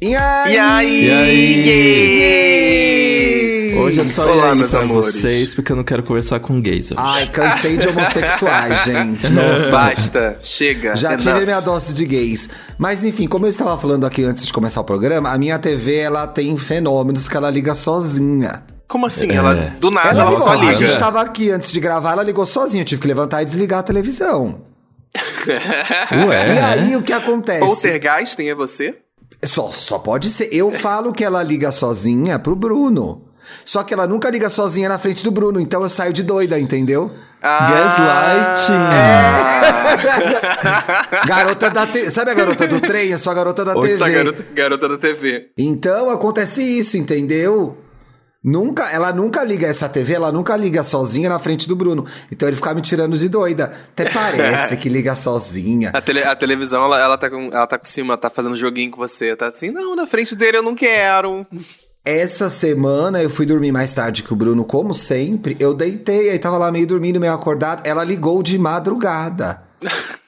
E 0.00 0.14
aí? 0.14 0.54
E 0.54 0.58
aí? 0.58 1.04
E 1.04 1.10
aí? 3.72 3.74
Hoje 3.80 4.00
é 4.00 4.04
só 4.04 4.22
Olá, 4.32 4.54
meus 4.54 4.70
pra 4.70 4.80
amores. 4.80 5.14
vocês, 5.16 5.54
porque 5.54 5.72
eu 5.72 5.76
não 5.76 5.82
quero 5.82 6.02
conversar 6.04 6.38
com 6.40 6.60
gays 6.60 6.92
hoje. 6.92 7.00
Ai, 7.02 7.26
cansei 7.26 7.76
de 7.76 7.88
homossexuais, 7.88 8.84
gente. 8.86 9.28
Nossa. 9.28 9.70
Basta, 9.72 10.38
chega. 10.40 10.94
Já 10.94 11.14
enough. 11.14 11.22
tive 11.22 11.40
minha 11.44 11.58
dose 11.60 11.92
de 11.94 12.04
gays. 12.06 12.48
Mas 12.76 13.02
enfim, 13.02 13.26
como 13.26 13.46
eu 13.46 13.50
estava 13.50 13.76
falando 13.76 14.06
aqui 14.06 14.22
antes 14.24 14.46
de 14.46 14.52
começar 14.52 14.80
o 14.80 14.84
programa, 14.84 15.30
a 15.30 15.38
minha 15.38 15.58
TV 15.58 15.96
ela 15.96 16.28
tem 16.28 16.56
fenômenos 16.56 17.28
que 17.28 17.36
ela 17.36 17.50
liga 17.50 17.74
sozinha. 17.74 18.62
Como 18.86 19.04
assim? 19.06 19.30
É. 19.32 19.34
Ela, 19.34 19.54
do 19.80 19.90
nada, 19.90 20.10
ela 20.10 20.20
ela, 20.22 20.30
ligou, 20.30 20.44
só 20.44 20.52
a 20.52 20.56
liga. 20.56 20.74
gente 20.74 20.96
tava 20.98 21.20
aqui 21.20 21.50
antes 21.50 21.72
de 21.72 21.80
gravar, 21.80 22.12
ela 22.12 22.22
ligou 22.22 22.46
sozinha. 22.46 22.82
Eu 22.82 22.86
tive 22.86 23.00
que 23.00 23.08
levantar 23.08 23.42
e 23.42 23.44
desligar 23.44 23.80
a 23.80 23.82
televisão. 23.82 24.60
Ué? 26.28 26.54
E 26.54 26.58
aí 26.58 26.96
o 26.96 27.02
que 27.02 27.12
acontece? 27.12 27.64
Poltergeist 27.64 28.38
é 28.46 28.54
você? 28.54 28.94
Só, 29.44 29.70
só 29.72 29.98
pode 29.98 30.30
ser. 30.30 30.48
Eu 30.52 30.72
falo 30.72 31.12
que 31.12 31.24
ela 31.24 31.42
liga 31.42 31.70
sozinha 31.70 32.38
pro 32.38 32.56
Bruno. 32.56 33.22
Só 33.64 33.82
que 33.82 33.94
ela 33.94 34.06
nunca 34.06 34.28
liga 34.30 34.50
sozinha 34.50 34.88
na 34.88 34.98
frente 34.98 35.24
do 35.24 35.30
Bruno, 35.30 35.60
então 35.60 35.82
eu 35.82 35.88
saio 35.88 36.12
de 36.12 36.22
doida, 36.22 36.58
entendeu? 36.58 37.10
Gaslighting. 37.40 38.74
Garota 41.26 41.70
da 41.70 41.86
TV. 41.86 42.10
Sabe 42.10 42.30
a 42.30 42.34
garota 42.34 42.66
do 42.66 42.80
trem? 42.80 43.10
Eu 43.10 43.18
sou 43.18 43.30
a 43.30 43.34
garota 43.34 43.64
da 43.64 43.74
TV. 43.74 44.12
garota, 44.12 44.44
garota 44.52 44.88
da 44.88 44.98
TV. 44.98 45.50
Então 45.56 46.10
acontece 46.10 46.62
isso, 46.62 46.96
entendeu? 46.96 47.76
Nunca, 48.42 48.88
ela 48.90 49.12
nunca 49.12 49.42
liga 49.42 49.66
essa 49.66 49.88
TV, 49.88 50.14
ela 50.14 50.30
nunca 50.30 50.56
liga 50.56 50.82
sozinha 50.84 51.28
na 51.28 51.38
frente 51.40 51.66
do 51.66 51.74
Bruno. 51.74 52.06
Então 52.30 52.48
ele 52.48 52.56
fica 52.56 52.72
me 52.72 52.80
tirando 52.80 53.18
de 53.18 53.28
doida. 53.28 53.72
Até 53.92 54.08
parece 54.14 54.76
que 54.76 54.88
liga 54.88 55.16
sozinha. 55.16 55.90
A, 55.92 56.00
tele- 56.00 56.22
a 56.22 56.36
televisão, 56.36 56.84
ela, 56.84 57.00
ela, 57.00 57.18
tá 57.18 57.28
com, 57.28 57.46
ela 57.52 57.66
tá 57.66 57.76
com 57.78 57.84
cima, 57.84 58.16
tá 58.16 58.30
fazendo 58.30 58.56
joguinho 58.56 58.92
com 58.92 58.96
você. 58.96 59.34
Tá 59.34 59.48
assim, 59.48 59.70
não, 59.70 59.96
na 59.96 60.06
frente 60.06 60.36
dele 60.36 60.58
eu 60.58 60.62
não 60.62 60.74
quero. 60.76 61.44
Essa 62.04 62.48
semana 62.48 63.20
eu 63.22 63.28
fui 63.28 63.44
dormir 63.44 63.72
mais 63.72 63.92
tarde 63.92 64.22
que 64.22 64.32
o 64.32 64.36
Bruno, 64.36 64.64
como 64.64 64.94
sempre. 64.94 65.56
Eu 65.58 65.74
deitei, 65.74 66.30
aí 66.30 66.38
tava 66.38 66.56
lá 66.56 66.70
meio 66.70 66.86
dormindo, 66.86 67.20
meio 67.20 67.32
acordado. 67.34 67.84
Ela 67.86 68.04
ligou 68.04 68.42
de 68.42 68.56
madrugada. 68.56 69.62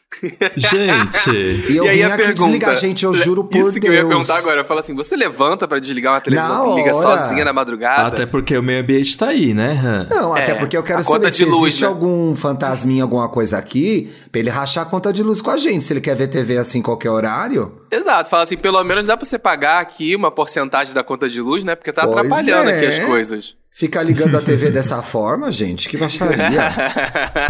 Gente. 0.57 1.31
E 1.73 1.77
eu 1.77 1.85
e 1.85 1.89
aí 1.89 1.97
vim 1.99 2.03
a 2.03 2.07
aqui 2.09 2.17
pergunta, 2.25 2.43
desligar, 2.45 2.77
gente, 2.77 3.05
eu 3.05 3.15
juro 3.15 3.45
por 3.45 3.57
Isso 3.57 3.67
Deus. 3.71 3.79
que 3.79 3.87
eu 3.89 3.93
ia 3.95 4.05
perguntar 4.05 4.37
agora. 4.39 4.61
Eu 4.61 4.65
falo 4.65 4.81
assim, 4.81 4.95
você 4.95 5.17
levanta 5.17 5.67
pra 5.69 5.79
desligar 5.79 6.15
uma 6.15 6.21
televisão 6.21 6.67
Na 6.69 6.75
que 6.75 6.81
liga 6.83 6.97
hora. 6.97 7.19
sozinha 7.23 7.45
na 7.45 7.53
madrugada? 7.53 8.09
Até 8.09 8.27
porque 8.27 8.57
o 8.57 8.63
meio 8.63 8.81
ambiente 8.83 9.17
tá 9.17 9.29
aí, 9.29 9.55
né? 9.55 10.07
Não, 10.11 10.35
até 10.35 10.53
É, 10.53 10.55
porque 10.55 10.77
eu 10.77 10.83
quero 10.83 11.03
saber 11.05 11.33
se 11.33 11.45
luz, 11.45 11.63
existe 11.63 11.83
né? 11.83 11.89
algum 11.89 12.35
fantasminha, 12.35 13.03
alguma 13.03 13.29
coisa 13.29 13.57
aqui, 13.59 14.11
pra 14.31 14.41
ele 14.41 14.51
rachar 14.51 14.85
a 14.87 14.91
conta 14.91 15.13
de 15.13 15.23
luz 15.23 15.41
com 15.41 15.51
a 15.51 15.59
gente. 15.59 15.85
Se 15.85 15.93
ele 15.93 16.01
quer 16.01 16.17
ver 16.17 16.27
TV 16.29 16.57
assim 16.59 16.83
qualquer 16.83 17.11
horário. 17.11 17.73
Exato, 17.91 18.29
fala 18.31 18.43
assim, 18.43 18.57
pelo 18.57 18.83
menos 18.85 19.07
dá 19.07 19.17
pra 19.17 19.27
você 19.27 19.39
pagar 19.39 19.81
aqui 19.81 20.15
uma 20.17 20.31
porcentagem 20.31 20.93
da 20.93 21.03
conta 21.03 21.29
de 21.29 21.41
luz, 21.41 21.65
né? 21.65 21.75
Porque 21.75 21.93
tá 21.93 22.03
Pois 22.07 22.17
atrapalhando 22.19 22.71
é. 22.71 22.77
aqui 22.77 22.87
as 22.87 22.99
coisas. 23.05 23.55
Ficar 23.73 24.03
ligando 24.03 24.37
a 24.37 24.41
TV 24.41 24.71
dessa 24.73 25.01
forma, 25.03 25.51
gente, 25.53 25.89
que 25.89 25.97
baixaria. 25.97 26.73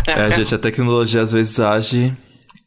É, 0.06 0.30
gente, 0.36 0.54
a 0.54 0.58
tecnologia 0.58 1.22
às 1.22 1.32
vezes 1.32 1.58
age. 1.58 2.14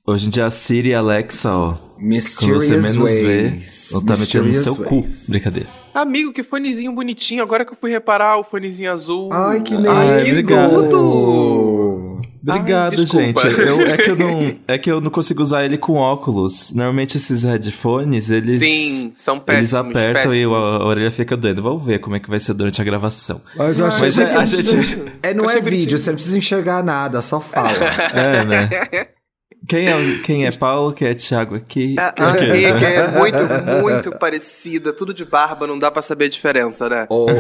Hoje 0.06 0.28
em 0.28 0.30
dia 0.30 0.46
a 0.46 0.50
Siri 0.50 0.90
e 0.90 0.94
a 0.94 1.00
Alexa, 1.00 1.50
ó. 1.50 1.74
Quando 1.76 1.80
você 1.96 2.04
Mysterious 2.06 2.68
menos 2.68 2.96
vê, 3.14 3.24
ways. 3.52 3.92
ela 3.94 4.02
tá 4.06 4.18
metendo 4.18 4.44
no 4.44 4.50
Mysterious 4.50 4.64
seu 4.64 4.76
cu. 4.76 4.96
ways. 4.96 5.26
Brincadeira. 5.30 5.70
Amigo, 5.94 6.34
que 6.34 6.44
fonezinho 6.44 6.92
bonitinho. 6.92 7.42
Agora 7.42 7.64
que 7.64 7.72
eu 7.72 7.78
fui 7.80 7.90
reparar 7.90 8.38
o 8.38 8.44
fonezinho 8.44 8.92
azul. 8.92 9.30
Ai, 9.32 9.62
que 9.62 9.74
Ai, 9.76 9.80
medo! 9.80 10.28
obrigado. 10.30 12.20
Obrigado, 12.46 12.96
desculpa. 12.98 13.26
gente. 13.26 13.62
Eu- 13.62 13.80
é, 13.80 13.96
que 13.96 14.10
eu 14.12 14.16
não, 14.20 14.56
é 14.68 14.78
que 14.78 14.92
eu 14.92 15.00
não 15.00 15.10
consigo 15.10 15.42
usar 15.42 15.64
ele 15.64 15.78
com 15.78 15.94
óculos. 15.94 16.74
Normalmente 16.74 17.16
esses 17.16 17.44
headphones, 17.44 18.30
eles. 18.30 18.60
Sim, 18.60 19.14
são 19.16 19.36
Eles 19.36 19.72
péssimos. 19.72 19.74
apertam 19.74 20.24
e 20.36 20.40
péssimos. 20.40 20.54
a, 20.58 20.60
a 20.84 20.86
orelha 20.86 21.12
fica 21.12 21.38
doendo. 21.38 21.64
Vamos 21.64 21.86
ver 21.86 22.00
como 22.00 22.18
é 22.18 22.20
que 22.20 22.30
vai 22.30 22.42
ser 22.42 22.54
durante 22.54 22.82
a 22.82 22.84
gravação. 22.84 23.42
Mas 23.56 23.80
eu 23.80 23.86
achei 23.86 24.08
Mas 24.08 24.16
que 24.16 24.22
é, 24.22 24.26
você 24.26 24.36
a 24.36 24.40
não 24.40 24.46
gente. 24.46 25.04
É, 25.24 25.34
não 25.34 25.50
é 25.50 25.62
vídeo, 25.62 25.98
você 25.98 26.10
não 26.10 26.16
precisa 26.16 26.38
enxergar 26.38 26.84
nada, 26.84 27.22
só 27.22 27.40
fala. 27.40 27.72
É, 28.14 28.44
né? 28.44 28.70
Quem 29.68 29.88
é, 29.88 30.18
quem 30.24 30.46
é 30.46 30.52
Paulo? 30.52 30.94
Quem 30.94 31.08
é 31.08 31.14
Thiago 31.14 31.56
aqui? 31.56 31.96
A, 31.98 32.12
Quem 32.12 32.26
a 32.26 32.36
que 32.80 32.86
é? 32.86 32.96
É 32.96 33.08
muito, 33.08 33.38
muito 33.82 34.12
parecida. 34.18 34.92
Tudo 34.94 35.14
de 35.14 35.26
barba, 35.26 35.66
não 35.66 35.78
dá 35.80 35.90
pra 35.90 36.02
saber 36.02 36.26
a 36.26 36.30
diferença, 36.30 36.90
né? 36.90 37.06
Ô, 37.10 37.26
ô, 37.32 37.34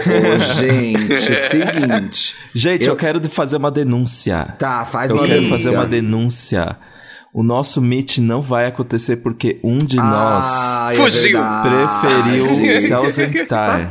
gente, 0.56 1.20
seguinte. 1.36 2.36
Gente, 2.54 2.86
eu... 2.88 2.94
Eu- 2.94 2.98
quero 2.98 3.22
fazer 3.30 3.58
uma 3.58 3.70
denúncia. 3.72 4.56
Tá, 4.58 4.86
faz 4.86 5.12
Eu 5.12 5.18
uma 5.18 5.26
quero 5.28 5.42
denúncia. 5.42 5.58
fazer 5.58 5.76
uma 5.76 5.86
denúncia. 5.86 6.78
O 7.34 7.42
nosso 7.42 7.82
meet 7.82 8.20
não 8.20 8.42
vai 8.44 8.68
acontecer 8.68 9.16
porque 9.18 9.60
um 9.64 9.80
de 9.80 9.98
nós 9.98 10.46
Ai, 10.46 10.96
é 10.96 10.98
Fugiu. 11.02 11.40
preferiu 11.64 12.78
se 12.82 12.94
ausentar. 12.94 13.90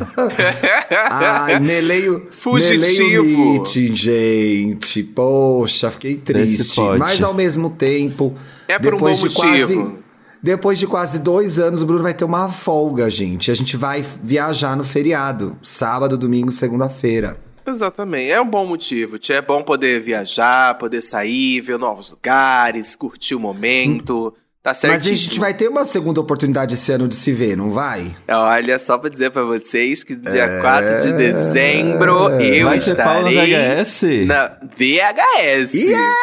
Ai, 1.11 1.59
Neleio, 1.59 2.29
Fugitivo. 2.31 2.81
Neleio 2.83 3.25
meeting, 3.25 3.95
gente. 3.97 5.03
Poxa, 5.03 5.91
fiquei 5.91 6.15
triste. 6.17 6.81
Mas 6.99 7.21
ao 7.21 7.35
mesmo 7.35 7.71
tempo, 7.71 8.33
É 8.69 8.79
por 8.79 8.95
um 8.95 8.97
depois 8.99 9.21
bom 9.21 9.27
de 9.27 9.35
quase 9.35 9.75
motivo. 9.77 9.99
depois 10.41 10.79
de 10.79 10.87
quase 10.87 11.19
dois 11.19 11.59
anos, 11.59 11.83
o 11.83 11.87
Bruno 11.87 12.03
vai 12.05 12.15
ter 12.15 12.25
uma 12.25 12.49
folga, 12.49 13.11
gente. 13.11 13.51
A 13.51 13.55
gente 13.55 13.77
vai 13.77 14.05
viajar 14.23 14.77
no 14.77 14.85
feriado, 14.85 15.57
sábado, 15.61 16.17
domingo, 16.17 16.53
segunda-feira. 16.53 17.37
Exatamente. 17.67 18.31
É 18.31 18.41
um 18.41 18.47
bom 18.49 18.67
motivo. 18.67 19.19
tia. 19.19 19.37
É 19.37 19.43
bom 19.43 19.63
poder 19.63 20.01
viajar, 20.01 20.75
poder 20.79 21.01
sair, 21.03 21.61
ver 21.61 21.79
novos 21.79 22.11
lugares, 22.11 22.95
curtir 22.97 23.35
o 23.35 23.41
momento. 23.41 24.35
Tá 24.63 24.71
Mas 24.71 24.79
certíssimo. 24.79 25.13
a 25.13 25.17
gente 25.17 25.41
vai 25.41 25.55
ter 25.55 25.67
uma 25.69 25.85
segunda 25.85 26.21
oportunidade 26.21 26.75
esse 26.75 26.93
ano 26.93 27.09
de 27.09 27.17
se 27.17 27.33
ver, 27.33 27.57
não 27.57 27.71
vai? 27.73 28.15
Olha, 28.29 28.79
só 28.79 28.97
pra 28.97 29.11
dizer 29.11 29.31
pra 29.33 29.43
vocês 29.43 30.05
que 30.05 30.15
dia 30.15 30.61
4 30.61 31.01
de 31.03 31.13
dezembro 31.15 32.31
eu 32.41 32.69
Vai 32.69 32.79
ter 32.79 32.95
Paulo 32.95 33.23
na 33.25 33.31
estarei 33.45 33.83
VHS? 33.83 34.27
na 34.27 34.47
VHS. 34.77 35.75
Yeah! 35.75 36.15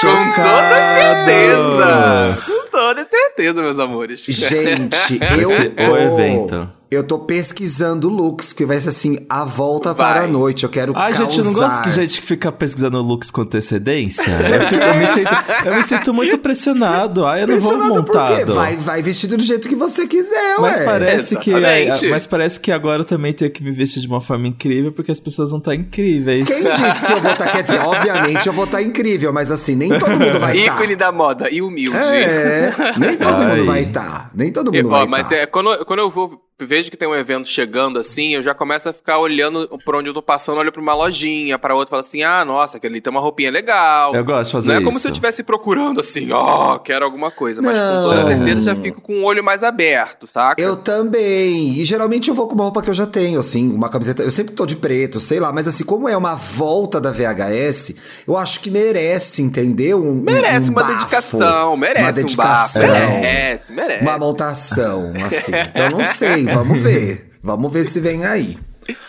Com 0.00 0.42
toda 0.42 0.74
certeza! 0.94 2.52
Com 2.62 2.70
toda 2.70 3.06
certeza, 3.08 3.62
meus 3.62 3.78
amores. 3.78 4.20
Gente, 4.20 5.18
eu 5.40 5.50
ser 5.50 5.70
tô, 5.70 5.92
o 5.92 5.96
evento. 5.98 6.70
Eu 6.90 7.02
tô 7.02 7.18
pesquisando 7.18 8.08
looks, 8.08 8.52
que 8.52 8.64
vai 8.64 8.78
ser 8.80 8.90
assim, 8.90 9.16
a 9.28 9.44
volta 9.44 9.92
Vai. 9.92 10.12
para 10.14 10.24
a 10.24 10.28
noite. 10.28 10.64
Eu 10.64 10.70
quero 10.70 10.92
Ai, 10.96 11.12
gente, 11.14 11.38
eu 11.38 11.44
não 11.44 11.52
gosto 11.52 11.68
causar. 11.68 11.82
que 11.82 11.90
gente 11.90 12.20
que 12.20 12.26
fica 12.26 12.52
pesquisando 12.52 13.00
looks 13.02 13.30
com 13.30 13.40
antecedência. 13.40 14.24
Eu, 14.54 14.60
fico- 14.68 14.82
eu 14.82 14.94
me, 14.94 15.06
sinto, 15.08 15.30
eu 15.66 15.74
me 15.76 15.82
sinto 15.82 16.14
muito 16.14 16.38
pressionado. 16.38 17.26
Ai, 17.26 17.42
eu 17.42 17.46
não 17.48 17.58
vou 17.58 17.76
montado. 17.78 18.54
Vai, 18.54 18.76
vai 18.76 19.02
vestido 19.02 19.36
do 19.36 19.42
jeito 19.42 19.68
que 19.68 19.74
você 19.74 20.06
quiser, 20.06 20.56
Mas 20.60 20.78
ué. 20.78 20.84
parece, 20.84 21.36
que, 21.36 21.50
Exatamente. 21.50 22.08
mas 22.10 22.26
parece 22.26 22.60
que 22.60 22.70
agora 22.70 23.00
eu 23.02 23.04
também 23.04 23.32
tenho 23.32 23.50
que 23.50 23.62
me 23.62 23.70
vestir 23.72 24.00
de 24.00 24.06
uma 24.06 24.20
forma 24.20 24.46
incrível, 24.46 24.92
porque 24.92 25.10
as 25.10 25.18
pessoas 25.20 25.50
vão 25.50 25.58
estar 25.58 25.74
incríveis. 25.74 26.46
Quem 26.48 26.56
disse 26.72 27.06
que 27.06 27.12
eu 27.12 27.20
vou 27.20 27.32
estar... 27.32 27.50
Quer 27.50 27.62
dizer, 27.62 27.80
obviamente 27.80 28.46
eu 28.46 28.52
vou 28.52 28.64
estar 28.64 28.82
incrível, 28.82 29.32
mas 29.32 29.50
assim, 29.50 29.74
nem 29.74 29.98
todo 29.98 30.10
mundo 30.10 30.38
vai 30.38 30.56
estar. 30.56 30.74
Ícone 30.74 30.96
da 30.96 31.10
moda 31.12 31.50
e 31.50 31.60
humilde. 31.62 31.98
É, 31.98 32.72
nem 32.98 33.16
todo 33.16 33.34
Ai. 33.36 33.56
mundo 33.56 33.66
vai 33.66 33.82
estar. 33.82 34.30
Nem 34.34 34.52
todo 34.52 34.66
mundo 34.66 34.76
E, 34.76 34.82
vai 34.82 35.02
ó, 35.02 35.06
mas 35.06 35.30
é, 35.32 35.46
quando, 35.46 35.84
quando 35.84 36.00
eu 36.00 36.10
vou, 36.10 36.40
vejo 36.60 36.90
que 36.90 36.96
tem 36.96 37.08
um 37.08 37.14
evento 37.14 37.48
chegando 37.48 37.98
assim, 37.98 38.34
eu 38.34 38.42
já 38.42 38.54
começo 38.54 38.88
a 38.88 38.92
ficar 38.92 39.18
olhando 39.18 39.68
por 39.84 39.96
onde 39.96 40.08
eu 40.08 40.14
tô 40.14 40.22
passando, 40.22 40.58
olho 40.58 40.70
pra 40.70 40.80
uma 40.80 40.94
lojinha, 40.94 41.58
pra 41.58 41.74
outra, 41.74 41.90
falo 41.90 42.00
assim, 42.00 42.22
ah, 42.22 42.44
nossa, 42.44 42.76
aquele 42.76 42.94
ali 42.94 43.00
tem 43.00 43.10
uma 43.10 43.20
roupinha 43.20 43.50
legal. 43.50 44.14
Eu 44.14 44.24
gosto 44.24 44.46
de 44.46 44.52
fazer 44.52 44.68
Não 44.68 44.74
é 44.74 44.78
isso. 44.78 44.84
como 44.86 44.98
se 45.00 45.08
eu 45.08 45.10
estivesse 45.10 45.42
procurando 45.42 45.98
assim, 46.00 46.30
ó, 46.30 46.78
quero 46.78 47.04
alguma 47.04 47.30
coisa, 47.30 47.60
mas 47.60 47.76
Não. 47.76 48.02
com 48.04 48.08
toda 48.10 48.24
certeza 48.26 48.60
já 48.62 48.76
fico 48.76 49.00
com 49.00 49.14
o 49.20 49.24
olho 49.24 49.42
mais 49.42 49.62
aberto, 49.64 50.26
saca? 50.28 50.62
Eu 50.62 50.76
também. 50.76 51.70
E 51.78 51.84
geralmente 51.84 52.28
eu 52.28 52.34
vou 52.34 52.46
com 52.46 52.54
uma 52.54 52.64
roupa 52.64 52.82
que 52.82 52.90
eu 52.90 52.94
já 52.94 53.06
tenho, 53.06 53.40
assim, 53.40 53.72
uma 53.72 53.88
camiseta. 53.88 54.22
Eu 54.22 54.30
sempre 54.30 54.54
tô 54.54 54.64
de 54.64 54.76
preto, 54.76 55.18
sei 55.18 55.40
lá, 55.40 55.52
mas 55.52 55.66
assim, 55.66 55.84
como 55.84 56.08
é 56.08 56.16
uma 56.16 56.34
volta 56.36 57.00
da 57.00 57.10
VHS, 57.10 57.94
eu 58.28 58.36
acho 58.36 58.60
que 58.60 58.70
merece, 58.70 59.42
entendeu? 59.42 60.02
Um, 60.04 60.14
Merece 60.22 60.70
um 60.70 60.72
uma 60.74 60.82
bafo, 60.82 60.94
dedicação, 60.94 61.76
merece 61.76 62.02
uma 62.04 62.10
um 62.10 62.14
dedicação, 62.14 62.82
bafo. 62.88 63.02
Merece, 63.20 63.72
merece. 63.72 64.02
Uma 64.02 64.18
montação, 64.18 65.12
assim. 65.26 65.52
Então 65.74 65.90
não 65.90 66.04
sei, 66.04 66.43
vamos 66.46 66.78
ver. 66.78 67.30
Vamos 67.42 67.72
ver 67.72 67.84
se 67.86 68.00
vem 68.00 68.24
aí. 68.24 68.56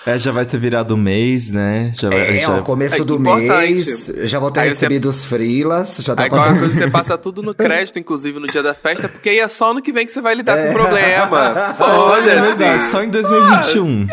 É, 0.07 0.17
já 0.17 0.31
vai 0.31 0.45
ter 0.45 0.57
virado 0.57 0.91
o 0.93 0.97
mês, 0.97 1.51
né? 1.51 1.91
Já 1.99 2.07
vai, 2.09 2.37
É, 2.37 2.39
já... 2.39 2.49
ó, 2.49 2.61
começo 2.61 3.01
É 3.01 3.03
do 3.03 3.19
mês, 3.19 4.09
já 4.23 4.39
vou 4.39 4.49
ter 4.49 4.61
Aí 4.61 4.67
você- 4.67 4.73
recebido 4.85 5.09
os 5.09 5.25
freelas, 5.25 5.97
já 5.99 6.15
tá 6.15 6.23
Aí 6.23 6.29
pra... 6.29 6.53
coisa 6.57 6.69
você 6.77 6.89
passa 6.89 7.17
tudo 7.17 7.43
no 7.43 7.53
crédito, 7.53 7.99
inclusive 7.99 8.39
no 8.39 8.47
dia 8.47 8.63
da 8.63 8.73
festa, 8.73 9.09
porque 9.09 9.27
aí 9.29 9.39
é 9.39 9.47
só 9.49 9.71
ano 9.71 9.81
que 9.81 9.91
vem 9.91 10.05
que 10.05 10.13
você 10.13 10.21
vai 10.21 10.33
lidar 10.35 10.57
com 10.57 10.69
o 10.69 10.73
problema. 10.73 11.53
É 11.69 11.73
Foda-se. 11.73 12.89
só 12.89 13.03
em 13.03 13.09
2021. 13.09 14.07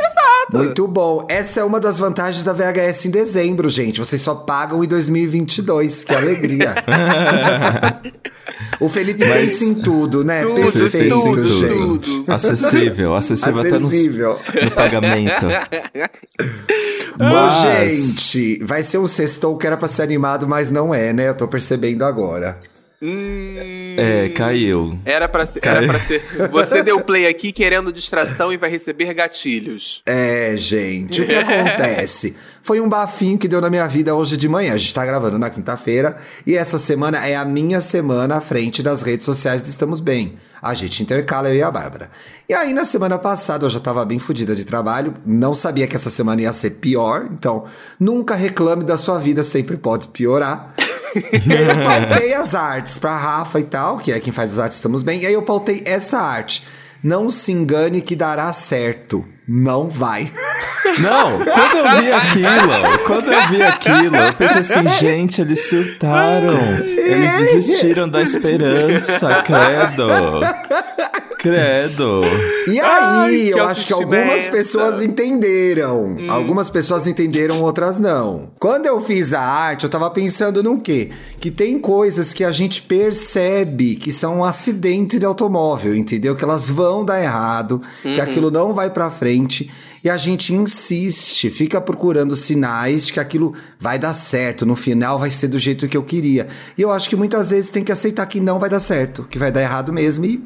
Muito 0.53 0.87
bom. 0.87 1.27
Essa 1.31 1.61
é 1.61 1.65
uma 1.65 1.81
das 1.81 1.99
vantagens 1.99 2.45
da 2.45 2.53
VHS 2.53 3.07
em 3.07 3.11
dezembro, 3.11 3.69
gente. 3.69 3.99
Vocês 3.99 4.21
só 4.21 4.35
pagam 4.35 4.83
em 4.85 4.87
2022. 4.87 6.05
Que 6.05 6.15
alegria. 6.15 6.75
o 8.81 8.89
Felipe 8.89 9.25
pensa 9.25 9.65
em 9.65 9.75
tudo, 9.75 10.25
né? 10.25 10.43
Tudo, 10.43 10.73
Perfeito, 10.73 11.21
tudo, 11.21 11.45
gente. 11.53 11.75
tudo. 11.75 12.33
Acessível, 12.33 13.15
acessível 13.15 13.61
até 13.61 13.79
no, 13.79 13.87
Acessível. 13.87 14.39
no 14.65 14.71
pagamento. 14.73 15.47
Bom, 17.17 17.25
Mas- 17.31 17.63
gente, 17.63 18.65
vai 18.65 18.83
ser 18.83 18.99
um 18.99 19.07
sextou 19.07 19.57
que 19.57 19.67
era 19.67 19.77
pra 19.77 19.89
ser 19.89 20.03
animado, 20.03 20.49
mas 20.49 20.71
não 20.71 20.95
é, 20.95 21.13
né? 21.13 21.29
Eu 21.29 21.35
tô 21.35 21.47
percebendo 21.47 22.05
agora. 22.05 22.59
Hum, 23.03 23.97
É, 23.99 24.29
caiu. 24.29 24.97
Era 25.05 25.29
pra, 25.29 25.45
ser, 25.45 25.61
Caiu. 25.61 25.79
era 25.79 25.87
pra 25.89 25.99
ser. 25.99 26.23
Você 26.53 26.83
deu 26.85 27.01
play 27.01 27.27
aqui 27.27 27.51
querendo 27.51 27.93
distração 27.93 28.53
e 28.53 28.57
vai 28.57 28.71
receber 28.71 29.13
gatilhos. 29.13 30.03
É, 30.07 30.55
gente, 30.57 31.21
o 31.21 31.27
que 31.27 31.35
acontece? 31.35 32.37
Foi 32.63 32.81
um 32.81 32.89
bafinho 32.89 33.37
que 33.37 33.49
deu 33.49 33.61
na 33.61 33.69
minha 33.69 33.89
vida 33.89 34.15
hoje 34.15 34.37
de 34.37 34.49
manhã. 34.49 34.75
A 34.75 34.79
gente 34.79 34.95
tá 34.95 35.05
gravando 35.05 35.37
na 35.37 35.51
quinta-feira 35.51 36.17
e 36.47 36.55
essa 36.57 36.79
semana 36.79 37.27
é 37.27 37.35
a 37.35 37.45
minha 37.45 37.81
semana 37.81 38.37
à 38.37 38.41
frente 38.41 38.83
das 38.85 39.03
redes 39.03 39.27
sociais 39.27 39.63
do 39.63 39.69
Estamos 39.69 39.99
Bem. 39.99 40.35
A 40.63 40.73
gente 40.75 41.03
intercala 41.03 41.49
eu 41.49 41.57
e 41.57 41.63
a 41.63 41.71
Bárbara. 41.73 42.09
E 42.49 42.55
aí, 42.55 42.73
na 42.73 42.85
semana 42.85 43.19
passada, 43.19 43.67
eu 43.67 43.71
já 43.71 43.81
tava 43.81 44.05
bem 44.05 44.21
fodida 44.21 44.55
de 44.55 44.65
trabalho, 44.65 45.15
não 45.27 45.55
sabia 45.55 45.89
que 45.89 45.97
essa 45.97 46.09
semana 46.09 46.43
ia 46.43 46.53
ser 46.53 46.71
pior, 46.73 47.27
então 47.33 47.65
nunca 47.99 48.37
reclame 48.37 48.85
da 48.85 48.97
sua 48.97 49.19
vida, 49.19 49.43
sempre 49.43 49.77
pode 49.77 50.07
piorar. 50.09 50.73
Eu 51.49 51.85
pautei 51.85 52.35
as 52.35 52.55
artes 52.55 52.99
pra 52.99 53.17
Rafa 53.17 53.61
e 53.61 53.65
tal, 53.65 53.99
que 53.99 54.13
é 54.13 54.21
quem 54.21 54.33
faz 54.33 54.53
as 54.53 54.59
artes 54.59 54.77
Estamos 54.77 55.03
Bem. 55.03 55.21
E 55.23 55.27
aí 55.27 55.35
eu 55.35 55.43
pautei 55.43 55.83
essa 55.85 56.19
arte. 56.19 56.67
Não 57.03 57.29
se 57.29 57.51
engane 57.53 58.01
que 58.01 58.15
dará 58.15 58.53
certo. 58.53 59.27
Não 59.55 59.87
vai. 59.87 60.33
Não, 60.99 61.39
quando 61.45 61.77
eu 61.77 62.01
vi 62.01 62.13
aquilo, 62.13 63.05
quando 63.07 63.33
eu 63.33 63.49
vi 63.49 63.63
aquilo, 63.63 64.17
eu 64.17 64.33
pensei 64.33 64.61
assim, 64.61 64.89
gente, 64.99 65.43
eles 65.43 65.69
surtaram. 65.69 66.59
Eles 66.83 67.39
desistiram 67.39 68.09
da 68.09 68.23
esperança, 68.23 69.43
credo. 69.43 70.09
Credo. 71.43 72.23
E 72.69 72.79
aí, 72.79 72.81
Ai, 72.81 73.53
que 73.53 73.59
eu 73.59 73.67
acho 73.67 73.87
que 73.89 73.93
é 73.93 73.97
algumas 73.97 74.47
pessoas 74.47 75.03
entenderam. 75.03 76.17
Algumas 76.31 76.71
pessoas 76.71 77.09
entenderam, 77.09 77.61
outras 77.63 77.99
não. 77.99 78.53
Quando 78.61 78.87
eu 78.87 79.01
fiz 79.01 79.35
a 79.35 79.41
arte, 79.41 79.83
eu 79.83 79.91
tava 79.91 80.09
pensando 80.09 80.63
no 80.63 80.81
quê? 80.81 81.11
Que 81.41 81.51
tem 81.51 81.81
coisas 81.81 82.33
que 82.33 82.45
a 82.45 82.53
gente 82.53 82.83
percebe 82.83 83.97
que 83.97 84.13
são 84.13 84.39
um 84.39 84.45
acidente 84.45 85.19
de 85.19 85.27
automóvel, 85.27 85.97
entendeu? 85.97 86.37
Que 86.37 86.45
elas 86.45 86.71
vão 86.71 87.05
dar 87.05 87.21
errado, 87.21 87.83
que 88.03 88.21
aquilo 88.21 88.49
não 88.49 88.73
vai 88.73 88.89
pra 88.89 89.11
frente. 89.11 89.42
E 90.05 90.11
a 90.11 90.17
gente 90.17 90.53
insiste, 90.53 91.51
fica 91.51 91.81
procurando 91.81 92.35
sinais 92.35 93.07
de 93.07 93.13
que 93.13 93.21
aquilo 93.21 93.55
vai 93.79 93.99
dar 93.99 94.15
certo, 94.15 94.67
no 94.67 94.75
final 94.77 95.19
vai 95.19 95.31
ser 95.31 95.49
do 95.49 95.59
jeito 95.59 95.89
que 95.89 95.97
eu 95.97 96.03
queria. 96.03 96.49
E 96.77 96.83
eu 96.83 96.91
acho 96.91 97.09
que 97.09 97.17
muitas 97.17 97.51
vezes 97.51 97.71
tem 97.71 97.85
que 97.85 97.93
aceitar 97.93 98.27
que 98.27 98.41
não 98.41 98.59
vai 98.59 98.69
dar 98.69 98.81
certo, 98.81 99.25
que 99.25 99.39
vai 99.39 99.53
dar 99.53 99.63
errado 99.63 99.93
mesmo 99.93 100.25
e 100.25 100.43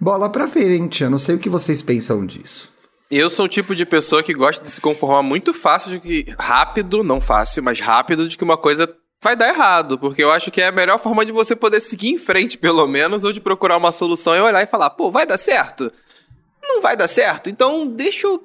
bola 0.00 0.28
pra 0.28 0.48
frente. 0.48 1.02
Eu 1.02 1.10
não 1.10 1.18
sei 1.18 1.34
o 1.34 1.38
que 1.38 1.48
vocês 1.48 1.82
pensam 1.82 2.24
disso. 2.24 2.72
Eu 3.10 3.30
sou 3.30 3.46
o 3.46 3.48
tipo 3.48 3.74
de 3.74 3.86
pessoa 3.86 4.22
que 4.22 4.34
gosta 4.34 4.62
de 4.62 4.70
se 4.70 4.80
conformar 4.80 5.22
muito 5.22 5.54
fácil 5.54 5.92
de 5.92 6.00
que. 6.00 6.34
Rápido, 6.38 7.02
não 7.02 7.20
fácil, 7.20 7.62
mas 7.62 7.80
rápido 7.80 8.28
de 8.28 8.36
que 8.36 8.44
uma 8.44 8.56
coisa 8.56 8.88
vai 9.22 9.34
dar 9.34 9.48
errado. 9.48 9.98
Porque 9.98 10.22
eu 10.22 10.30
acho 10.30 10.50
que 10.50 10.60
é 10.60 10.66
a 10.66 10.72
melhor 10.72 10.98
forma 10.98 11.24
de 11.24 11.32
você 11.32 11.56
poder 11.56 11.80
seguir 11.80 12.08
em 12.08 12.18
frente, 12.18 12.58
pelo 12.58 12.86
menos, 12.86 13.24
ou 13.24 13.32
de 13.32 13.40
procurar 13.40 13.78
uma 13.78 13.92
solução 13.92 14.36
e 14.36 14.40
olhar 14.40 14.62
e 14.62 14.66
falar, 14.66 14.90
pô, 14.90 15.10
vai 15.10 15.26
dar 15.26 15.38
certo? 15.38 15.90
Não 16.62 16.80
vai 16.82 16.96
dar 16.96 17.08
certo? 17.08 17.48
Então 17.50 17.86
deixa 17.86 18.26
eu 18.26 18.42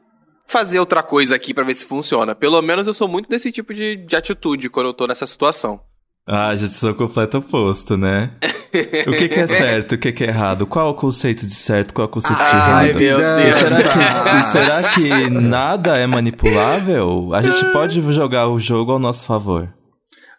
fazer 0.48 0.80
outra 0.80 1.01
coisa 1.01 1.36
aqui 1.36 1.54
pra 1.54 1.63
ver 1.63 1.74
se 1.74 1.86
funciona. 1.86 2.36
Pelo 2.36 2.62
menos 2.62 2.86
eu 2.88 2.94
sou 2.94 3.07
muito 3.07 3.30
desse 3.30 3.51
tipo 3.51 3.74
de, 3.74 3.95
de 3.95 4.15
atitude 4.15 4.69
quando 4.69 4.88
eu 4.88 4.94
tô 4.94 5.07
nessa 5.07 5.25
situação. 5.25 5.80
Ah, 6.27 6.56
gente, 6.56 6.71
sou 6.74 6.92
o 6.92 6.95
completo 6.95 7.38
oposto, 7.39 7.98
né? 7.98 8.31
O 9.07 9.12
que, 9.12 9.30
que 9.30 9.39
é 9.39 9.45
certo, 9.45 9.92
o 9.94 9.98
que, 10.00 10.12
que 10.12 10.24
é 10.24 10.30
errado? 10.30 10.65
Qual 10.65 10.88
é 10.88 10.89
o 10.89 10.95
conceito 10.95 11.45
de 11.45 11.54
certo, 11.54 11.94
qual 11.94 12.06
é 12.06 12.10
o 12.10 12.12
conceito 12.12 12.39
de 12.39 12.44
Ai, 12.44 12.89
errado? 12.89 13.00
meu 13.00 13.19
E 13.19 13.44
Deus. 13.44 13.56
será, 13.56 13.77
que, 13.83 14.39
e 14.39 14.44
será 14.45 14.94
que 14.94 15.30
nada 15.30 15.95
é 15.95 16.07
manipulável? 16.07 17.36
A 17.36 17.42
gente 17.44 17.63
pode 17.71 18.01
jogar 18.12 18.48
o 18.48 18.59
jogo 18.59 18.92
ao 18.94 18.98
nosso 18.98 19.27
favor. 19.27 19.71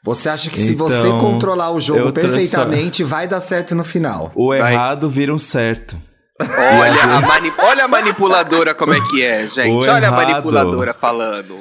Você 0.02 0.28
acha 0.28 0.50
que 0.50 0.58
se 0.58 0.72
Então, 0.72 0.88
você 0.88 1.08
controlar 1.10 1.70
o 1.70 1.78
jogo 1.78 2.12
perfeitamente, 2.12 3.04
vai 3.04 3.28
dar 3.28 3.40
certo 3.40 3.72
no 3.72 3.84
final? 3.84 4.32
O 4.34 4.48
Vai. 4.48 4.72
errado 4.74 5.08
vira 5.08 5.32
um 5.32 5.38
certo. 5.38 5.96
Olha 6.40 7.02
a, 7.16 7.20
mani- 7.20 7.52
olha 7.58 7.84
a 7.84 7.88
manipuladora 7.88 8.74
como 8.74 8.92
é 8.92 9.00
que 9.00 9.22
é, 9.22 9.46
gente. 9.46 9.70
O 9.70 9.76
Olha 9.78 9.92
a 9.92 9.98
errado. 9.98 10.16
manipuladora 10.26 10.92
falando. 10.94 11.58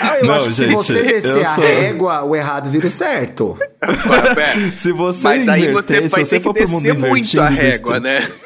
Ah, 0.00 0.18
eu 0.18 0.26
Não, 0.26 0.34
acho 0.34 0.46
que 0.46 0.52
se 0.52 0.62
gente, 0.68 0.74
você 0.74 1.02
descer 1.02 1.36
eu 1.36 1.46
a 1.46 1.54
sou- 1.54 1.64
régua, 1.64 2.22
o 2.22 2.34
errado 2.36 2.70
vira 2.70 2.86
o 2.86 2.90
certo. 2.90 3.56
Se 4.76 4.92
você 4.92 5.24
Mas 5.28 5.48
aí 5.48 5.62
inverter, 5.68 5.74
você 6.02 6.08
vai 6.08 6.24
se 6.24 6.30
você 6.30 6.36
ter 6.38 6.42
for 6.44 6.54
que 6.54 6.60
pro 6.60 6.68
mundo 6.70 6.82
descer 6.82 6.98
muito 6.98 7.10
invertido 7.36 7.42
a 7.42 7.50
e 7.50 7.54
régua, 7.54 8.00
né? 8.00 8.28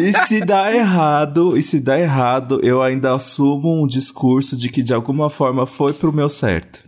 E 0.00 0.12
se 0.12 0.40
dá 0.40 0.72
errado, 0.72 1.56
e 1.58 1.62
se 1.62 1.78
dá 1.78 1.98
errado, 2.00 2.60
eu 2.62 2.80
ainda 2.82 3.12
assumo 3.14 3.82
um 3.82 3.86
discurso 3.86 4.56
de 4.56 4.68
que 4.70 4.82
de 4.82 4.94
alguma 4.94 5.28
forma 5.28 5.66
foi 5.66 5.92
pro 5.92 6.12
meu 6.12 6.28
certo. 6.30 6.80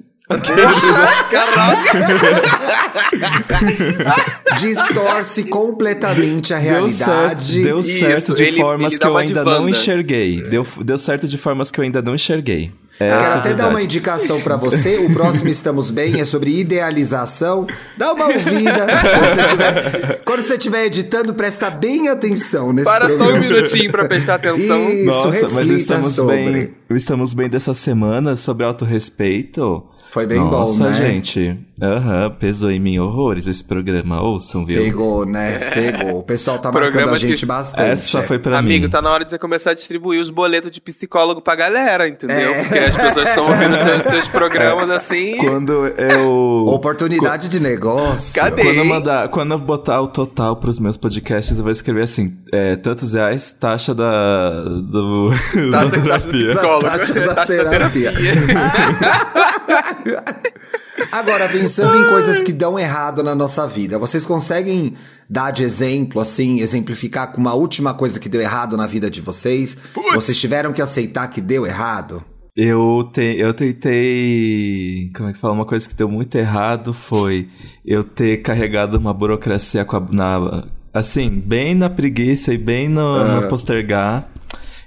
Distorce 4.61 5.45
completamente 5.45 6.55
a 6.55 6.59
Deu 6.59 6.89
certo, 6.89 7.09
realidade. 7.11 7.63
deu 7.63 7.81
Isso, 7.81 7.99
certo 7.99 8.35
de 8.35 8.43
ele- 8.45 8.57
formas 8.61 8.93
ele 8.93 9.01
que 9.01 9.07
eu 9.07 9.17
ainda 9.17 9.45
não 9.45 9.69
enxerguei. 9.69 10.43
Deu, 10.43 10.67
deu 10.85 10.99
certo 10.99 11.27
de 11.27 11.37
formas 11.39 11.71
que 11.71 11.81
eu 11.81 11.85
ainda 11.85 12.01
não 12.03 12.15
enxerguei. 12.15 12.71
É 13.01 13.09
Quero 13.09 13.25
a 13.25 13.35
até 13.35 13.49
dar 13.55 13.65
uma 13.65 13.71
verdade. 13.71 13.85
indicação 13.87 14.41
pra 14.41 14.57
você. 14.57 14.99
O 14.99 15.13
próximo 15.13 15.49
Estamos 15.49 15.91
Bem 15.91 16.21
é 16.21 16.25
sobre 16.25 16.61
idealização. 16.61 17.67
Dá 17.99 18.13
uma 18.13 18.27
ouvida. 18.29 18.87
Quando 18.87 19.29
você 19.35 19.43
tiver, 19.49 20.21
quando 20.25 20.43
você 20.43 20.55
estiver 20.55 20.87
editando, 20.87 21.35
presta 21.35 21.71
bem 21.71 22.09
atenção 22.09 22.73
nesse 22.73 22.85
Para 22.85 23.09
só 23.09 23.15
um 23.15 23.19
programa. 23.27 23.41
minutinho 23.49 23.91
pra 23.91 24.05
prestar 24.07 24.37
atenção. 24.37 24.79
Isso, 24.91 25.07
Nossa, 25.07 25.49
mas 25.51 25.71
estamos 25.71 26.13
sobre. 26.15 26.37
bem, 26.53 26.71
estamos 26.91 27.35
bem 27.35 27.49
dessa 27.49 27.75
semana 27.75 28.37
sobre 28.37 28.65
autorrespeito. 28.65 29.83
Foi 30.15 30.27
bem 30.27 30.39
Nossa, 30.39 30.79
bom, 30.79 30.91
né? 30.91 30.95
gente. 30.95 31.59
Aham, 31.83 32.31
pesou 32.39 32.71
em 32.71 32.79
mim 32.79 33.01
horrores 33.01 33.49
esse 33.49 33.65
programa. 33.65 34.23
Ouçam, 34.23 34.65
viu? 34.65 34.81
Pegou, 34.81 35.27
né? 35.27 35.59
Pegou. 35.75 36.21
O 36.21 36.23
pessoal 36.23 36.57
tá 36.61 36.71
marcando 36.71 37.11
a 37.13 37.19
gente 37.19 37.41
que- 37.41 37.47
bastante. 37.47 37.91
Essa 37.91 38.23
foi 38.23 38.39
pra 38.39 38.59
Amigo, 38.59 38.85
mim. 38.85 38.89
tá 38.91 39.03
na 39.03 39.11
hora 39.11 39.25
de 39.25 39.31
você 39.31 39.39
começar 39.41 39.73
a 39.73 39.75
distribuir 39.75 40.21
os 40.21 40.31
boletos 40.31 40.71
de 40.71 40.81
psicólogo 40.81 41.41
pra 41.41 41.57
galera, 41.57 42.07
entendeu? 42.07 42.55
É. 42.55 42.63
Porque 42.63 42.79
as 42.79 42.95
pessoas 42.97 43.29
estão 43.29 43.49
ouvindo 43.49 43.77
seus, 43.77 44.05
seus 44.05 44.29
programas 44.29 44.89
assim. 44.89 45.37
Quando 45.39 45.89
eu... 45.89 46.65
Oportunidade 46.73 47.49
de 47.49 47.59
negócio. 47.59 48.35
Cadê? 48.41 48.63
Quando 48.63 48.77
eu, 48.77 48.85
mandar, 48.85 49.29
quando 49.31 49.51
eu 49.51 49.59
botar 49.59 50.01
o 50.01 50.07
total 50.07 50.55
pros 50.55 50.79
meus 50.79 50.97
podcasts, 50.97 51.57
eu 51.59 51.65
vou 51.65 51.73
escrever 51.73 52.03
assim: 52.03 52.37
é, 52.53 52.77
tantos 52.77 53.15
reais, 53.15 53.51
taxa 53.51 53.93
da. 53.93 54.63
Do, 54.63 55.31
Taxa- 55.31 55.71
da 55.71 55.79
taxa 55.81 55.89
do 55.89 56.03
terapia. 56.33 56.49
psicólogo. 56.55 56.85
Taxa 56.85 57.15
da 57.15 57.35
Taxa 57.35 57.57
da 57.57 57.65
terapia. 57.69 58.13
Agora, 61.13 61.49
pensando 61.49 61.97
em 61.97 62.09
coisas 62.09 62.43
que 62.43 62.53
dão 62.53 62.79
errado 62.79 63.23
na 63.23 63.35
nossa 63.35 63.67
vida, 63.67 63.99
vocês 63.99 64.27
conseguem 64.27 64.95
dar 65.29 65.51
de 65.51 65.63
exemplo, 65.63 66.21
assim, 66.21 66.61
exemplificar 66.61 67.33
com 67.33 67.41
uma 67.41 67.55
última 67.55 67.95
coisa 67.95 68.19
que 68.21 68.29
deu 68.29 68.41
errado 68.41 68.77
na 68.77 68.87
vida 68.87 69.11
de 69.11 69.21
vocês? 69.21 69.77
Vocês 70.15 70.39
tiveram 70.39 70.73
que 70.73 70.83
aceitar 70.83 71.29
que 71.29 71.41
deu 71.41 71.67
errado? 71.67 72.23
Eu, 72.57 73.11
te, 73.13 73.21
eu 73.37 73.53
tentei. 73.53 75.11
Como 75.17 75.29
é 75.29 75.33
que 75.33 75.39
fala? 75.39 75.55
Uma 75.55 75.65
coisa 75.67 75.89
que 75.89 75.95
deu 75.95 76.09
muito 76.09 76.37
errado 76.37 76.93
foi 76.95 77.49
eu 77.85 78.05
ter 78.05 78.43
carregado 78.43 78.97
uma 78.97 79.13
burocracia 79.13 79.83
a, 79.83 80.01
na, 80.15 80.65
assim, 80.93 81.29
bem 81.31 81.75
na 81.75 81.91
preguiça 81.91 82.55
e 82.55 82.59
bem 82.59 82.89
no, 82.89 83.15
Ah. 83.15 83.41
no 83.41 83.49
postergar. 83.49 84.29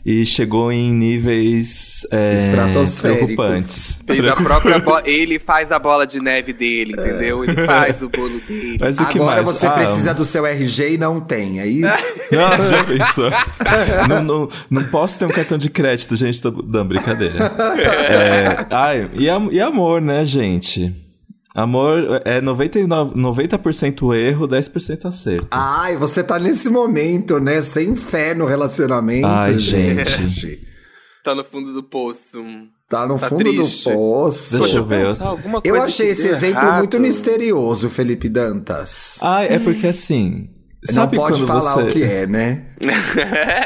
E 0.10 0.26
chegou 0.26 0.72
em 0.72 0.94
níveis 0.94 2.08
é, 2.10 2.34
preocupantes. 3.02 4.02
Fez 4.08 4.26
a 4.26 4.38
própria 4.42 4.80
bola. 4.80 5.04
Ele 5.04 5.38
faz 5.38 5.70
a 5.70 5.78
bola 5.78 6.08
de 6.08 6.22
neve 6.22 6.54
dele, 6.54 6.94
entendeu? 6.94 7.44
Ele 7.44 7.66
faz 7.66 8.02
o 8.02 8.08
bolo 8.08 8.40
dele. 8.48 8.78
Mas 8.80 8.98
o 9.00 9.06
que 9.06 9.18
Agora 9.18 9.44
mais? 9.44 9.46
você 9.58 9.68
Ah, 9.68 9.72
precisa 9.72 10.14
do 10.14 10.24
seu 10.24 10.46
RG 10.46 10.94
e 10.94 10.98
não 10.98 11.20
tem, 11.20 11.60
é 11.60 11.68
isso? 11.68 12.14
Não, 12.32 12.64
já 12.64 12.84
pensou? 12.86 13.30
não, 14.08 14.24
não, 14.24 14.50
não 14.70 14.84
posso 14.86 15.20
ter 15.20 15.26
um 15.26 15.30
cartão 15.30 15.58
de 15.58 15.70
crédito, 15.70 16.16
gente. 16.16 16.42
Tô 16.42 16.52
dando 16.52 16.90
brincadeira. 16.90 17.52
É, 18.10 18.66
ai, 18.70 19.10
e, 19.14 19.26
e 19.26 19.60
amor, 19.62 20.02
né, 20.02 20.26
gente? 20.26 20.94
Amor 21.58 22.22
é 22.24 22.40
99, 22.40 23.16
90% 23.20 24.16
erro, 24.16 24.48
10% 24.48 25.06
acerto. 25.06 25.48
Ai, 25.50 25.98
você 25.98 26.24
tá 26.24 26.38
nesse 26.38 26.70
momento, 26.70 27.40
né? 27.40 27.64
Sem 27.64 27.96
fé 27.96 28.36
no 28.36 28.46
relacionamento, 28.46 29.26
Ai, 29.26 29.58
gente. 29.58 30.60
Tá 31.24 31.34
no 31.34 31.44
fundo 31.44 31.74
do 31.74 31.82
poço. 31.82 32.20
Tá 32.88 33.08
no 33.08 33.18
Tá 33.18 33.30
fundo 33.30 33.40
triste. 33.44 33.90
do 33.90 33.96
poço. 33.96 34.60
Deixa 34.60 34.78
eu 34.78 34.86
ver. 34.86 35.08
Eu 35.64 35.82
achei 35.82 36.10
esse 36.12 36.28
exemplo 36.28 36.62
errado. 36.62 36.78
muito 36.78 37.00
misterioso, 37.00 37.90
Felipe 37.90 38.30
Dantas. 38.30 39.18
Ai, 39.22 39.48
é 39.48 39.58
porque 39.60 39.88
assim. 39.88 40.50
Não 40.86 40.94
Sabe 40.94 41.16
pode 41.18 41.40
quando 41.40 41.48
falar 41.48 41.74
você... 41.76 41.84
o 41.84 41.88
que 41.88 42.04
é, 42.04 42.28
né? 42.28 42.62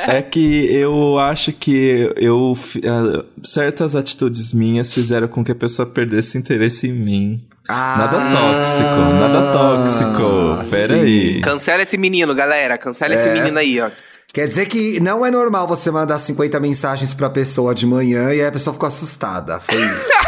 É 0.07 0.21
que 0.21 0.65
eu 0.73 1.19
acho 1.19 1.51
que 1.51 2.11
eu 2.15 2.57
ah, 2.85 3.23
certas 3.43 3.95
atitudes 3.95 4.53
minhas 4.53 4.93
fizeram 4.93 5.27
com 5.27 5.43
que 5.43 5.51
a 5.51 5.55
pessoa 5.55 5.85
perdesse 5.85 6.37
interesse 6.37 6.87
em 6.87 6.93
mim. 6.93 7.41
Ah, 7.67 7.95
Nada 7.97 8.17
tóxico, 8.17 8.83
nada 9.19 9.51
tóxico. 9.51 10.69
Pera 10.71 10.95
sim. 10.95 11.01
aí. 11.01 11.41
Cancela 11.41 11.83
esse 11.83 11.97
menino, 11.97 12.33
galera. 12.33 12.77
Cancela 12.77 13.13
esse 13.13 13.27
É. 13.27 13.33
menino 13.33 13.57
aí, 13.59 13.79
ó. 13.79 13.89
Quer 14.33 14.47
dizer 14.47 14.65
que 14.67 14.99
não 15.01 15.25
é 15.25 15.29
normal 15.29 15.67
você 15.67 15.91
mandar 15.91 16.17
50 16.17 16.57
mensagens 16.61 17.13
pra 17.13 17.29
pessoa 17.29 17.75
de 17.75 17.85
manhã 17.85 18.29
e 18.33 18.39
aí 18.39 18.45
a 18.45 18.51
pessoa 18.51 18.73
ficou 18.73 18.87
assustada. 18.87 19.59
Foi 19.59 19.75
isso. 19.75 20.09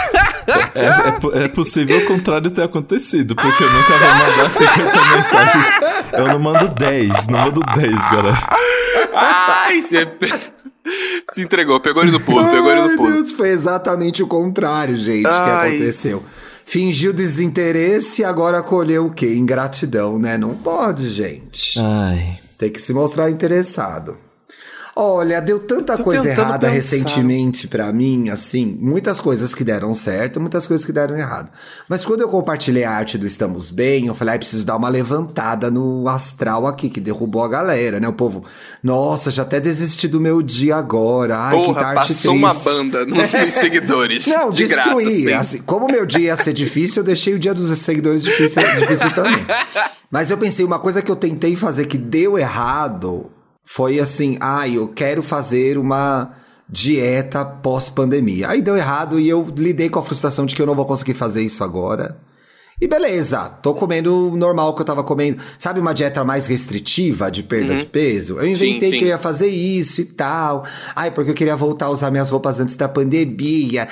é, 0.48 1.40
é, 1.40 1.46
é, 1.46 1.48
possível 1.48 1.98
o 1.98 2.06
contrário 2.06 2.52
ter 2.52 2.64
acontecido, 2.64 3.36
porque 3.36 3.64
eu 3.64 3.70
nunca 3.72 3.98
vou 3.98 4.10
mandar 4.10 4.52
50 4.52 5.16
mensagens. 5.16 5.80
Eu 6.14 6.28
não 6.28 6.40
mando 6.40 6.70
10, 6.70 7.28
não 7.28 7.40
mando 7.40 7.62
10, 7.76 7.92
galera. 8.12 8.38
Ai, 9.14 9.82
você. 9.82 10.08
Se 11.34 11.42
entregou, 11.42 11.80
pegou 11.80 12.04
ele 12.04 12.12
no 12.12 12.20
pulo, 12.20 12.50
pegou 12.50 12.72
ele 12.72 12.82
no 12.82 12.98
pulo. 12.98 13.14
Deus, 13.14 13.32
foi 13.32 13.50
exatamente 13.50 14.22
o 14.22 14.28
contrário, 14.28 14.96
gente, 14.96 15.26
Ai. 15.26 15.72
que 15.72 15.76
aconteceu. 15.76 16.24
Fingiu 16.66 17.14
desinteresse 17.14 18.22
e 18.22 18.26
agora 18.26 18.62
colheu 18.62 19.08
o 19.08 19.12
quê? 19.12 19.34
Ingratidão, 19.34 20.18
né? 20.18 20.38
Não 20.38 20.56
pode, 20.56 21.10
gente. 21.10 21.80
Ai. 21.80 22.40
Tem 22.58 22.70
que 22.70 22.82
se 22.82 22.94
mostrar 22.94 23.30
interessado. 23.30 24.18
Olha, 24.96 25.42
deu 25.42 25.60
tanta 25.60 25.98
Tô 25.98 26.04
coisa 26.04 26.30
errada 26.30 26.60
pensar. 26.68 26.74
recentemente 26.74 27.68
para 27.68 27.92
mim, 27.92 28.30
assim, 28.30 28.78
muitas 28.80 29.20
coisas 29.20 29.56
que 29.56 29.64
deram 29.64 29.92
certo, 29.94 30.40
muitas 30.40 30.68
coisas 30.68 30.86
que 30.86 30.92
deram 30.92 31.18
errado. 31.18 31.52
Mas 31.90 32.06
quando 32.06 32.22
eu 32.22 32.30
compartilhei 32.30 32.84
a 32.84 32.92
arte 32.92 33.18
do 33.18 33.26
Estamos 33.26 33.72
Bem, 33.72 34.06
eu 34.06 34.14
falei, 34.14 34.36
ah, 34.36 34.38
preciso 34.38 34.64
dar 34.64 34.76
uma 34.76 34.90
levantada 34.90 35.72
no 35.72 36.08
astral 36.08 36.68
aqui, 36.68 36.90
que 36.90 37.00
derrubou 37.02 37.44
a 37.44 37.50
galera, 37.50 38.00
né? 38.00 38.08
O 38.08 38.14
povo, 38.14 38.44
nossa, 38.84 39.32
já 39.32 39.42
até 39.42 39.60
desisti 39.60 40.08
do 40.08 40.22
meu 40.22 40.44
dia 40.44 40.76
agora. 40.76 41.38
Ai, 41.40 41.56
Porra, 41.56 41.74
que 41.80 41.86
arte 41.86 41.96
passou 42.14 42.32
triste. 42.34 42.38
uma 42.38 42.54
banda 42.54 43.06
nos 43.06 43.54
seguidores. 43.54 44.28
Não, 44.28 44.52
de 44.52 44.68
destruí. 44.68 45.24
Graça, 45.24 45.56
assim, 45.56 45.64
como 45.64 45.88
meu 45.88 46.06
dia 46.06 46.26
ia 46.28 46.38
ser 46.38 46.54
difícil, 46.54 47.02
eu 47.02 47.06
deixei 47.06 47.34
o 47.34 47.40
dia 47.40 47.54
dos 47.56 47.76
seguidores 47.80 48.24
difícil, 48.24 48.62
difícil 48.80 49.12
também. 49.12 49.44
Mas 50.12 50.30
eu 50.30 50.38
pensei, 50.38 50.64
uma 50.64 50.78
coisa 50.78 51.02
que 51.02 51.10
eu 51.12 51.16
tentei 51.16 51.56
fazer 51.56 51.88
que 51.88 51.98
deu 51.98 52.38
errado 52.38 53.32
foi 53.64 54.00
assim: 54.00 54.38
ah, 54.40 54.68
eu 54.68 54.88
quero 54.88 55.24
fazer 55.24 55.78
uma 55.78 56.34
dieta 56.70 57.44
pós-pandemia. 57.46 58.50
Aí 58.50 58.62
deu 58.62 58.76
errado 58.76 59.20
e 59.20 59.30
eu 59.30 59.48
lidei 59.56 59.90
com 59.90 60.00
a 60.00 60.04
frustração 60.04 60.46
de 60.46 60.56
que 60.56 60.62
eu 60.62 60.66
não 60.66 60.76
vou 60.76 60.86
conseguir 60.86 61.14
fazer 61.14 61.42
isso 61.42 61.64
agora. 61.64 62.18
E 62.84 62.88
beleza, 62.88 63.50
tô 63.62 63.74
comendo 63.74 64.28
o 64.28 64.36
normal 64.36 64.76
que 64.76 64.82
eu 64.82 64.86
tava 64.86 65.06
comendo. 65.06 65.42
Sabe 65.58 65.80
uma 65.80 65.94
dieta 65.94 66.22
mais 66.26 66.48
restritiva 66.48 67.32
de 67.32 67.42
perda 67.42 67.72
uhum. 67.72 67.80
de 67.80 67.86
peso? 67.86 68.38
Eu 68.38 68.46
inventei 68.46 68.90
sim, 68.90 68.90
sim. 68.90 68.98
que 68.98 69.06
eu 69.06 69.08
ia 69.08 69.18
fazer 69.18 69.48
isso 69.48 70.02
e 70.02 70.04
tal. 70.04 70.66
Ai, 70.94 71.10
porque 71.10 71.32
eu 71.32 71.34
queria 71.34 71.56
voltar 71.56 71.86
a 71.86 71.90
usar 71.90 72.12
minhas 72.12 72.30
roupas 72.30 72.60
antes 72.60 72.76
da 72.76 72.90
pandemia. 72.90 73.88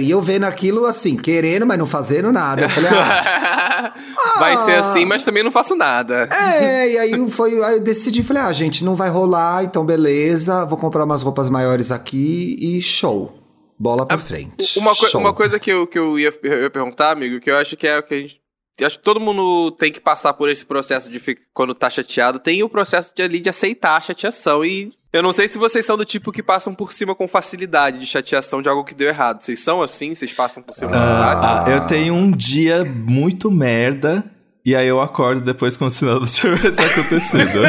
E 0.00 0.10
eu 0.10 0.22
vendo 0.22 0.44
aquilo 0.44 0.86
assim, 0.86 1.14
querendo, 1.14 1.66
mas 1.66 1.78
não 1.78 1.86
fazendo 1.86 2.32
nada. 2.32 2.62
Eu 2.62 2.70
falei, 2.70 2.88
ah, 2.90 3.92
Vai 4.38 4.56
ser 4.64 4.76
assim, 4.76 5.04
mas 5.04 5.22
também 5.22 5.42
não 5.42 5.50
faço 5.50 5.76
nada. 5.76 6.26
É, 6.32 6.90
e 6.90 6.96
aí, 6.96 7.12
foi, 7.28 7.62
aí 7.62 7.74
eu 7.74 7.80
decidi, 7.80 8.22
falei, 8.22 8.44
ah, 8.44 8.52
gente, 8.54 8.82
não 8.82 8.96
vai 8.96 9.10
rolar, 9.10 9.62
então 9.62 9.84
beleza, 9.84 10.64
vou 10.64 10.78
comprar 10.78 11.04
umas 11.04 11.20
roupas 11.20 11.50
maiores 11.50 11.90
aqui 11.90 12.56
e 12.58 12.80
show. 12.80 13.39
Bola 13.80 14.04
pra 14.04 14.16
a, 14.16 14.18
frente. 14.18 14.78
Uma, 14.78 14.94
co 14.94 15.16
uma 15.16 15.32
coisa 15.32 15.58
que 15.58 15.70
eu, 15.70 15.86
que 15.86 15.98
eu 15.98 16.18
ia, 16.18 16.38
eu 16.42 16.62
ia 16.64 16.70
perguntar, 16.70 17.12
amigo, 17.12 17.40
que 17.40 17.50
eu 17.50 17.56
acho 17.56 17.78
que 17.78 17.86
é 17.86 17.98
o 17.98 18.02
que 18.02 18.14
a 18.14 18.18
gente 18.18 18.40
eu 18.78 18.86
acho 18.86 18.98
que 18.98 19.04
todo 19.04 19.20
mundo 19.20 19.70
tem 19.72 19.92
que 19.92 20.00
passar 20.00 20.32
por 20.32 20.48
esse 20.48 20.64
processo 20.64 21.10
de 21.10 21.20
ficar, 21.20 21.42
quando 21.52 21.74
tá 21.74 21.90
chateado, 21.90 22.38
tem 22.38 22.62
o 22.62 22.68
processo 22.68 23.14
de 23.14 23.22
ali 23.22 23.38
de 23.38 23.50
aceitar 23.50 23.96
a 23.96 24.00
chateação 24.00 24.64
e 24.64 24.90
eu 25.12 25.22
não 25.22 25.32
sei 25.32 25.48
se 25.48 25.58
vocês 25.58 25.84
são 25.84 25.98
do 25.98 26.04
tipo 26.04 26.32
que 26.32 26.42
passam 26.42 26.74
por 26.74 26.92
cima 26.92 27.14
com 27.14 27.28
facilidade 27.28 27.98
de 27.98 28.06
chateação 28.06 28.62
de 28.62 28.68
algo 28.68 28.84
que 28.84 28.94
deu 28.94 29.08
errado. 29.08 29.42
Vocês 29.42 29.60
são 29.60 29.82
assim? 29.82 30.14
Vocês 30.14 30.32
passam 30.32 30.62
por 30.62 30.74
cima 30.74 30.92
ah, 30.94 31.64
ah, 31.66 31.70
Eu 31.70 31.86
tenho 31.86 32.14
um 32.14 32.30
dia 32.30 32.84
muito 32.84 33.50
merda 33.50 34.24
e 34.64 34.74
aí 34.74 34.86
eu 34.86 35.00
acordo 35.00 35.40
depois 35.40 35.76
como 35.76 35.90
se 35.90 36.04
nada 36.04 36.24
tivesse 36.24 36.80
acontecido. 36.80 37.60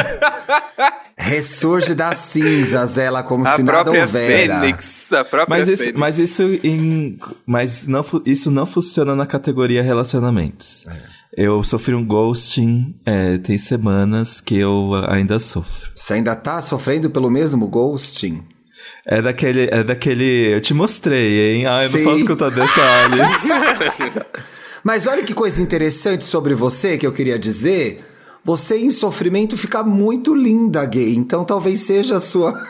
Ressurge 1.16 1.94
das 1.94 2.18
cinzas, 2.18 2.98
ela 2.98 3.22
como 3.22 3.46
a 3.46 3.54
se 3.54 3.62
nada 3.62 3.90
houvera. 3.90 4.60
Fênix, 4.60 5.12
a 5.12 5.24
própria 5.24 5.46
mas 5.58 5.68
isso, 5.68 5.84
Fênix. 5.84 5.98
mas 5.98 6.18
isso 6.18 6.42
em, 6.64 7.18
mas 7.46 7.86
não, 7.86 8.04
isso 8.24 8.50
não 8.50 8.66
funciona 8.66 9.14
na 9.14 9.26
categoria 9.26 9.82
relacionamentos. 9.82 10.86
É. 10.86 11.22
Eu 11.34 11.64
sofri 11.64 11.94
um 11.94 12.04
ghosting, 12.04 12.94
é, 13.06 13.38
tem 13.38 13.56
semanas 13.56 14.40
que 14.40 14.56
eu 14.56 14.90
ainda 15.08 15.38
sofro. 15.38 15.90
Você 15.94 16.14
ainda 16.14 16.36
tá 16.36 16.60
sofrendo 16.60 17.08
pelo 17.10 17.30
mesmo 17.30 17.66
ghosting? 17.68 18.42
É 19.06 19.22
daquele, 19.22 19.68
é 19.70 19.82
daquele. 19.82 20.54
Eu 20.54 20.60
te 20.60 20.74
mostrei, 20.74 21.56
hein? 21.56 21.66
Ah, 21.66 21.84
eu 21.84 21.88
Sim. 21.90 22.02
não 22.02 22.12
posso 22.12 22.26
contar 22.26 22.50
detalhes. 22.52 23.48
Mas 24.84 25.06
olha 25.06 25.22
que 25.22 25.32
coisa 25.32 25.62
interessante 25.62 26.24
sobre 26.24 26.54
você 26.54 26.98
que 26.98 27.06
eu 27.06 27.12
queria 27.12 27.38
dizer. 27.38 28.04
Você 28.44 28.78
em 28.78 28.90
sofrimento 28.90 29.56
fica 29.56 29.82
muito 29.82 30.34
linda, 30.34 30.84
gay. 30.84 31.14
Então 31.14 31.44
talvez 31.44 31.80
seja 31.80 32.16
a 32.16 32.20
sua. 32.20 32.60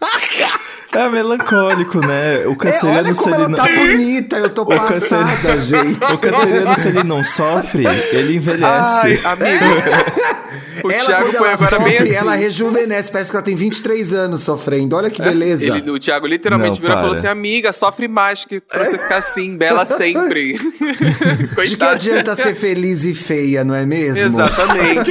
É 0.94 1.08
melancólico, 1.08 2.00
né? 2.00 2.46
O 2.46 2.56
canceriano, 2.56 3.08
é, 3.08 3.10
olha 3.10 3.14
como 3.14 3.34
ela 3.34 3.48
não... 3.48 3.58
tá 3.58 3.66
bonita, 3.66 4.36
eu 4.38 4.50
tô 4.50 4.64
passada, 4.66 5.36
cancer... 5.36 5.60
gente. 5.60 6.14
O 6.14 6.18
canceriano, 6.18 6.74
se 6.74 6.88
ele 6.88 7.04
não 7.04 7.22
sofre, 7.22 7.84
ele 8.12 8.36
envelhece. 8.36 9.20
Ai, 9.22 9.38
o 10.82 10.90
ela, 10.90 11.04
Thiago 11.04 11.32
foi 11.32 11.52
agora 11.52 11.70
sofre, 11.70 11.84
bem 11.84 11.98
assim. 11.98 12.14
Ela 12.14 12.34
rejuvenesce, 12.34 13.12
parece 13.12 13.30
que 13.30 13.36
ela 13.36 13.44
tem 13.44 13.54
23 13.54 14.14
anos 14.14 14.42
sofrendo. 14.42 14.96
Olha 14.96 15.10
que 15.10 15.20
é, 15.20 15.24
beleza. 15.26 15.76
Ele, 15.76 15.90
o 15.90 15.98
Thiago 15.98 16.26
literalmente 16.26 16.76
não, 16.76 16.80
virou 16.80 16.96
e 16.96 17.00
falou 17.00 17.12
assim: 17.12 17.26
amiga, 17.26 17.70
sofre 17.72 18.08
mais 18.08 18.46
que 18.46 18.58
pra 18.60 18.84
você 18.84 18.98
ficar 18.98 19.16
assim, 19.16 19.56
bela 19.56 19.84
sempre. 19.84 20.58
De 21.68 21.76
que 21.76 21.84
adianta 21.84 22.34
ser 22.34 22.54
feliz 22.54 23.04
e 23.04 23.14
feia, 23.14 23.62
não 23.62 23.74
é 23.74 23.84
mesmo? 23.84 24.18
Exatamente. 24.18 25.10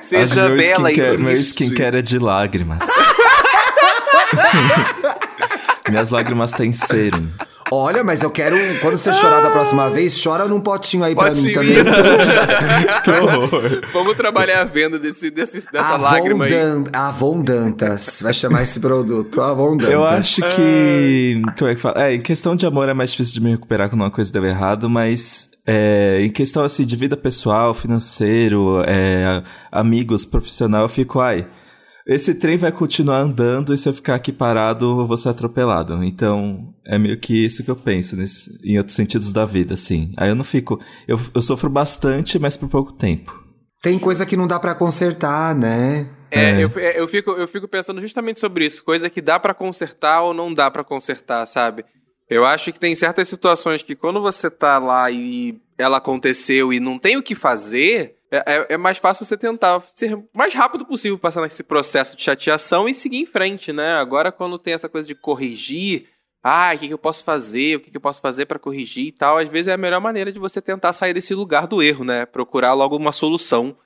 Seja 0.00 0.48
bela 0.48 0.90
e 0.90 1.18
Meu 1.18 1.32
skincare 1.32 1.98
é 1.98 2.02
de 2.02 2.18
lágrimas. 2.18 2.82
Minhas 5.88 6.10
lágrimas 6.10 6.52
têm 6.52 6.72
serum. 6.72 7.28
Olha, 7.72 8.02
mas 8.02 8.22
eu 8.22 8.30
quero. 8.30 8.56
Quando 8.80 8.98
você 8.98 9.12
chorar 9.12 9.42
da 9.42 9.50
próxima 9.50 9.88
vez, 9.90 10.20
chora 10.20 10.48
num 10.48 10.60
potinho 10.60 11.04
aí 11.04 11.14
potinho 11.14 11.52
pra 11.52 11.62
mim 11.62 11.74
também. 11.74 11.84
que 13.04 13.10
horror. 13.10 13.82
Vamos 13.92 14.16
trabalhar 14.16 14.62
a 14.62 14.64
venda 14.64 14.98
desse, 14.98 15.30
desse, 15.30 15.64
dessa 15.70 15.94
Avon 15.94 16.02
lágrima 16.02 16.44
aí. 16.46 16.50
Dan 16.50 16.84
Avon 16.92 17.42
Dantas. 17.42 18.20
Vai 18.22 18.34
chamar 18.34 18.62
esse 18.64 18.80
produto. 18.80 19.40
Avon 19.40 19.76
Dantas. 19.76 19.92
Eu 19.92 20.04
acho 20.04 20.40
que. 20.56 21.40
Como 21.56 21.70
é 21.70 21.74
que 21.76 21.80
fala? 21.80 22.08
É, 22.08 22.14
em 22.14 22.20
questão 22.20 22.56
de 22.56 22.66
amor 22.66 22.88
é 22.88 22.94
mais 22.94 23.12
difícil 23.12 23.34
de 23.34 23.40
me 23.40 23.50
recuperar 23.50 23.88
quando 23.88 24.00
uma 24.00 24.10
coisa 24.10 24.32
deu 24.32 24.44
errado, 24.44 24.90
mas. 24.90 25.48
É, 25.64 26.18
em 26.22 26.30
questão 26.30 26.64
assim 26.64 26.84
de 26.84 26.96
vida 26.96 27.16
pessoal, 27.16 27.72
financeiro, 27.74 28.82
é, 28.86 29.42
amigos, 29.70 30.24
profissional, 30.24 30.82
eu 30.82 30.88
fico, 30.88 31.20
ai, 31.20 31.46
esse 32.06 32.34
trem 32.34 32.56
vai 32.56 32.72
continuar 32.72 33.18
andando 33.18 33.74
e 33.74 33.78
se 33.78 33.88
eu 33.88 33.94
ficar 33.94 34.14
aqui 34.14 34.32
parado, 34.32 35.00
eu 35.00 35.06
vou 35.06 35.18
ser 35.18 35.28
atropelado. 35.28 36.02
Então, 36.02 36.74
é 36.84 36.98
meio 36.98 37.18
que 37.18 37.44
isso 37.44 37.62
que 37.62 37.70
eu 37.70 37.76
penso 37.76 38.16
nesse, 38.16 38.58
em 38.64 38.78
outros 38.78 38.96
sentidos 38.96 39.32
da 39.32 39.44
vida, 39.44 39.74
assim. 39.74 40.12
Aí 40.16 40.28
eu 40.28 40.34
não 40.34 40.44
fico. 40.44 40.80
Eu, 41.06 41.18
eu 41.34 41.42
sofro 41.42 41.68
bastante, 41.68 42.38
mas 42.38 42.56
por 42.56 42.68
pouco 42.68 42.92
tempo. 42.92 43.38
Tem 43.82 43.98
coisa 43.98 44.26
que 44.26 44.36
não 44.36 44.46
dá 44.46 44.58
para 44.58 44.74
consertar, 44.74 45.54
né? 45.54 46.08
É, 46.30 46.50
é. 46.50 46.64
Eu, 46.64 46.70
eu, 46.70 47.08
fico, 47.08 47.30
eu 47.32 47.48
fico 47.48 47.66
pensando 47.66 48.00
justamente 48.00 48.40
sobre 48.40 48.66
isso. 48.66 48.84
Coisa 48.84 49.10
que 49.10 49.20
dá 49.20 49.38
para 49.38 49.54
consertar 49.54 50.22
ou 50.22 50.34
não 50.34 50.52
dá 50.52 50.70
para 50.70 50.84
consertar, 50.84 51.46
sabe? 51.46 51.84
Eu 52.28 52.44
acho 52.44 52.72
que 52.72 52.78
tem 52.78 52.94
certas 52.94 53.28
situações 53.28 53.82
que 53.82 53.96
quando 53.96 54.20
você 54.20 54.48
tá 54.48 54.78
lá 54.78 55.10
e 55.10 55.60
ela 55.76 55.96
aconteceu 55.96 56.72
e 56.72 56.78
não 56.78 56.98
tem 56.98 57.16
o 57.16 57.22
que 57.22 57.34
fazer, 57.34 58.16
é, 58.30 58.44
é, 58.46 58.66
é, 58.70 58.76
mais 58.76 58.98
fácil 58.98 59.26
você 59.26 59.36
tentar 59.36 59.82
ser 59.94 60.14
o 60.14 60.24
mais 60.32 60.54
rápido 60.54 60.86
possível 60.86 61.18
passar 61.18 61.42
nesse 61.42 61.64
processo 61.64 62.16
de 62.16 62.22
chateação 62.22 62.88
e 62.88 62.94
seguir 62.94 63.18
em 63.18 63.26
frente, 63.26 63.72
né? 63.72 63.94
Agora, 63.94 64.30
quando 64.30 64.58
tem 64.58 64.72
essa 64.72 64.88
coisa 64.88 65.08
de 65.08 65.16
corrigir, 65.16 66.06
ah, 66.42 66.72
o 66.74 66.78
que, 66.78 66.86
que 66.86 66.94
eu 66.94 66.98
posso 66.98 67.24
fazer, 67.24 67.76
o 67.76 67.80
que, 67.80 67.90
que 67.90 67.96
eu 67.96 68.00
posso 68.00 68.20
fazer 68.20 68.46
para 68.46 68.58
corrigir 68.58 69.08
e 69.08 69.12
tal, 69.12 69.38
às 69.38 69.48
vezes 69.48 69.66
é 69.66 69.72
a 69.72 69.76
melhor 69.76 70.00
maneira 70.00 70.32
de 70.32 70.38
você 70.38 70.60
tentar 70.60 70.92
sair 70.92 71.12
desse 71.12 71.34
lugar 71.34 71.66
do 71.66 71.82
erro, 71.82 72.04
né? 72.04 72.24
Procurar 72.24 72.72
logo 72.72 72.96
uma 72.96 73.12
solução, 73.12 73.76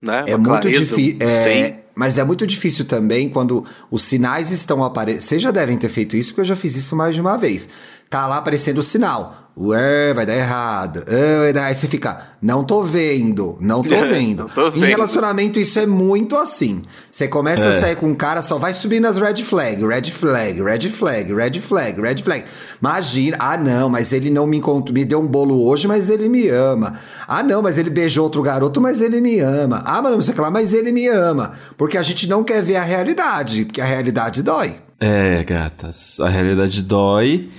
né? 0.00 0.24
É 0.28 0.36
uma 0.36 0.48
muito 0.50 0.70
difícil. 0.70 1.18
É... 1.20 1.80
Mas 1.98 2.16
é 2.16 2.22
muito 2.22 2.46
difícil 2.46 2.84
também 2.84 3.28
quando 3.28 3.66
os 3.90 4.02
sinais 4.02 4.52
estão 4.52 4.84
aparecendo. 4.84 5.20
Vocês 5.20 5.42
já 5.42 5.50
devem 5.50 5.76
ter 5.76 5.88
feito 5.88 6.16
isso, 6.16 6.30
porque 6.30 6.42
eu 6.42 6.44
já 6.44 6.54
fiz 6.54 6.76
isso 6.76 6.94
mais 6.94 7.16
de 7.16 7.20
uma 7.20 7.36
vez. 7.36 7.68
Tá 8.10 8.26
lá 8.26 8.38
aparecendo 8.38 8.78
o 8.78 8.82
sinal. 8.82 9.48
Ué, 9.60 10.14
vai 10.14 10.24
dar 10.24 10.36
errado. 10.36 11.04
Ué, 11.10 11.52
Aí 11.60 11.74
você 11.74 11.88
fica, 11.88 12.20
não 12.40 12.62
tô 12.62 12.80
vendo, 12.80 13.58
não 13.60 13.82
tô 13.82 13.96
vendo. 14.02 14.44
não 14.46 14.48
tô 14.48 14.70
vendo. 14.70 14.84
Em 14.84 14.88
relacionamento, 14.88 15.58
isso 15.58 15.80
é 15.80 15.84
muito 15.84 16.36
assim. 16.36 16.82
Você 17.10 17.26
começa 17.26 17.66
é. 17.66 17.70
a 17.72 17.74
sair 17.74 17.96
com 17.96 18.06
um 18.06 18.14
cara, 18.14 18.40
só 18.40 18.56
vai 18.56 18.72
subir 18.72 19.00
nas 19.00 19.16
red 19.16 19.42
flag, 19.42 19.84
red 19.84 20.04
flag, 20.12 20.62
red 20.62 20.88
flag, 20.88 21.34
red 21.34 21.60
flag, 21.60 22.00
red 22.00 22.18
flag. 22.22 22.44
Imagina, 22.80 23.36
ah 23.40 23.56
não, 23.56 23.88
mas 23.88 24.12
ele 24.12 24.30
não 24.30 24.46
me 24.46 24.58
encontrou, 24.58 24.94
me 24.94 25.04
deu 25.04 25.18
um 25.18 25.26
bolo 25.26 25.66
hoje, 25.66 25.88
mas 25.88 26.08
ele 26.08 26.28
me 26.28 26.48
ama. 26.48 26.94
Ah 27.26 27.42
não, 27.42 27.60
mas 27.60 27.78
ele 27.78 27.90
beijou 27.90 28.22
outro 28.24 28.40
garoto, 28.42 28.80
mas 28.80 29.02
ele 29.02 29.20
me 29.20 29.40
ama. 29.40 29.82
Ah, 29.84 30.00
mas 30.00 30.12
não 30.12 30.20
sei 30.20 30.32
o 30.32 30.34
que 30.36 30.40
lá, 30.40 30.52
mas 30.52 30.72
ele 30.72 30.92
me 30.92 31.08
ama. 31.08 31.54
Porque 31.76 31.98
a 31.98 32.02
gente 32.04 32.28
não 32.28 32.44
quer 32.44 32.62
ver 32.62 32.76
a 32.76 32.84
realidade, 32.84 33.64
porque 33.64 33.80
a 33.80 33.84
realidade 33.84 34.40
dói. 34.40 34.76
É, 35.00 35.44
gatas, 35.44 36.18
a 36.20 36.28
realidade 36.28 36.82
dói. 36.82 37.50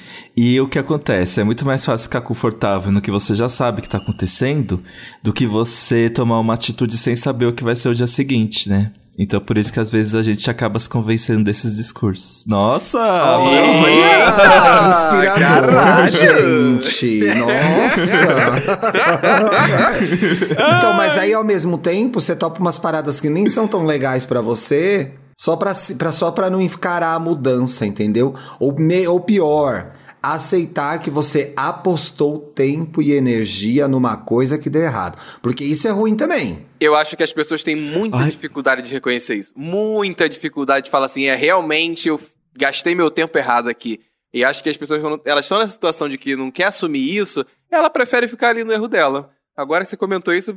E 0.41 0.61
o 0.61 0.69
que 0.69 0.79
acontece? 0.79 1.41
É 1.41 1.43
muito 1.43 1.65
mais 1.65 1.83
fácil 1.83 2.05
ficar 2.05 2.21
confortável 2.21 2.93
no 2.93 3.01
que 3.01 3.11
você 3.11 3.35
já 3.35 3.49
sabe 3.49 3.81
que 3.81 3.87
está 3.87 3.97
acontecendo 3.97 4.81
do 5.21 5.33
que 5.33 5.45
você 5.45 6.09
tomar 6.09 6.39
uma 6.39 6.53
atitude 6.53 6.97
sem 6.97 7.13
saber 7.13 7.45
o 7.47 7.51
que 7.53 7.61
vai 7.63 7.75
ser 7.75 7.89
o 7.89 7.93
dia 7.95 8.07
seguinte, 8.07 8.69
né? 8.69 8.93
Então 9.21 9.41
por 9.41 9.57
isso 9.57 9.73
que 9.73 9.81
às 9.81 9.89
vezes 9.89 10.15
a 10.15 10.23
gente 10.23 10.49
acaba 10.49 10.79
se 10.79 10.87
convencendo 10.87 11.43
desses 11.43 11.75
discursos. 11.75 12.45
Nossa! 12.47 12.97
Olha! 12.99 14.87
Inspirador, 14.87 16.09
gente! 16.09 17.21
Nossa! 17.35 18.15
então, 20.77 20.93
mas 20.93 21.17
aí 21.17 21.33
ao 21.33 21.43
mesmo 21.43 21.77
tempo, 21.77 22.21
você 22.21 22.33
topa 22.33 22.61
umas 22.61 22.79
paradas 22.79 23.19
que 23.19 23.29
nem 23.29 23.45
são 23.45 23.67
tão 23.67 23.83
legais 23.85 24.25
pra 24.25 24.39
você, 24.39 25.11
só 25.37 25.57
pra, 25.57 25.73
se- 25.75 25.95
pra, 25.95 26.13
só 26.13 26.31
pra 26.31 26.49
não 26.49 26.61
encarar 26.61 27.13
a 27.15 27.19
mudança, 27.19 27.85
entendeu? 27.85 28.33
Ou, 28.57 28.73
me, 28.79 29.05
ou 29.05 29.19
pior, 29.19 29.87
aceitar 30.21 30.99
que 30.99 31.09
você 31.09 31.53
apostou 31.55 32.39
tempo 32.39 33.01
e 33.01 33.11
energia 33.13 33.87
numa 33.87 34.17
coisa 34.17 34.57
que 34.57 34.69
deu 34.69 34.81
errado. 34.81 35.17
Porque 35.41 35.63
isso 35.63 35.87
é 35.87 35.91
ruim 35.91 36.15
também. 36.15 36.65
Eu 36.79 36.95
acho 36.95 37.15
que 37.15 37.23
as 37.23 37.33
pessoas 37.33 37.63
têm 37.63 37.75
muita 37.75 38.17
Ai. 38.17 38.29
dificuldade 38.29 38.81
de 38.81 38.93
reconhecer 38.93 39.35
isso. 39.35 39.53
Muita 39.55 40.27
dificuldade 40.27 40.85
de 40.85 40.91
falar 40.91 41.07
assim, 41.07 41.25
é 41.25 41.35
realmente 41.35 42.09
eu 42.09 42.19
gastei 42.57 42.95
meu 42.95 43.09
tempo 43.09 43.37
errado 43.37 43.69
aqui. 43.69 43.99
E 44.33 44.43
acho 44.43 44.63
que 44.63 44.69
as 44.69 44.77
pessoas, 44.77 45.01
quando 45.01 45.21
elas 45.25 45.45
estão 45.45 45.59
nessa 45.59 45.73
situação 45.73 46.07
de 46.07 46.17
que 46.17 46.35
não 46.35 46.51
quer 46.51 46.65
assumir 46.65 47.15
isso, 47.15 47.45
ela 47.71 47.89
prefere 47.89 48.27
ficar 48.27 48.49
ali 48.49 48.63
no 48.63 48.71
erro 48.71 48.87
dela. 48.87 49.31
Agora 49.55 49.83
que 49.83 49.89
você 49.89 49.97
comentou 49.97 50.33
isso, 50.33 50.55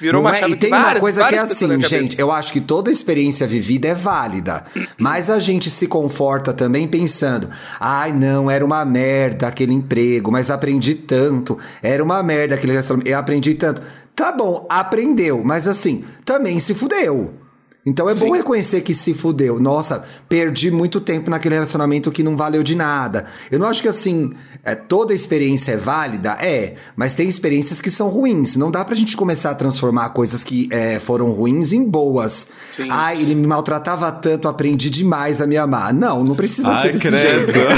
virou 0.00 0.22
Não 0.22 0.30
uma 0.30 0.36
é? 0.36 0.48
E 0.48 0.56
tem 0.56 0.70
várias, 0.70 0.94
uma 0.94 1.00
coisa 1.00 1.26
que 1.26 1.34
é 1.34 1.38
assim, 1.38 1.80
gente. 1.82 2.18
Eu 2.18 2.30
acho 2.30 2.52
que 2.52 2.60
toda 2.60 2.90
experiência 2.90 3.46
vivida 3.46 3.88
é 3.88 3.94
válida. 3.94 4.64
Mas 4.98 5.30
a 5.30 5.38
gente 5.38 5.70
se 5.70 5.86
conforta 5.86 6.52
também 6.52 6.86
pensando: 6.86 7.48
ai, 7.80 8.12
não, 8.12 8.50
era 8.50 8.64
uma 8.64 8.84
merda 8.84 9.48
aquele 9.48 9.72
emprego, 9.72 10.30
mas 10.30 10.50
aprendi 10.50 10.94
tanto. 10.94 11.58
Era 11.82 12.02
uma 12.02 12.22
merda 12.22 12.54
aquele 12.54 12.72
relacionamento. 12.72 13.10
Eu 13.10 13.18
aprendi 13.18 13.54
tanto. 13.54 13.82
Tá 14.14 14.32
bom, 14.32 14.66
aprendeu, 14.68 15.44
mas 15.44 15.68
assim, 15.68 16.04
também 16.24 16.58
se 16.58 16.74
fudeu. 16.74 17.47
Então 17.86 18.08
é 18.08 18.14
bom 18.14 18.26
Sim. 18.26 18.36
reconhecer 18.36 18.80
que 18.82 18.92
se 18.92 19.14
fudeu. 19.14 19.58
Nossa, 19.58 20.04
perdi 20.28 20.70
muito 20.70 21.00
tempo 21.00 21.30
naquele 21.30 21.54
relacionamento 21.54 22.10
que 22.10 22.22
não 22.22 22.36
valeu 22.36 22.62
de 22.62 22.74
nada. 22.74 23.26
Eu 23.50 23.58
não 23.58 23.66
acho 23.66 23.80
que 23.80 23.88
assim, 23.88 24.32
é, 24.62 24.74
toda 24.74 25.14
experiência 25.14 25.72
é 25.72 25.76
válida, 25.76 26.36
é, 26.40 26.74
mas 26.94 27.14
tem 27.14 27.28
experiências 27.28 27.80
que 27.80 27.90
são 27.90 28.08
ruins. 28.08 28.56
Não 28.56 28.70
dá 28.70 28.84
pra 28.84 28.94
gente 28.94 29.16
começar 29.16 29.50
a 29.50 29.54
transformar 29.54 30.10
coisas 30.10 30.44
que 30.44 30.68
é, 30.70 30.98
foram 30.98 31.30
ruins 31.30 31.72
em 31.72 31.82
boas. 31.82 32.48
Sim. 32.76 32.88
Ai, 32.90 33.22
ele 33.22 33.34
me 33.34 33.46
maltratava 33.46 34.12
tanto, 34.12 34.48
aprendi 34.48 34.90
demais 34.90 35.40
a 35.40 35.46
me 35.46 35.56
amar. 35.56 35.94
Não, 35.94 36.22
não 36.22 36.34
precisa 36.34 36.74
ser 36.76 36.88
Ai, 36.88 36.92
desse 36.92 37.10
jeito. 37.10 37.52
credo. 37.52 37.68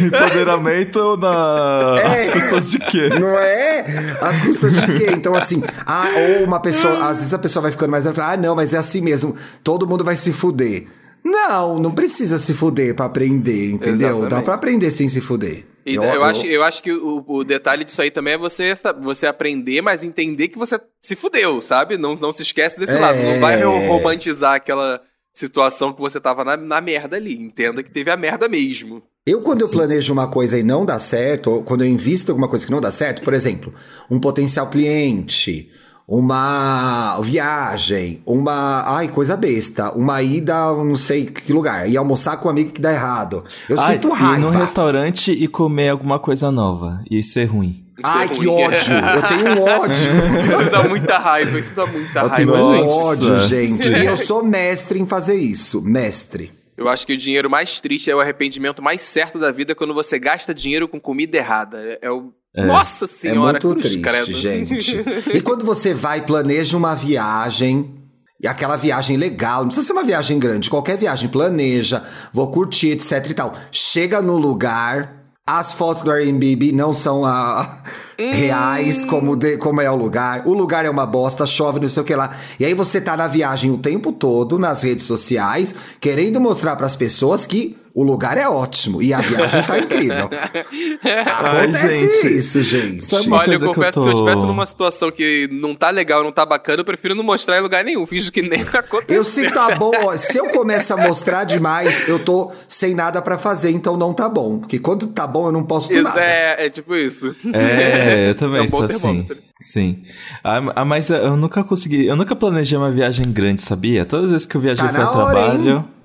Empoderamento 0.06 1.16
na... 1.18 1.96
É. 2.00 2.26
As 2.26 2.32
pessoas 2.32 2.70
de 2.70 2.78
quê? 2.78 3.08
Não 3.10 3.38
é? 3.38 4.16
As 4.20 4.40
custas 4.42 4.80
de 4.80 4.94
quê? 4.94 5.06
Então, 5.12 5.34
assim, 5.34 5.62
ah, 5.84 6.08
ou 6.38 6.44
uma 6.44 6.58
pessoa, 6.58 7.08
às 7.08 7.18
vezes 7.18 7.34
a 7.34 7.38
pessoa 7.38 7.62
vai 7.62 7.70
ficando 7.70 7.90
mais 7.90 8.06
ah, 8.06 8.36
não, 8.36 8.45
mas 8.54 8.74
é 8.74 8.78
assim 8.78 9.00
mesmo, 9.00 9.34
todo 9.64 9.86
mundo 9.86 10.04
vai 10.04 10.16
se 10.16 10.32
fuder. 10.32 10.86
Não, 11.24 11.78
não 11.80 11.90
precisa 11.92 12.38
se 12.38 12.54
fuder 12.54 12.94
pra 12.94 13.06
aprender, 13.06 13.70
entendeu? 13.72 14.10
Dá 14.10 14.16
Exatamente. 14.18 14.44
pra 14.44 14.54
aprender 14.54 14.90
sem 14.92 15.08
se 15.08 15.20
fuder. 15.20 15.66
E 15.84 15.94
eu, 15.94 16.24
acho, 16.24 16.46
eu 16.46 16.62
acho 16.64 16.82
que 16.82 16.92
o, 16.92 17.24
o 17.26 17.44
detalhe 17.44 17.84
disso 17.84 18.02
aí 18.02 18.10
também 18.10 18.34
é 18.34 18.38
você, 18.38 18.74
você 19.02 19.26
aprender, 19.26 19.80
mas 19.82 20.02
entender 20.04 20.48
que 20.48 20.58
você 20.58 20.78
se 21.02 21.14
fudeu, 21.16 21.62
sabe? 21.62 21.96
Não, 21.96 22.14
não 22.16 22.30
se 22.32 22.42
esquece 22.42 22.78
desse 22.78 22.92
É. 22.92 22.98
lado. 22.98 23.18
Não 23.18 23.38
vai 23.40 23.62
ro- 23.62 23.86
romantizar 23.88 24.54
aquela 24.54 25.00
situação 25.34 25.92
que 25.92 26.00
você 26.00 26.18
tava 26.20 26.44
na, 26.44 26.56
na 26.56 26.80
merda 26.80 27.16
ali. 27.16 27.34
Entenda 27.40 27.82
que 27.82 27.90
teve 27.90 28.10
a 28.10 28.16
merda 28.16 28.48
mesmo. 28.48 29.02
Eu, 29.24 29.40
quando 29.42 29.60
eu 29.60 29.68
planejo 29.68 30.12
uma 30.12 30.28
coisa 30.28 30.58
e 30.58 30.62
não 30.62 30.84
dá 30.84 30.98
certo, 30.98 31.50
ou 31.50 31.62
quando 31.62 31.82
eu 31.84 31.88
invisto 31.88 32.30
alguma 32.32 32.48
coisa 32.48 32.64
que 32.66 32.72
não 32.72 32.80
dá 32.80 32.90
certo, 32.90 33.22
por 33.22 33.34
exemplo, 33.34 33.72
um 34.10 34.18
potencial 34.20 34.68
cliente, 34.68 35.70
uma 36.08 37.20
viagem, 37.20 38.22
uma. 38.24 38.84
Ai, 38.96 39.08
coisa 39.08 39.36
besta. 39.36 39.90
Uma 39.92 40.22
ida, 40.22 40.54
a 40.56 40.72
não 40.84 40.94
sei 40.94 41.26
que 41.26 41.52
lugar. 41.52 41.88
Ir 41.88 41.96
almoçar 41.96 42.36
com 42.36 42.48
um 42.48 42.50
amigo 42.50 42.70
que 42.70 42.80
dá 42.80 42.92
errado. 42.92 43.42
Eu 43.68 43.78
Ai, 43.80 43.94
sinto 43.94 44.08
ir 44.08 44.12
raiva. 44.12 44.38
num 44.38 44.50
restaurante 44.50 45.32
e 45.32 45.48
comer 45.48 45.88
alguma 45.88 46.18
coisa 46.18 46.50
nova. 46.50 47.00
E 47.10 47.18
isso 47.18 47.38
é 47.38 47.44
ruim. 47.44 47.82
Ai, 48.02 48.28
que 48.28 48.46
ódio! 48.46 48.92
Eu 48.92 49.22
tenho 49.22 49.58
um 49.58 49.62
ódio. 49.62 50.10
Isso 50.46 50.70
dá 50.70 50.82
muita 50.86 51.16
raiva, 51.16 51.58
isso 51.58 51.74
dá 51.74 51.86
muita 51.86 52.20
Eu 52.20 52.30
tenho 52.30 52.52
raiva, 52.52 52.68
um 52.68 52.74
gente. 52.74 52.88
ódio, 52.90 53.40
gente. 53.40 53.90
E 53.90 54.04
eu 54.04 54.16
sou 54.18 54.44
mestre 54.44 55.00
em 55.00 55.06
fazer 55.06 55.34
isso. 55.36 55.80
Mestre. 55.80 56.52
Eu 56.76 56.88
acho 56.88 57.06
que 57.06 57.14
o 57.14 57.16
dinheiro 57.16 57.48
mais 57.48 57.80
triste 57.80 58.10
é 58.10 58.14
o 58.14 58.20
arrependimento 58.20 58.82
mais 58.82 59.00
certo 59.02 59.38
da 59.38 59.50
vida 59.50 59.74
quando 59.74 59.94
você 59.94 60.18
gasta 60.18 60.52
dinheiro 60.54 60.86
com 60.86 61.00
comida 61.00 61.36
errada. 61.36 61.80
É, 61.82 61.98
é 62.02 62.10
o. 62.10 62.32
Nossa 62.56 63.04
É 63.04 63.08
senhora, 63.08 63.52
muito 63.52 63.70
cruz, 63.70 63.84
triste, 63.84 64.00
credo. 64.00 64.32
gente. 64.32 65.04
E 65.36 65.42
quando 65.42 65.64
você 65.64 65.92
vai, 65.92 66.24
planeja 66.24 66.76
uma 66.76 66.94
viagem. 66.94 67.94
E 68.42 68.46
aquela 68.46 68.76
viagem 68.76 69.16
legal, 69.16 69.60
não 69.60 69.68
precisa 69.68 69.86
ser 69.86 69.92
uma 69.94 70.04
viagem 70.04 70.38
grande, 70.38 70.68
qualquer 70.68 70.98
viagem, 70.98 71.26
planeja, 71.26 72.04
vou 72.34 72.50
curtir, 72.50 72.90
etc 72.90 73.30
e 73.30 73.34
tal. 73.34 73.54
Chega 73.72 74.20
no 74.20 74.36
lugar, 74.36 75.15
as 75.46 75.72
fotos 75.72 76.02
do 76.02 76.10
Airbnb 76.10 76.72
não 76.72 76.92
são 76.92 77.24
ah, 77.24 77.78
reais 78.18 79.04
como, 79.04 79.36
de- 79.36 79.56
como 79.58 79.80
é 79.80 79.88
o 79.90 79.94
lugar. 79.94 80.42
O 80.46 80.52
lugar 80.52 80.84
é 80.84 80.90
uma 80.90 81.06
bosta, 81.06 81.46
chove, 81.46 81.78
não 81.78 81.88
sei 81.88 82.02
o 82.02 82.06
que 82.06 82.14
lá. 82.16 82.34
E 82.58 82.64
aí 82.64 82.74
você 82.74 83.00
tá 83.00 83.16
na 83.16 83.28
viagem 83.28 83.70
o 83.70 83.78
tempo 83.78 84.10
todo, 84.10 84.58
nas 84.58 84.82
redes 84.82 85.04
sociais, 85.04 85.74
querendo 86.00 86.40
mostrar 86.40 86.74
pras 86.76 86.96
pessoas 86.96 87.46
que 87.46 87.76
o 87.96 88.02
lugar 88.02 88.36
é 88.36 88.46
ótimo 88.46 89.00
e 89.02 89.14
a 89.14 89.22
viagem 89.22 89.62
tá 89.62 89.78
incrível. 89.78 90.28
Acontece 91.24 92.00
gente. 92.22 92.34
isso, 92.38 92.62
gente. 92.62 93.06
Olha, 93.14 93.24
eu 93.24 93.30
coisa 93.30 93.58
que 93.58 93.64
eu 93.64 93.74
confesso 93.74 93.88
que 93.88 93.94
tô- 93.94 94.02
se 94.02 94.08
eu 94.08 94.12
estivesse 94.12 94.42
numa 94.42 94.66
situação 94.66 95.10
que 95.10 95.48
não 95.50 95.74
tá 95.74 95.88
legal, 95.88 96.22
não 96.22 96.30
tá 96.30 96.44
bacana, 96.44 96.80
eu 96.80 96.84
prefiro 96.84 97.14
não 97.14 97.24
mostrar 97.24 97.56
em 97.58 97.62
lugar 97.62 97.82
nenhum. 97.82 98.04
Finge 98.06 98.30
que 98.30 98.42
nem 98.42 98.60
aconteceu. 98.70 99.16
Eu 99.16 99.24
se 99.24 99.50
tá 99.50 99.74
bom, 99.76 99.92
ó, 100.04 100.14
se 100.16 100.36
eu 100.36 100.48
começo 100.50 100.92
a 100.92 100.96
mostrar 100.98 101.44
demais, 101.44 102.06
eu 102.06 102.18
tô 102.18 102.52
sem 102.68 102.94
nada 102.94 103.22
pra 103.22 103.38
fazer, 103.38 103.70
então 103.70 103.96
não 103.96 104.12
tá 104.12 104.28
bom. 104.28 104.58
Porque 104.58 104.78
quando 104.78 105.06
tá 105.06 105.26
bom, 105.26 105.46
eu 105.46 105.52
não 105.52 105.64
posto 105.64 105.92
nada. 106.02 106.20
É, 106.20 106.66
é 106.66 106.70
tipo 106.70 106.94
isso. 106.94 107.34
É, 107.52 108.28
eu 108.28 108.34
também 108.36 108.60
É 108.60 108.62
um 108.64 108.66
bom 108.66 108.76
sou 108.76 108.84
assim. 108.84 109.26
Sim. 109.58 110.02
Ah, 110.44 110.60
ah, 110.76 110.84
mas 110.84 111.08
eu 111.08 111.34
nunca 111.34 111.64
consegui. 111.64 112.04
Eu 112.06 112.14
nunca 112.14 112.36
planejei 112.36 112.76
uma 112.76 112.90
viagem 112.90 113.24
grande, 113.32 113.62
sabia? 113.62 114.04
Todas 114.04 114.26
as 114.26 114.30
vezes 114.32 114.46
que 114.46 114.54
eu 114.54 114.60
viajei 114.60 114.86
Tá 114.86 115.10
hora, 115.10 115.32
trabalho. 115.40 115.95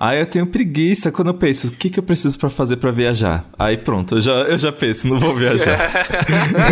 Aí 0.00 0.18
eu 0.18 0.24
tenho 0.24 0.46
preguiça 0.46 1.12
quando 1.12 1.28
eu 1.28 1.34
penso, 1.34 1.68
o 1.68 1.72
que, 1.72 1.90
que 1.90 1.98
eu 1.98 2.02
preciso 2.02 2.38
pra 2.38 2.48
fazer 2.48 2.78
pra 2.78 2.90
viajar? 2.90 3.44
Aí 3.58 3.76
pronto, 3.76 4.14
eu 4.14 4.20
já, 4.22 4.32
eu 4.44 4.56
já 4.56 4.72
penso, 4.72 5.06
não 5.06 5.18
vou 5.18 5.34
viajar. 5.34 5.78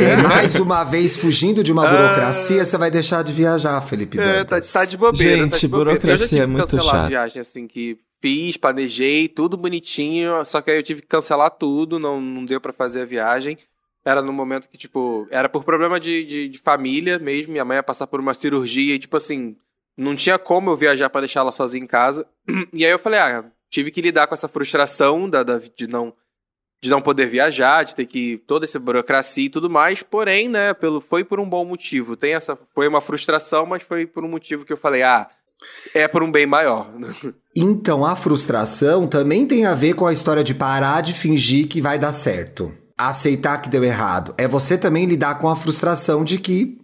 É, 0.01 0.17
mais 0.17 0.55
uma 0.55 0.83
vez, 0.85 1.17
fugindo 1.17 1.62
de 1.62 1.71
uma 1.71 1.87
burocracia, 1.87 2.64
você 2.64 2.79
vai 2.79 2.91
deixar 2.91 3.23
de 3.23 3.33
viajar, 3.33 3.81
Felipe 3.83 4.19
É, 4.19 4.45
tá, 4.45 4.61
tá 4.61 4.85
de 4.85 4.97
bobeira. 4.97 5.37
Gente, 5.37 5.51
tá 5.51 5.59
de 5.59 5.69
bobeira. 5.69 5.91
burocracia 5.91 6.14
eu 6.14 6.19
já 6.19 6.27
tive 6.27 6.41
é 6.41 6.45
que 6.45 6.51
muito 6.51 6.64
cancelar 6.64 6.95
chato. 6.95 7.09
viagem, 7.09 7.41
assim, 7.41 7.67
que 7.67 7.99
fiz, 8.23 8.57
planejei, 8.57 9.29
tudo 9.29 9.59
bonitinho, 9.59 10.43
só 10.47 10.62
que 10.62 10.71
aí 10.71 10.79
eu 10.79 10.83
tive 10.83 11.03
que 11.03 11.09
cancelar 11.09 11.51
tudo, 11.51 11.99
não, 11.99 12.21
não 12.21 12.47
deu 12.47 12.61
pra 12.61 12.73
fazer 12.73 13.03
a 13.03 13.07
viagem. 13.07 13.59
Era 14.05 14.23
no 14.23 14.33
momento 14.33 14.69
que, 14.69 14.79
tipo, 14.79 15.27
era 15.31 15.51
por 15.51 15.64
problema 15.64 16.01
de, 16.01 16.25
de, 16.25 16.49
de 16.49 16.59
família 16.59 17.19
mesmo, 17.19 17.53
minha 17.53 17.64
mãe 17.64 17.77
ia 17.77 17.83
passar 17.83 18.07
por 18.07 18.21
uma 18.21 18.33
cirurgia 18.33 18.95
e, 18.95 18.99
tipo 18.99 19.17
assim, 19.17 19.55
não 19.98 20.14
tinha 20.16 20.38
como 20.38 20.70
eu 20.70 20.76
viajar 20.76 21.11
pra 21.11 21.20
deixar 21.20 21.40
ela 21.40 21.52
sozinha 21.52 21.82
em 21.84 21.87
casa. 21.87 22.26
E 22.72 22.84
aí 22.87 22.90
eu 22.90 22.98
falei, 22.98 23.18
ah, 23.20 23.44
tive 23.70 23.90
que 23.90 24.00
lidar 24.00 24.26
com 24.26 24.34
essa 24.34 24.48
frustração 24.48 25.28
da, 25.28 25.42
da- 25.42 25.61
de 25.76 25.87
não 25.88 26.14
de 26.80 26.88
não 26.90 27.00
poder 27.00 27.26
viajar, 27.28 27.82
de 27.84 27.92
ter 27.92 28.06
que 28.06 28.38
toda 28.46 28.64
essa 28.64 28.78
burocracia 28.78 29.46
e 29.46 29.50
tudo 29.50 29.68
mais, 29.68 30.00
porém, 30.00 30.48
né, 30.48 30.72
pelo 30.72 31.00
foi 31.00 31.24
por 31.24 31.40
um 31.40 31.50
bom 31.50 31.64
motivo. 31.64 32.16
Tem 32.16 32.34
essa 32.34 32.56
foi 32.72 32.87
uma 32.87 33.00
frustração, 33.00 33.66
mas 33.66 33.82
foi 33.82 34.06
por 34.06 34.24
um 34.24 34.28
motivo 34.28 34.64
que 34.64 34.72
eu 34.72 34.76
falei, 34.76 35.02
ah, 35.02 35.28
é 35.92 36.06
por 36.06 36.22
um 36.22 36.30
bem 36.30 36.46
maior. 36.46 36.88
Então, 37.61 38.04
a 38.04 38.14
frustração 38.14 39.08
também 39.08 39.44
tem 39.44 39.66
a 39.66 39.74
ver 39.74 39.94
com 39.94 40.06
a 40.06 40.12
história 40.12 40.44
de 40.44 40.54
parar 40.54 41.00
de 41.00 41.12
fingir 41.12 41.66
que 41.66 41.80
vai 41.80 41.98
dar 41.98 42.12
certo. 42.12 42.72
Aceitar 42.96 43.61
que 43.61 43.68
deu 43.68 43.82
errado. 43.82 44.32
É 44.38 44.46
você 44.46 44.78
também 44.78 45.06
lidar 45.06 45.40
com 45.40 45.48
a 45.48 45.56
frustração 45.56 46.22
de 46.22 46.38
que 46.38 46.78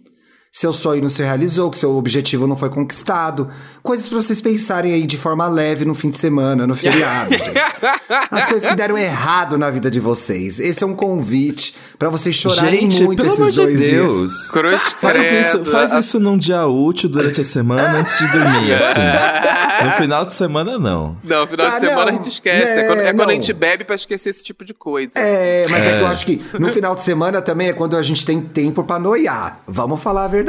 seu 0.57 0.71
sonho 0.71 1.01
não 1.01 1.09
se 1.09 1.21
realizou, 1.21 1.69
que 1.69 1.77
seu 1.77 1.93
objetivo 1.97 2.47
não 2.47 2.55
foi 2.55 2.69
conquistado. 2.69 3.49
Coisas 3.83 4.07
pra 4.07 4.21
vocês 4.21 4.39
pensarem 4.39 4.93
aí 4.93 5.05
de 5.05 5.17
forma 5.17 5.45
leve 5.49 5.83
no 5.83 5.93
fim 5.93 6.09
de 6.09 6.15
semana, 6.15 6.65
no 6.65 6.73
feriado. 6.77 7.35
As 8.31 8.45
coisas 8.47 8.69
que 8.69 8.73
deram 8.75 8.97
errado 8.97 9.57
na 9.57 9.69
vida 9.69 9.91
de 9.91 9.99
vocês. 9.99 10.61
Esse 10.61 10.81
é 10.81 10.87
um 10.87 10.95
convite 10.95 11.75
pra 11.99 12.07
vocês 12.07 12.33
chorarem 12.37 12.89
Gente, 12.89 13.03
muito 13.03 13.21
pelo 13.21 13.33
esses 13.33 13.49
de 13.49 13.55
dois 13.59 13.77
dias. 13.77 13.91
Deus. 13.91 14.47
Cruz 14.49 14.79
Faz 15.01 15.45
isso, 15.47 15.65
faz 15.65 15.93
isso 15.93 16.19
num 16.21 16.37
dia 16.37 16.65
útil 16.65 17.09
durante 17.09 17.41
a 17.41 17.43
semana 17.43 17.99
antes 17.99 18.17
de 18.17 18.27
dormir, 18.31 18.73
assim. 18.79 19.85
No 19.85 19.91
final 19.97 20.25
de 20.25 20.33
semana, 20.33 20.79
não. 20.79 21.17
Não, 21.21 21.45
final 21.45 21.67
Ah, 21.67 21.79
de 21.79 21.79
semana 21.81 22.05
não. 22.05 22.07
a 22.07 22.11
gente 22.13 22.29
esquece. 22.29 22.71
É, 22.71 22.79
É, 22.79 22.87
quando, 22.87 22.99
é 23.01 23.13
quando 23.13 23.29
a 23.29 23.33
gente 23.33 23.51
bebe 23.51 23.83
pra 23.83 23.95
esquecer 23.95 24.29
esse 24.29 24.41
tipo 24.41 24.63
de 24.63 24.73
coisa. 24.73 25.11
É, 25.15 25.65
mas 25.69 25.83
é. 25.83 25.97
que 25.97 26.01
eu 26.03 26.07
acho 26.07 26.25
que 26.25 26.41
no 26.57 26.71
final 26.71 26.95
de 26.95 27.03
semana 27.03 27.41
também 27.41 27.67
é 27.67 27.73
quando 27.73 27.97
a 27.97 28.01
gente 28.01 28.25
tem 28.25 28.39
tempo 28.39 28.85
pra 28.85 28.97
noiar. 28.97 29.59
Vamos 29.67 30.01
falar 30.01 30.23
a 30.23 30.27
verdade. 30.29 30.44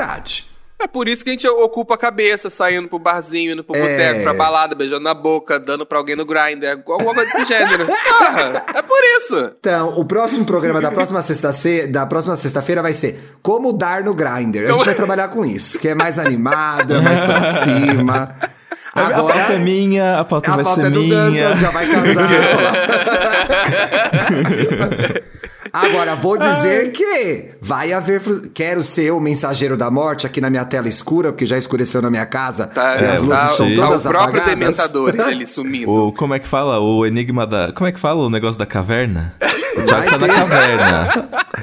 É 0.78 0.86
por 0.86 1.08
isso 1.08 1.24
que 1.24 1.30
a 1.30 1.32
gente 1.32 1.48
ocupa 1.48 1.94
a 1.94 1.98
cabeça, 1.98 2.50
saindo 2.50 2.86
pro 2.86 2.98
barzinho, 2.98 3.52
indo 3.52 3.64
pro 3.64 3.72
boteco, 3.72 4.22
pra 4.22 4.34
balada, 4.34 4.74
beijando 4.74 5.02
na 5.02 5.14
boca, 5.14 5.58
dando 5.58 5.86
pra 5.86 5.96
alguém 5.96 6.14
no 6.14 6.26
grinder, 6.26 6.82
alguma 6.86 7.14
coisa 7.14 7.32
desse 7.32 7.46
gênero. 7.46 7.86
Porra, 7.88 8.62
é 8.74 8.82
por 8.82 9.02
isso. 9.18 9.52
Então, 9.58 9.98
o 9.98 10.04
próximo 10.04 10.44
programa 10.44 10.78
da 10.80 10.90
próxima 10.90 11.22
sexta-feira 11.22 11.88
da 11.88 12.04
próxima 12.04 12.36
sexta-feira 12.36 12.82
vai 12.82 12.92
ser 12.92 13.18
Como 13.42 13.72
dar 13.72 14.04
no 14.04 14.12
grinder. 14.12 14.68
A 14.68 14.72
gente 14.72 14.84
vai 14.84 14.94
trabalhar 14.94 15.28
com 15.28 15.46
isso, 15.46 15.78
que 15.78 15.88
é 15.88 15.94
mais 15.94 16.18
animado, 16.18 16.94
é 16.94 17.00
mais 17.00 17.24
pra 17.24 17.42
cima. 17.62 18.36
a 18.94 19.10
pauta 19.10 19.54
é 19.54 19.58
minha, 19.58 20.20
a 20.20 20.24
pauta 20.24 20.52
a 20.52 20.56
vai 20.56 20.64
pauta 20.64 20.82
ser 20.82 20.88
é 20.88 20.90
do 20.90 21.00
minha. 21.00 21.30
Dantas, 21.30 21.58
já 21.58 21.70
vai 21.70 21.86
casar. 21.90 22.28
Agora, 25.76 26.14
vou 26.14 26.38
dizer 26.38 26.92
que 26.92 27.50
vai 27.60 27.92
haver. 27.92 28.20
fru- 28.20 28.48
Quero 28.54 28.82
ser 28.82 29.10
o 29.12 29.20
mensageiro 29.20 29.76
da 29.76 29.90
morte 29.90 30.26
aqui 30.26 30.40
na 30.40 30.48
minha 30.50 30.64
tela 30.64 30.88
escura, 30.88 31.32
porque 31.32 31.44
já 31.46 31.58
escureceu 31.58 32.00
na 32.00 32.10
minha 32.10 32.26
casa. 32.26 32.66
Tá, 32.66 32.96
e 33.00 33.04
as 33.04 33.22
é, 33.22 33.24
luzes 33.24 33.28
tá, 33.28 33.50
estão 33.50 33.74
tá 33.74 33.82
todas 33.86 34.04
o 34.04 34.08
próprio 34.08 34.40
apagadas. 34.42 34.58
dementador 34.58 35.14
ele 35.30 35.46
sumindo. 35.48 35.90
O, 35.90 36.12
como 36.12 36.34
é 36.34 36.38
que 36.38 36.46
fala? 36.48 36.80
O 36.80 37.04
enigma 37.04 37.46
da. 37.46 37.72
Como 37.72 37.86
é 37.86 37.92
que 37.92 38.00
fala 38.00 38.22
o 38.24 38.30
negócio 38.30 38.58
da 38.58 38.66
caverna? 38.66 39.34
Já 39.88 39.98
Vai 39.98 40.08
tá 40.08 40.18
na 40.18 40.28
caverna. 40.28 41.08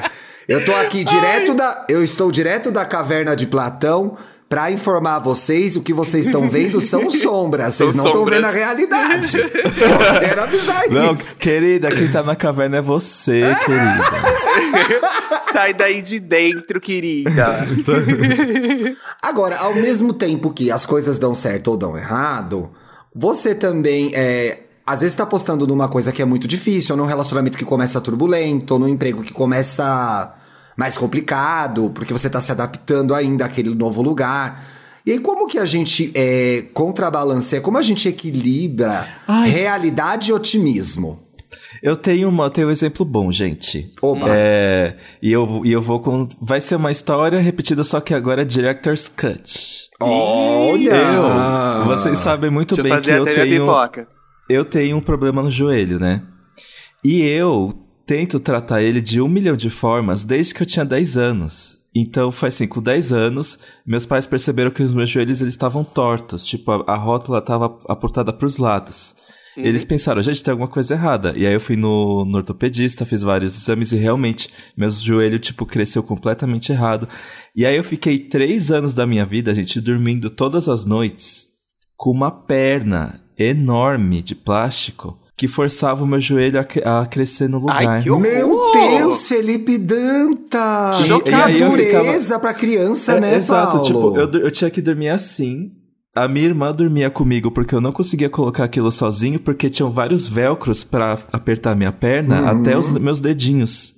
Eu 0.45 0.63
tô 0.65 0.75
aqui 0.75 1.03
direto 1.05 1.53
da. 1.53 1.85
Eu 1.87 2.03
estou 2.03 2.29
direto 2.31 2.69
da 2.69 2.83
caverna 2.83 3.33
de 3.35 3.47
Platão 3.47 4.17
pra 4.53 4.69
informar 4.69 5.17
vocês 5.17 5.75
o 5.75 5.81
que 5.81 5.91
vocês 5.91 6.27
estão 6.27 6.47
vendo 6.47 6.79
são 6.79 7.09
sombras. 7.09 7.73
Vocês 7.73 7.89
São 7.91 7.97
não 8.03 8.05
estão 8.05 8.23
vendo 8.23 8.45
a 8.45 8.51
realidade. 8.51 9.31
Só 9.75 10.19
quero 10.19 10.43
avisar 10.43 10.89
Não, 10.91 11.13
isso. 11.15 11.35
querida, 11.37 11.89
quem 11.89 12.07
tá 12.11 12.21
na 12.21 12.35
caverna 12.35 12.77
é 12.77 12.81
você, 12.81 13.41
querida. 13.65 14.03
Sai 15.51 15.73
daí 15.73 16.03
de 16.03 16.19
dentro, 16.19 16.79
querida. 16.79 17.67
Agora, 19.19 19.57
ao 19.57 19.73
mesmo 19.73 20.13
tempo 20.13 20.53
que 20.53 20.69
as 20.69 20.85
coisas 20.85 21.17
dão 21.17 21.33
certo 21.33 21.69
ou 21.69 21.77
dão 21.77 21.97
errado, 21.97 22.69
você 23.15 23.55
também 23.55 24.11
é. 24.13 24.59
Às 24.85 25.01
vezes 25.01 25.15
tá 25.15 25.25
postando 25.25 25.65
numa 25.65 25.87
coisa 25.87 26.11
que 26.11 26.21
é 26.21 26.25
muito 26.25 26.47
difícil, 26.47 26.93
ou 26.93 27.01
num 27.01 27.07
relacionamento 27.07 27.57
que 27.57 27.65
começa 27.65 27.99
turbulento, 27.99 28.75
ou 28.75 28.79
num 28.79 28.87
emprego 28.87 29.23
que 29.23 29.33
começa 29.33 30.31
mais 30.77 30.97
complicado, 30.97 31.91
porque 31.93 32.13
você 32.13 32.29
tá 32.29 32.41
se 32.41 32.51
adaptando 32.51 33.13
ainda 33.13 33.45
àquele 33.45 33.73
novo 33.73 34.01
lugar. 34.01 34.63
E 35.05 35.11
aí, 35.11 35.19
como 35.19 35.47
que 35.47 35.57
a 35.57 35.65
gente 35.65 36.11
é, 36.15 36.63
contrabalanceia, 36.73 37.61
como 37.61 37.77
a 37.77 37.81
gente 37.81 38.07
equilibra 38.07 39.05
Ai. 39.27 39.49
realidade 39.49 40.31
e 40.31 40.33
otimismo? 40.33 41.19
Eu 41.81 41.97
tenho, 41.97 42.29
uma, 42.29 42.45
eu 42.45 42.49
tenho 42.49 42.67
um 42.69 42.71
exemplo 42.71 43.05
bom, 43.05 43.29
gente. 43.29 43.93
Opa. 44.01 44.27
É, 44.29 44.95
e, 45.21 45.31
eu, 45.31 45.61
e 45.65 45.71
eu 45.73 45.81
vou 45.81 45.99
com. 45.99 46.27
Vai 46.41 46.61
ser 46.61 46.75
uma 46.75 46.91
história 46.91 47.39
repetida, 47.39 47.83
só 47.83 47.99
que 47.99 48.13
agora 48.13 48.43
é 48.43 48.45
Director's 48.45 49.09
Cut. 49.09 49.89
Olha! 49.99 50.93
Eu, 50.95 51.85
vocês 51.85 52.17
sabem 52.19 52.49
muito 52.49 52.75
Deixa 52.75 52.87
eu 52.87 52.93
bem 52.93 53.03
que 53.03 53.09
eu 53.09 53.21
até 53.23 53.33
minha 53.33 53.45
tenho. 53.45 53.65
pipoca. 53.65 54.07
Eu 54.47 54.63
tenho 54.63 54.95
um 54.95 55.01
problema 55.01 55.43
no 55.43 55.51
joelho, 55.51 55.99
né? 55.99 56.21
E 57.03 57.21
eu 57.21 57.73
tento 58.05 58.39
tratar 58.39 58.81
ele 58.81 59.01
de 59.01 59.21
um 59.21 59.27
milhão 59.27 59.55
de 59.55 59.69
formas 59.69 60.23
desde 60.23 60.53
que 60.53 60.61
eu 60.61 60.67
tinha 60.67 60.85
10 60.85 61.17
anos. 61.17 61.77
Então, 61.95 62.31
foi 62.31 62.49
assim, 62.49 62.67
com 62.67 62.81
10 62.81 63.13
anos, 63.13 63.59
meus 63.85 64.05
pais 64.05 64.25
perceberam 64.25 64.71
que 64.71 64.81
os 64.81 64.93
meus 64.93 65.09
joelhos 65.09 65.41
eles 65.41 65.53
estavam 65.53 65.83
tortos. 65.83 66.45
Tipo, 66.45 66.71
a, 66.71 66.93
a 66.93 66.95
rótula 66.95 67.39
estava 67.39 67.77
aportada 67.87 68.33
para 68.33 68.47
os 68.47 68.57
lados. 68.57 69.15
Eles 69.55 69.85
pensaram, 69.85 70.21
gente, 70.21 70.41
tem 70.41 70.51
alguma 70.51 70.67
coisa 70.67 70.95
errada. 70.95 71.33
E 71.37 71.45
aí 71.45 71.53
eu 71.53 71.61
fui 71.61 71.75
no, 71.75 72.25
no 72.25 72.37
ortopedista, 72.37 73.05
fiz 73.05 73.21
vários 73.21 73.55
exames 73.55 73.91
e 73.91 73.97
realmente, 73.97 74.49
meus 74.75 74.99
joelhos, 74.99 75.41
tipo, 75.41 75.65
cresceu 75.65 76.01
completamente 76.01 76.71
errado. 76.71 77.07
E 77.55 77.65
aí 77.65 77.77
eu 77.77 77.83
fiquei 77.83 78.17
três 78.17 78.71
anos 78.71 78.95
da 78.95 79.05
minha 79.05 79.25
vida, 79.25 79.53
gente, 79.53 79.79
dormindo 79.79 80.31
todas 80.31 80.67
as 80.67 80.85
noites 80.85 81.49
com 81.95 82.09
uma 82.09 82.31
perna 82.31 83.21
enorme 83.37 84.21
de 84.21 84.35
plástico 84.35 85.19
que 85.35 85.47
forçava 85.47 86.03
o 86.03 86.07
meu 86.07 86.21
joelho 86.21 86.59
a, 86.85 87.01
a 87.01 87.05
crescer 87.05 87.47
no 87.49 87.59
lugar. 87.59 87.85
Ai, 87.87 88.03
que 88.03 88.09
horror! 88.09 88.21
Meu 88.21 88.71
Deus, 88.71 89.27
Felipe 89.27 89.77
Dantas! 89.77 91.09
E- 91.09 91.23
Que 91.23 91.31
e 91.31 91.33
aí 91.33 91.59
eu 91.59 91.69
dureza 91.69 92.39
pra 92.39 92.53
criança, 92.53 93.13
É, 93.13 93.19
né, 93.19 93.35
Exato, 93.35 93.71
Paulo? 93.73 93.83
tipo, 93.83 94.17
eu, 94.17 94.31
eu 94.45 94.51
tinha 94.51 94.69
que 94.69 94.81
dormir 94.81 95.09
assim. 95.09 95.71
A 96.15 96.27
minha 96.27 96.45
irmã 96.45 96.71
dormia 96.71 97.09
comigo 97.09 97.49
porque 97.49 97.73
eu 97.73 97.81
não 97.81 97.91
conseguia 97.91 98.29
colocar 98.29 98.63
aquilo 98.65 98.91
sozinho, 98.91 99.39
porque 99.39 99.67
tinham 99.69 99.89
vários 99.89 100.27
velcros 100.27 100.83
pra 100.83 101.17
apertar 101.31 101.75
minha 101.75 101.91
perna 101.91 102.39
Uhum. 102.41 102.47
até 102.61 102.77
os 102.77 102.91
meus 102.91 103.19
dedinhos. 103.19 103.95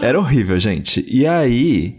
Era 0.00 0.18
horrível, 0.18 0.58
gente. 0.60 1.04
E 1.08 1.26
aí, 1.26 1.96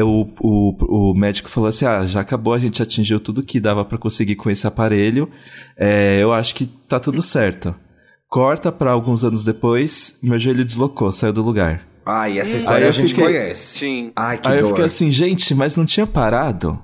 o, 0.00 0.26
o, 0.40 1.10
o 1.10 1.14
médico 1.14 1.50
falou 1.50 1.68
assim: 1.68 1.84
ah, 1.84 2.04
já 2.06 2.20
acabou, 2.20 2.54
a 2.54 2.58
gente 2.58 2.82
atingiu 2.82 3.20
tudo 3.20 3.42
que 3.42 3.60
dava 3.60 3.84
pra 3.84 3.98
conseguir 3.98 4.36
com 4.36 4.48
esse 4.48 4.66
aparelho. 4.66 5.28
É, 5.76 6.20
eu 6.22 6.32
acho 6.32 6.54
que 6.54 6.64
tá 6.66 6.98
tudo 6.98 7.20
certo. 7.22 7.74
Corta 8.32 8.72
pra 8.72 8.92
alguns 8.92 9.22
anos 9.24 9.44
depois, 9.44 10.16
meu 10.22 10.38
joelho 10.38 10.64
deslocou, 10.64 11.12
saiu 11.12 11.34
do 11.34 11.42
lugar. 11.42 11.86
Ai, 12.06 12.38
essa 12.38 12.52
Aí 12.52 12.58
história 12.60 12.84
eu 12.86 12.88
a 12.88 12.92
gente 12.92 13.10
fiquei- 13.10 13.24
conhece. 13.26 13.78
Sim. 13.80 14.10
Ai, 14.16 14.38
que 14.38 14.48
aí 14.48 14.54
eu 14.56 14.60
dor. 14.62 14.68
fiquei 14.70 14.84
assim, 14.86 15.10
gente, 15.10 15.54
mas 15.54 15.76
não 15.76 15.84
tinha 15.84 16.06
parado? 16.06 16.82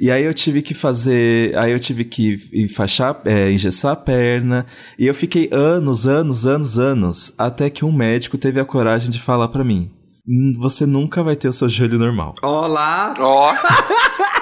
E 0.00 0.10
aí 0.10 0.24
eu 0.24 0.32
tive 0.32 0.62
que 0.62 0.72
fazer. 0.72 1.54
Aí 1.58 1.72
eu 1.72 1.78
tive 1.78 2.06
que 2.06 2.38
enfaixar, 2.54 3.20
é, 3.26 3.52
engessar 3.52 3.92
a 3.92 3.96
perna. 3.96 4.64
E 4.98 5.06
eu 5.06 5.12
fiquei 5.14 5.50
anos, 5.52 6.06
anos, 6.06 6.46
anos, 6.46 6.78
anos. 6.78 7.32
Até 7.36 7.68
que 7.68 7.84
um 7.84 7.92
médico 7.92 8.38
teve 8.38 8.58
a 8.58 8.64
coragem 8.64 9.10
de 9.10 9.20
falar 9.20 9.48
pra 9.48 9.62
mim: 9.62 9.90
"Hum, 10.26 10.54
Você 10.58 10.86
nunca 10.86 11.22
vai 11.22 11.36
ter 11.36 11.48
o 11.48 11.52
seu 11.52 11.68
joelho 11.68 11.98
normal. 11.98 12.34
Olá! 12.42 13.14
Ó, 13.20 13.52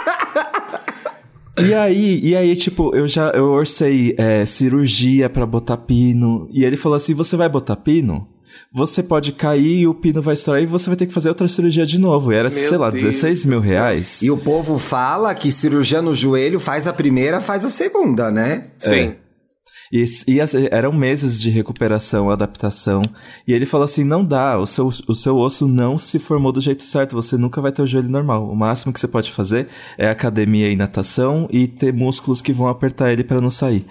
E 1.59 1.73
aí, 1.73 2.21
e 2.23 2.37
aí, 2.37 2.55
tipo, 2.55 2.95
eu 2.95 3.09
já 3.09 3.31
eu 3.31 3.47
orcei 3.47 4.15
é, 4.19 4.45
cirurgia 4.45 5.29
pra 5.31 5.47
botar 5.47 5.77
pino. 5.79 6.49
E 6.53 6.65
ele 6.65 6.77
falou 6.77 6.97
assim: 6.97 7.15
você 7.15 7.37
vai 7.37 7.49
botar 7.49 7.77
pino? 7.77 8.29
Você 8.73 9.03
pode 9.03 9.33
cair 9.33 9.81
e 9.81 9.87
o 9.87 9.95
pino 9.95 10.23
vai 10.23 10.35
estourar 10.35 10.63
e 10.63 10.67
você 10.67 10.89
vai 10.89 10.97
ter 10.97 11.07
que 11.07 11.13
fazer 11.13 11.29
outra 11.29 11.49
cirurgia 11.49 11.87
de 11.87 11.99
novo. 11.99 12.33
E 12.33 12.37
era, 12.37 12.49
Meu 12.49 12.69
sei 12.69 12.77
lá, 12.77 12.91
Deus 12.91 13.03
16 13.03 13.47
mil 13.47 13.61
reais. 13.61 14.23
E 14.23 14.31
o 14.31 14.37
povo 14.37 14.79
fala 14.79 15.35
que 15.35 15.53
cirurgia 15.53 16.01
no 16.03 16.15
joelho 16.15 16.59
faz 16.59 16.87
a 16.87 16.93
primeira, 16.93 17.41
faz 17.41 17.65
a 17.65 17.69
segunda, 17.69 18.31
né? 18.31 18.67
sim. 18.79 19.15
E, 19.93 20.05
e 20.27 20.41
as- 20.41 20.55
eram 20.55 20.93
meses 20.93 21.41
de 21.41 21.51
recuperação, 21.51 22.31
adaptação. 22.31 23.03
E 23.47 23.53
ele 23.53 23.67
falou 23.67 23.85
assim: 23.85 24.05
não 24.05 24.25
dá, 24.25 24.59
o 24.59 24.67
seu, 24.67 24.87
o 25.09 25.15
seu 25.15 25.37
osso 25.37 25.67
não 25.69 25.97
se 25.99 26.19
formou 26.19 26.53
do 26.53 26.61
jeito 26.61 26.83
certo, 26.83 27.15
você 27.15 27.37
nunca 27.37 27.61
vai 27.61 27.71
ter 27.73 27.83
o 27.83 27.87
joelho 27.87 28.09
normal. 28.09 28.49
O 28.51 28.57
máximo 28.57 28.93
que 28.93 29.01
você 29.01 29.09
pode 29.09 29.31
fazer 29.33 29.69
é 29.99 30.09
academia 30.09 30.71
e 30.71 30.77
natação 30.77 31.49
e 31.51 31.67
ter 31.67 31.93
músculos 31.93 32.41
que 32.43 32.53
vão 32.53 32.69
apertar 32.69 33.13
ele 33.13 33.25
pra 33.25 33.41
não 33.41 33.51
sair. 33.51 33.87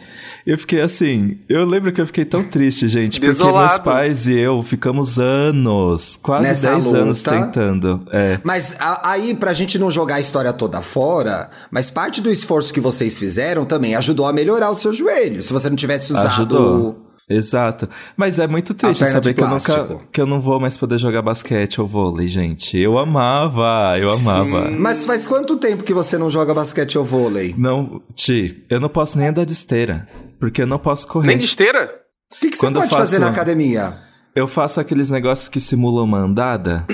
Eu 0.45 0.57
fiquei 0.57 0.81
assim, 0.81 1.37
eu 1.49 1.65
lembro 1.65 1.91
que 1.91 2.01
eu 2.01 2.05
fiquei 2.05 2.25
tão 2.25 2.43
triste, 2.43 2.87
gente, 2.87 3.19
porque 3.19 3.27
Desolado. 3.33 3.67
meus 3.73 3.77
pais 3.79 4.27
e 4.27 4.37
eu 4.37 4.61
ficamos 4.63 5.17
anos, 5.19 6.17
quase 6.21 6.43
Nessa 6.47 6.71
10 6.71 6.93
anos 6.93 7.21
tentando. 7.21 8.05
É. 8.11 8.39
Mas 8.43 8.75
a- 8.79 9.11
aí, 9.11 9.33
pra 9.35 9.53
gente 9.53 9.77
não 9.79 9.89
jogar 9.89 10.15
a 10.15 10.19
história 10.19 10.51
toda 10.53 10.81
fora, 10.81 11.49
mas 11.71 11.89
parte 11.89 12.21
do 12.21 12.29
esforço 12.31 12.73
que 12.73 12.79
vocês 12.81 13.17
fizeram 13.17 13.65
também 13.65 13.95
ajudou 13.95 14.25
a 14.25 14.33
melhorar 14.33 14.69
o 14.69 14.75
seu 14.75 14.93
joelho. 14.93 15.41
Se 15.41 15.51
você 15.53 15.69
não 15.69 15.75
tivesse 15.85 16.11
usado. 16.11 16.27
Ajudou. 16.27 17.01
Exato. 17.27 17.89
Mas 18.15 18.37
é 18.37 18.45
muito 18.47 18.75
triste 18.75 19.03
saber 19.07 19.33
que 19.33 19.41
eu, 19.41 19.47
nunca, 19.47 19.99
que 20.11 20.21
eu 20.21 20.27
não 20.27 20.39
vou 20.39 20.59
mais 20.59 20.77
poder 20.77 20.99
jogar 20.99 21.23
basquete 21.23 21.81
ou 21.81 21.87
vôlei, 21.87 22.27
gente. 22.27 22.77
Eu 22.77 22.99
amava, 22.99 23.97
eu 23.99 24.11
amava. 24.11 24.69
Mas 24.69 25.05
faz 25.07 25.25
quanto 25.25 25.57
tempo 25.57 25.81
que 25.83 25.93
você 25.93 26.19
não 26.19 26.29
joga 26.29 26.53
basquete 26.53 26.99
ou 26.99 27.03
vôlei? 27.03 27.55
Não, 27.57 27.99
Ti, 28.13 28.63
eu 28.69 28.79
não 28.79 28.89
posso 28.89 29.17
nem 29.17 29.27
andar 29.29 29.43
de 29.45 29.53
esteira. 29.53 30.07
Porque 30.39 30.61
eu 30.61 30.67
não 30.67 30.77
posso 30.77 31.07
correr. 31.07 31.27
Nem 31.27 31.37
de 31.39 31.45
esteira? 31.45 31.91
O 32.35 32.39
que, 32.39 32.49
que 32.51 32.57
você 32.57 32.65
Quando 32.67 32.75
pode 32.75 32.89
faço- 32.89 33.01
fazer 33.01 33.19
na 33.19 33.29
academia? 33.29 33.97
Eu 34.35 34.47
faço 34.47 34.79
aqueles 34.79 35.09
negócios 35.09 35.47
que 35.47 35.59
simulam 35.61 36.03
uma 36.03 36.19
andada. 36.19 36.85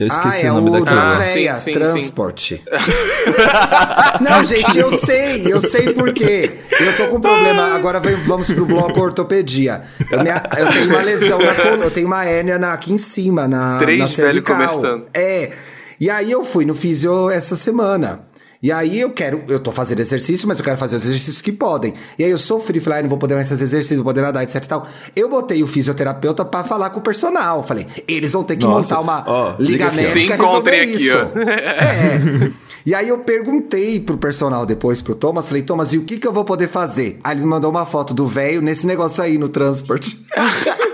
Eu 0.00 0.06
esqueci 0.06 0.46
ah, 0.46 0.48
é 0.48 0.50
o 0.52 0.54
nome 0.54 0.70
o 0.70 0.72
daquilo. 0.84 0.98
Ah, 0.98 1.20
sim, 1.20 1.56
sim, 1.56 1.72
transporte. 1.72 2.64
Não, 4.20 4.42
gente, 4.44 4.78
eu 4.78 4.90
sei, 4.92 5.52
eu 5.52 5.60
sei 5.60 5.92
por 5.92 6.10
quê. 6.14 6.50
Eu 6.80 6.96
tô 6.96 7.08
com 7.08 7.16
um 7.16 7.20
problema. 7.20 7.74
Agora 7.74 8.00
vem- 8.00 8.16
vamos 8.16 8.50
pro 8.50 8.64
bloco 8.64 8.98
ortopedia. 8.98 9.82
Eu, 10.10 10.22
minha- 10.22 10.42
eu 10.56 10.72
tenho 10.72 10.88
uma 10.88 11.02
lesão 11.02 11.38
na 11.38 11.54
coluna, 11.54 11.84
eu 11.84 11.90
tenho 11.90 12.06
uma 12.06 12.24
hérnia 12.24 12.58
na- 12.58 12.72
aqui 12.72 12.92
em 12.92 12.98
cima, 12.98 13.46
na, 13.46 13.78
Três 13.78 13.98
na 13.98 14.06
velho 14.06 14.16
cervical. 14.16 14.56
conversando. 14.56 15.04
É. 15.12 15.52
E 16.00 16.08
aí 16.08 16.30
eu 16.30 16.44
fui 16.46 16.64
no 16.64 16.74
fisio 16.74 17.28
essa 17.30 17.54
semana. 17.54 18.20
E 18.62 18.70
aí 18.70 19.00
eu 19.00 19.10
quero, 19.10 19.42
eu 19.48 19.58
tô 19.58 19.72
fazendo 19.72 20.00
exercício, 20.00 20.46
mas 20.46 20.58
eu 20.58 20.64
quero 20.64 20.76
fazer 20.76 20.96
os 20.96 21.04
exercícios 21.06 21.40
que 21.40 21.50
podem. 21.50 21.94
E 22.18 22.24
aí 22.24 22.30
eu 22.30 22.36
sofri, 22.36 22.78
falei, 22.78 22.98
ah, 22.98 23.02
não 23.02 23.08
vou 23.08 23.16
poder 23.16 23.34
mais 23.34 23.48
fazer 23.48 23.64
exercício, 23.64 23.96
não 23.96 24.04
vou 24.04 24.12
poder 24.12 24.20
nadar, 24.20 24.42
etc 24.42 24.62
e 24.62 24.68
tal. 24.68 24.86
Eu 25.16 25.30
botei 25.30 25.62
o 25.62 25.66
fisioterapeuta 25.66 26.44
pra 26.44 26.62
falar 26.62 26.90
com 26.90 27.00
o 27.00 27.02
personal. 27.02 27.62
Falei, 27.62 27.86
eles 28.06 28.32
vão 28.32 28.44
ter 28.44 28.56
que 28.56 28.66
Nossa, 28.66 28.96
montar 28.96 29.00
uma 29.00 29.24
ó, 29.26 29.54
liga 29.58 29.86
assim, 29.86 30.02
médica 30.02 30.36
Se 30.36 30.42
resolver 30.42 30.80
aqui, 30.80 31.06
isso. 31.06 31.16
ó. 31.16 31.40
É. 31.40 32.70
E 32.84 32.94
aí 32.94 33.08
eu 33.08 33.18
perguntei 33.18 34.00
pro 34.00 34.16
personal 34.16 34.64
depois, 34.64 35.00
pro 35.00 35.14
Thomas, 35.14 35.48
falei, 35.48 35.62
Thomas, 35.62 35.92
e 35.92 35.98
o 35.98 36.02
que 36.04 36.18
que 36.18 36.26
eu 36.26 36.32
vou 36.32 36.44
poder 36.44 36.68
fazer? 36.68 37.20
Aí 37.22 37.34
ele 37.34 37.42
me 37.42 37.46
mandou 37.46 37.70
uma 37.70 37.84
foto 37.84 38.14
do 38.14 38.26
velho 38.26 38.62
nesse 38.62 38.86
negócio 38.86 39.22
aí 39.22 39.36
no 39.36 39.48
transporte. 39.48 40.18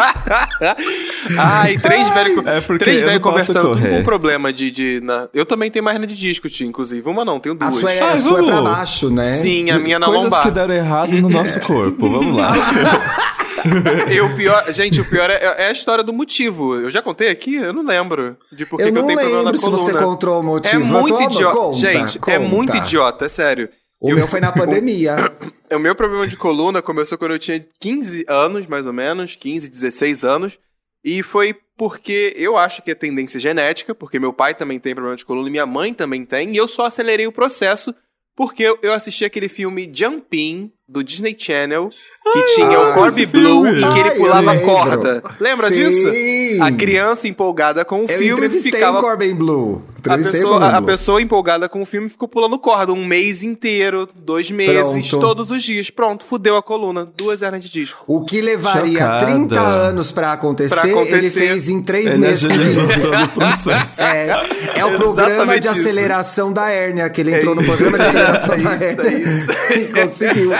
Ai, 1.38 1.76
três 1.78 2.08
velhos 2.10 2.46
É 2.46 2.60
porque 2.60 2.84
três 2.84 3.00
eu 3.00 3.06
velhos 3.08 3.20
não 3.22 3.30
conversando 3.30 3.72
tudo 3.72 3.88
com 3.88 4.02
problema 4.02 4.52
de. 4.52 4.70
de 4.70 5.00
na... 5.02 5.28
Eu 5.34 5.44
também 5.46 5.70
tenho 5.70 5.84
máquina 5.84 6.06
de 6.06 6.14
disco, 6.16 6.48
tio, 6.48 6.66
inclusive. 6.66 7.08
Uma 7.08 7.24
não, 7.24 7.38
tenho 7.38 7.56
A 7.60 7.68
duas. 7.68 7.74
sua, 7.80 7.92
é, 7.92 8.00
Ah, 8.00 8.12
a 8.12 8.18
sua 8.18 8.40
é 8.40 8.42
pra 8.42 8.62
baixo, 8.62 9.10
né? 9.10 9.32
Sim, 9.32 9.70
a 9.70 9.78
minha 9.78 9.98
na 9.98 10.06
Coisas 10.06 10.24
lombar. 10.24 10.42
que 10.42 10.50
deram 10.50 10.74
errado 10.74 11.12
no 11.12 11.28
nosso 11.28 11.60
corpo. 11.62 12.08
Vamos 12.10 12.36
lá. 12.36 12.52
E 14.10 14.18
o 14.22 14.34
pior, 14.36 14.72
gente, 14.72 14.98
o 15.02 15.04
pior 15.04 15.28
é, 15.28 15.34
é 15.58 15.66
a 15.66 15.70
história 15.70 16.02
do 16.02 16.14
motivo. 16.14 16.76
Eu 16.76 16.88
já 16.90 17.02
contei 17.02 17.28
aqui? 17.28 17.56
Eu 17.56 17.74
não 17.74 17.84
lembro. 17.84 18.34
De 18.50 18.64
por 18.64 18.78
que 18.78 18.84
Eu 18.84 18.90
que 18.90 18.96
eu 18.96 19.02
não 19.02 19.06
tenho 19.06 19.18
problema 19.18 19.42
na 19.42 19.50
lembro 19.50 19.58
se 19.58 19.64
coluna. 19.66 19.82
você 19.82 19.92
encontrou 19.92 20.40
o 20.40 20.42
motivo. 20.42 20.82
É 20.82 21.00
muito 21.00 21.22
idiota. 21.24 21.56
conta, 21.56 21.76
gente, 21.76 22.16
é 22.16 22.20
conta. 22.20 22.40
muito 22.40 22.76
idiota, 22.78 23.24
é 23.26 23.28
sério. 23.28 23.68
O 24.00 24.10
Eu- 24.10 24.16
meu 24.16 24.26
foi 24.26 24.40
na 24.40 24.50
pandemia. 24.52 25.16
O 25.72 25.78
meu 25.78 25.94
problema 25.94 26.26
de 26.26 26.36
coluna 26.36 26.80
começou 26.80 27.18
quando 27.18 27.32
eu 27.32 27.38
tinha 27.38 27.64
15 27.80 28.24
anos, 28.28 28.66
mais 28.66 28.86
ou 28.86 28.92
menos, 28.92 29.36
15, 29.36 29.68
16 29.68 30.24
anos. 30.24 30.58
E 31.04 31.22
foi 31.22 31.54
porque 31.76 32.34
eu 32.36 32.56
acho 32.58 32.82
que 32.82 32.90
é 32.90 32.94
tendência 32.94 33.40
genética, 33.40 33.94
porque 33.94 34.18
meu 34.18 34.32
pai 34.32 34.54
também 34.54 34.78
tem 34.78 34.94
problema 34.94 35.16
de 35.16 35.24
coluna 35.24 35.48
e 35.48 35.50
minha 35.50 35.64
mãe 35.66 35.94
também 35.94 36.24
tem, 36.26 36.52
e 36.52 36.56
eu 36.56 36.68
só 36.68 36.84
acelerei 36.86 37.26
o 37.26 37.32
processo 37.32 37.94
porque 38.36 38.62
eu, 38.82 38.92
assisti 38.94 39.24
aquele 39.24 39.48
filme 39.48 39.90
Jumpin, 39.92 40.72
do 40.88 41.04
Disney 41.04 41.36
Channel, 41.38 41.88
que 42.32 42.42
tinha 42.54 42.76
ah, 42.78 42.90
o 42.90 42.94
Corby 42.94 43.26
Blue 43.26 43.62
filme. 43.64 43.80
e 43.80 43.92
que 43.92 43.98
ele 44.00 44.08
Ah, 44.08 44.14
pulava 44.14 44.52
lembro. 44.52 44.66
corda. 44.66 45.22
Lembra 45.38 45.68
Sim. 45.68 45.74
disso? 45.74 46.08
A 46.62 46.72
criança 46.72 47.28
empolgada 47.28 47.84
com 47.84 48.00
o 48.00 48.02
Eu 48.02 48.08
filme 48.18 48.30
entrevistei 48.32 48.72
ficava 48.72 48.98
o 48.98 49.00
Corbin 49.00 49.34
Blue. 49.34 49.82
a 49.96 49.98
Entrevistei 50.00 50.40
pessoa, 50.40 50.66
a, 50.68 50.80
pessoa 50.82 51.20
empolgada 51.22 51.68
com 51.68 51.82
o 51.82 51.86
filme 51.86 52.08
ficou 52.08 52.26
pulando 52.26 52.58
corda 52.58 52.92
um 52.92 53.04
mês 53.04 53.42
inteiro, 53.42 54.08
dois 54.14 54.50
meses, 54.50 55.08
Pronto. 55.10 55.20
todos 55.20 55.50
os 55.50 55.62
dias. 55.62 55.90
Pronto, 55.90 56.24
fudeu 56.24 56.56
a 56.56 56.62
coluna. 56.62 57.06
Duas 57.16 57.42
hernias 57.42 57.64
de 57.64 57.70
disco. 57.70 58.02
O 58.06 58.24
que 58.24 58.40
levaria 58.40 58.98
Chocada. 58.98 59.26
30 59.26 59.60
anos 59.60 60.10
pra 60.12 60.32
acontecer, 60.32 60.74
Pra 60.74 60.90
acontecer. 60.90 61.16
ele 61.18 61.30
fez 61.30 61.68
em 61.68 61.82
3 61.82 62.06
Ele 62.06 62.18
meses. 62.18 62.44
agilizou 62.46 62.86
15. 62.86 63.00
todo 63.00 63.22
o 63.24 63.28
processo. 63.28 64.00
É, 64.02 64.46
é 64.76 64.84
o 64.86 64.96
programa 64.96 65.60
de 65.60 65.66
isso. 65.66 65.76
aceleração 65.78 66.52
da 66.52 66.70
hérnia, 66.70 67.10
que 67.10 67.20
ele 67.20 67.34
entrou 67.36 67.54
no 67.54 67.62
programa 67.62 67.98
de 67.98 68.04
aceleração 68.06 68.58
da 68.58 68.72
hérnia 68.72 69.22
e 69.76 69.84
conseguiu. 69.92 70.50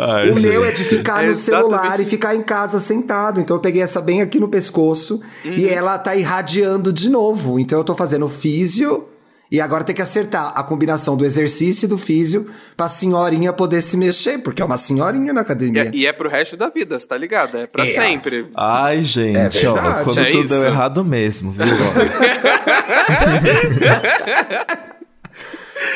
Ai, 0.00 0.30
o 0.30 0.40
meu 0.40 0.64
é 0.64 0.68
gente. 0.68 0.84
de 0.84 0.96
ficar 0.96 1.22
É 1.22 1.26
no 1.26 1.32
exatamente 1.32 1.70
celular 1.70 1.98
e 1.98 2.02
isso. 2.02 2.10
ficar 2.10 2.34
em 2.36 2.42
casa 2.42 2.78
sentado. 2.80 3.40
Então 3.40 3.56
eu 3.56 3.60
peguei 3.60 3.82
essa 3.82 4.00
bem 4.00 4.22
aqui 4.22 4.38
no 4.38 4.48
pescoço 4.48 5.20
e 5.44 5.68
ela 5.68 5.98
tá 5.98 6.14
irradiando 6.14 6.92
de 6.92 7.08
novo. 7.08 7.58
Então 7.58 7.78
eu 7.78 7.84
tô 7.84 7.94
fazendo 7.94 8.28
físio 8.28 9.06
e 9.50 9.62
agora 9.62 9.82
tem 9.82 9.94
que 9.94 10.02
acertar 10.02 10.52
a 10.54 10.62
combinação 10.62 11.16
do 11.16 11.24
exercício 11.24 11.86
e 11.86 11.88
do 11.88 11.96
físio 11.96 12.48
pra 12.76 12.86
senhorinha 12.86 13.50
poder 13.50 13.80
se 13.80 13.96
mexer, 13.96 14.36
porque 14.38 14.60
é 14.60 14.64
uma 14.64 14.76
senhorinha 14.76 15.32
na 15.32 15.40
E 15.40 15.42
academia. 15.42 15.84
é, 15.84 15.90
e 15.94 16.06
é 16.06 16.12
pro 16.12 16.28
resto 16.28 16.54
da 16.54 16.68
vida, 16.68 16.98
você 17.00 17.08
tá 17.08 17.16
ligado? 17.16 17.56
É 17.56 17.66
pra 17.66 17.86
É. 17.86 17.94
sempre. 17.94 18.46
Ai, 18.54 19.02
gente, 19.02 19.64
É 19.64 19.68
ó, 19.70 19.74
quando 20.04 20.20
é 20.20 20.26
tudo 20.30 20.38
isso. 20.40 20.48
deu 20.48 20.64
errado 20.64 21.02
mesmo, 21.02 21.50
viu? 21.50 21.64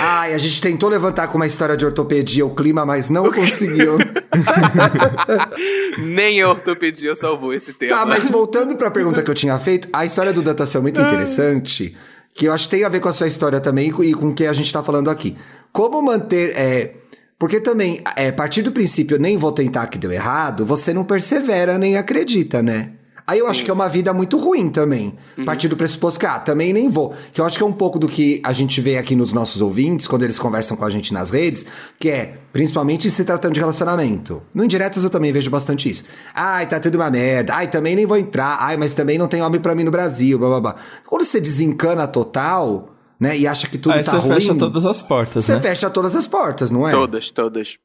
Ai, 0.04 0.34
a 0.34 0.38
gente 0.38 0.60
tentou 0.60 0.88
levantar 0.88 1.28
com 1.28 1.36
uma 1.36 1.46
história 1.46 1.76
de 1.76 1.84
ortopedia 1.86 2.44
o 2.44 2.52
clima, 2.54 2.84
mas 2.84 3.08
não 3.10 3.30
conseguiu. 3.32 3.96
Nem 5.98 6.42
a 6.42 6.48
ortopedia 6.48 7.14
salvou 7.14 7.52
esse 7.54 7.72
tema. 7.72 7.96
Tá, 7.96 8.06
mas 8.06 8.28
voltando 8.28 8.76
pra 8.76 8.90
pergunta 8.90 9.22
que 9.22 9.30
eu 9.30 9.34
tinha 9.34 9.58
feito, 9.58 9.88
a 9.92 10.04
história 10.04 10.32
do 10.32 10.42
Dantas 10.42 10.74
é 10.74 10.80
muito 10.80 11.00
interessante, 11.00 11.96
que 12.34 12.46
eu 12.46 12.52
acho 12.52 12.68
que 12.68 12.76
tem 12.76 12.84
a 12.84 12.88
ver 12.88 13.00
com 13.00 13.08
a 13.08 13.12
sua 13.12 13.26
história 13.28 13.60
também 13.60 13.88
e 14.02 14.14
com- 14.14 14.28
o 14.28 14.34
que 14.34 14.46
a 14.46 14.52
gente 14.52 14.72
tá 14.72 14.82
falando 14.82 15.10
aqui. 15.10 15.36
Como 15.72 16.00
manter. 16.02 16.52
É, 16.56 16.94
porque 17.38 17.60
também, 17.60 18.00
é, 18.16 18.28
a 18.28 18.32
partir 18.32 18.62
do 18.62 18.72
princípio, 18.72 19.18
nem 19.18 19.36
vou 19.36 19.52
tentar 19.52 19.86
que 19.88 19.98
deu 19.98 20.12
errado, 20.12 20.64
você 20.64 20.92
não 20.94 21.04
persevera 21.04 21.76
nem 21.78 21.96
acredita, 21.96 22.62
né? 22.62 22.90
Aí 23.26 23.38
eu 23.38 23.46
acho 23.46 23.62
que 23.64 23.70
é 23.70 23.72
uma 23.72 23.88
vida 23.88 24.12
muito 24.12 24.36
ruim 24.36 24.68
também. 24.68 25.16
A 25.40 25.44
partir 25.44 25.68
do 25.68 25.76
pressuposto 25.76 26.18
que, 26.18 26.26
ah, 26.26 26.38
também 26.40 26.72
nem 26.72 26.88
vou. 26.88 27.14
Que 27.32 27.40
eu 27.40 27.44
acho 27.44 27.56
que 27.56 27.62
é 27.62 27.66
um 27.66 27.72
pouco 27.72 27.98
do 27.98 28.06
que 28.08 28.40
a 28.44 28.52
gente 28.52 28.80
vê 28.80 28.98
aqui 28.98 29.14
nos 29.14 29.32
nossos 29.32 29.60
ouvintes, 29.60 30.06
quando 30.06 30.24
eles 30.24 30.38
conversam 30.38 30.76
com 30.76 30.84
a 30.84 30.90
gente 30.90 31.12
nas 31.14 31.30
redes, 31.30 31.64
que 31.98 32.10
é, 32.10 32.38
principalmente 32.52 33.10
se 33.10 33.24
tratando 33.24 33.54
de 33.54 33.60
relacionamento. 33.60 34.42
No 34.52 34.64
Indiretas 34.64 35.04
eu 35.04 35.10
também 35.10 35.32
vejo 35.32 35.50
bastante 35.50 35.88
isso. 35.88 36.04
Ai, 36.34 36.66
tá 36.66 36.80
tudo 36.80 36.96
uma 36.96 37.10
merda. 37.10 37.54
Ai, 37.54 37.68
também 37.68 37.94
nem 37.96 38.06
vou 38.06 38.16
entrar. 38.16 38.56
Ai, 38.60 38.76
mas 38.76 38.92
também 38.94 39.16
não 39.18 39.28
tem 39.28 39.40
homem 39.40 39.60
pra 39.60 39.74
mim 39.74 39.84
no 39.84 39.90
Brasil, 39.90 40.38
blá 40.38 40.48
blá 40.48 40.60
blá. 40.60 40.76
Quando 41.06 41.24
você 41.24 41.40
desencana 41.40 42.06
total, 42.08 42.90
né, 43.20 43.38
e 43.38 43.46
acha 43.46 43.68
que 43.68 43.78
tudo 43.78 43.92
Aí 43.94 44.02
tá 44.02 44.10
você 44.12 44.16
ruim. 44.16 44.34
fecha 44.34 44.54
todas 44.56 44.84
as 44.84 45.00
portas, 45.02 45.44
Você 45.44 45.54
né? 45.54 45.60
fecha 45.60 45.88
todas 45.88 46.16
as 46.16 46.26
portas, 46.26 46.70
não 46.72 46.88
é? 46.88 46.90
Todas, 46.90 47.30
todas. 47.30 47.76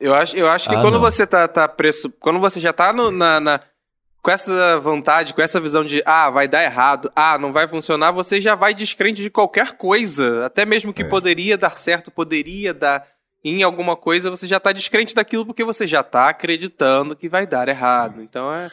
Eu 0.00 0.12
acho, 0.14 0.36
eu 0.36 0.48
acho 0.48 0.68
que 0.68 0.74
Ah, 0.74 0.80
quando 0.80 0.94
não. 0.94 1.00
você 1.00 1.26
tá, 1.26 1.46
tá 1.48 1.66
preço. 1.68 2.12
Quando 2.20 2.38
você 2.40 2.58
já 2.60 2.72
tá 2.72 2.92
no- 2.92 3.10
na, 3.10 3.40
na- 3.40 3.60
com 4.22 4.30
essa 4.30 4.78
vontade, 4.80 5.32
com 5.32 5.40
essa 5.40 5.60
visão 5.60 5.84
de 5.84 6.02
ah, 6.04 6.30
vai 6.30 6.48
dar 6.48 6.62
errado, 6.62 7.10
ah, 7.14 7.38
não 7.38 7.52
vai 7.52 7.66
funcionar, 7.68 8.10
você 8.10 8.40
já 8.40 8.54
vai 8.54 8.74
descrente 8.74 9.22
de 9.22 9.30
qualquer 9.30 9.72
coisa. 9.72 10.44
Até 10.46 10.66
mesmo 10.66 10.90
É. 10.90 10.92
que 10.92 11.04
poderia 11.04 11.56
dar 11.56 11.78
certo, 11.78 12.10
poderia 12.10 12.74
dar 12.74 13.06
em 13.44 13.62
alguma 13.62 13.96
coisa, 13.96 14.30
você 14.30 14.48
já 14.48 14.58
tá 14.58 14.72
descrente 14.72 15.14
daquilo 15.14 15.46
porque 15.46 15.64
você 15.64 15.86
já 15.86 16.02
tá 16.02 16.28
acreditando 16.28 17.14
que 17.14 17.28
vai 17.28 17.46
dar 17.46 17.68
errado. 17.68 18.20
Então 18.20 18.52
é. 18.52 18.68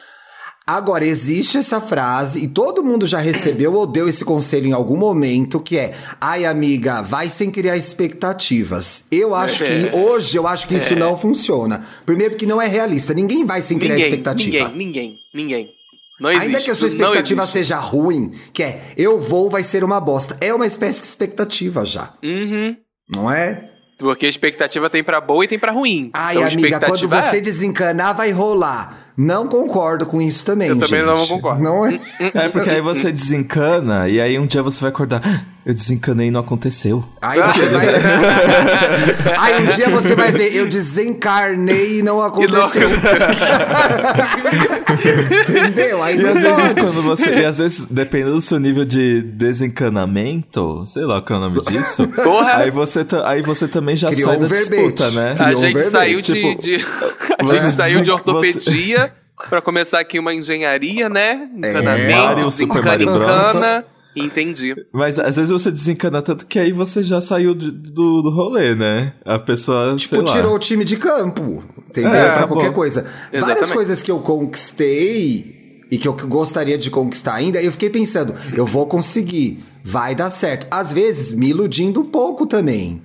Agora, 0.68 1.06
existe 1.06 1.56
essa 1.56 1.80
frase, 1.80 2.42
e 2.44 2.48
todo 2.48 2.82
mundo 2.82 3.06
já 3.06 3.18
recebeu 3.18 3.72
ou 3.74 3.86
deu 3.86 4.08
esse 4.08 4.24
conselho 4.24 4.66
em 4.66 4.72
algum 4.72 4.96
momento, 4.96 5.60
que 5.60 5.78
é: 5.78 5.94
ai, 6.20 6.44
amiga, 6.44 7.02
vai 7.02 7.30
sem 7.30 7.52
criar 7.52 7.76
expectativas. 7.76 9.04
Eu 9.12 9.34
acho 9.34 9.62
É. 9.62 9.66
que, 9.90 9.96
hoje, 9.96 10.36
eu 10.36 10.46
acho 10.46 10.66
que 10.66 10.74
isso 10.74 10.96
não 10.96 11.16
funciona. 11.16 11.84
Primeiro, 12.04 12.34
que 12.36 12.46
não 12.46 12.60
é 12.60 12.66
realista. 12.66 13.14
Ninguém 13.14 13.44
vai 13.44 13.62
sem 13.62 13.78
criar 13.78 13.94
Ninguém, 13.94 14.08
expectativa. 14.10 14.68
ninguém, 14.70 14.76
ninguém, 14.76 15.16
ninguém. 15.34 15.70
Não 16.20 16.30
existe. 16.30 16.46
Ainda 16.46 16.60
que 16.62 16.70
a 16.70 16.74
sua 16.74 16.88
expectativa 16.88 17.46
seja 17.46 17.76
ruim, 17.78 18.32
que 18.52 18.62
é 18.62 18.80
eu 18.96 19.20
vou, 19.20 19.48
vai 19.50 19.62
ser 19.62 19.84
uma 19.84 20.00
bosta. 20.00 20.36
É 20.40 20.52
uma 20.52 20.66
espécie 20.66 21.00
de 21.00 21.06
expectativa 21.06 21.84
já. 21.84 22.14
Uhum. 22.24 22.74
Não 23.08 23.30
é? 23.30 23.70
Porque 23.98 24.26
a 24.26 24.28
expectativa 24.28 24.90
tem 24.90 25.04
pra 25.04 25.20
boa 25.20 25.44
e 25.44 25.48
tem 25.48 25.58
pra 25.58 25.72
ruim. 25.72 26.10
Ai, 26.12 26.36
Então, 26.36 26.48
amiga, 26.48 26.80
quando 26.80 26.94
expectativa 26.96 27.22
você 27.22 27.36
é- 27.36 27.40
desencanar, 27.40 28.16
vai 28.16 28.30
rolar. 28.32 29.05
Não 29.16 29.48
concordo 29.48 30.04
com 30.06 30.20
isso 30.20 30.44
também, 30.44 30.68
Eu 30.68 30.78
também 30.78 31.02
não 31.02 31.16
gente. 31.16 31.28
concordo. 31.30 31.62
Não 31.62 31.86
é? 31.86 31.98
É 32.34 32.48
porque 32.48 32.68
aí 32.68 32.80
você 32.80 33.10
desencana 33.10 34.08
e 34.08 34.20
aí 34.20 34.38
um 34.38 34.46
dia 34.46 34.62
você 34.62 34.80
vai 34.80 34.90
acordar. 34.90 35.22
"Ah, 35.66 35.70
Eu 35.70 35.74
desencanei 35.74 36.28
e 36.28 36.30
não 36.30 36.40
aconteceu. 36.40 37.04
Aí 37.20 37.40
você 37.42 37.66
vai. 37.66 37.86
Aí 39.38 39.62
um 39.62 39.66
dia 39.66 39.88
você 39.88 40.14
vai 40.14 40.30
ver, 40.30 40.54
eu 40.54 40.66
desencarnei 40.68 41.98
e 41.98 42.02
não 42.02 42.22
aconteceu. 42.22 42.88
Entendeu? 45.48 46.02
Aí 46.02 46.16
E 46.18 46.22
não 46.22 46.30
às 46.30 46.40
vezes 46.40 46.74
pode. 46.74 46.74
quando 46.74 47.02
você. 47.02 47.30
E 47.30 47.44
às 47.44 47.58
vezes, 47.58 47.86
dependendo 47.90 48.34
do 48.34 48.40
seu 48.40 48.58
nível 48.58 48.84
de 48.84 49.22
desencanamento, 49.22 50.84
sei 50.86 51.04
lá 51.04 51.20
qual 51.20 51.42
é 51.42 51.46
o 51.46 51.48
nome 51.48 51.60
disso. 51.62 52.06
Porra! 52.08 52.58
Aí 52.58 52.70
você, 52.70 53.04
aí 53.24 53.42
você 53.42 53.66
também 53.68 53.96
já 53.96 54.08
Criou 54.08 54.28
sai 54.28 54.36
um 54.36 54.40
da 54.40 54.46
verbete. 54.46 54.92
disputa, 54.92 55.10
né? 55.20 55.32
A 55.32 55.34
Criou 55.34 55.50
um 55.50 55.60
gente 55.62 55.72
verbete, 55.74 55.90
saiu 55.92 56.20
de, 56.20 56.32
tipo, 56.32 56.62
de- 56.62 56.84
a 57.38 57.44
você 57.44 57.58
gente 57.58 57.72
saiu 57.74 58.02
de 58.04 58.10
ortopedia 58.10 59.12
pra 59.50 59.60
começar 59.60 59.98
aqui 60.00 60.18
uma 60.18 60.32
engenharia, 60.32 61.08
né? 61.08 61.48
Encanamento, 61.56 62.16
Mario, 62.16 62.50
Super 62.50 62.82
desencana, 62.82 63.02
encana. 63.02 63.84
Entendi. 64.16 64.74
Mas 64.92 65.18
às 65.18 65.36
vezes 65.36 65.50
você 65.50 65.70
desencana 65.70 66.22
tanto 66.22 66.46
que 66.46 66.58
aí 66.58 66.72
você 66.72 67.02
já 67.02 67.20
saiu 67.20 67.54
de- 67.54 67.70
do, 67.70 68.22
do 68.22 68.30
rolê, 68.30 68.74
né? 68.74 69.12
A 69.24 69.38
pessoa, 69.38 69.94
Tipo, 69.96 70.16
sei 70.16 70.24
lá. 70.24 70.32
tirou 70.32 70.54
o 70.54 70.58
time 70.58 70.84
de 70.84 70.96
campo. 70.96 71.62
Entendeu? 71.90 72.12
É, 72.12 72.24
pra 72.24 72.34
acabou. 72.36 72.56
qualquer 72.56 72.72
coisa. 72.72 73.02
Várias 73.02 73.44
Exatamente. 73.44 73.72
coisas 73.72 74.02
que 74.02 74.10
eu 74.10 74.18
conquistei 74.20 75.84
e 75.90 75.98
que 75.98 76.08
eu 76.08 76.12
gostaria 76.14 76.76
de 76.76 76.90
conquistar 76.90 77.34
ainda, 77.34 77.62
eu 77.62 77.70
fiquei 77.70 77.88
pensando, 77.90 78.34
eu 78.54 78.66
vou 78.66 78.86
conseguir, 78.86 79.62
vai 79.84 80.14
dar 80.14 80.30
certo. 80.30 80.66
Às 80.70 80.92
vezes, 80.92 81.32
me 81.32 81.48
iludindo 81.50 82.00
um 82.00 82.04
pouco 82.06 82.46
também. 82.46 83.02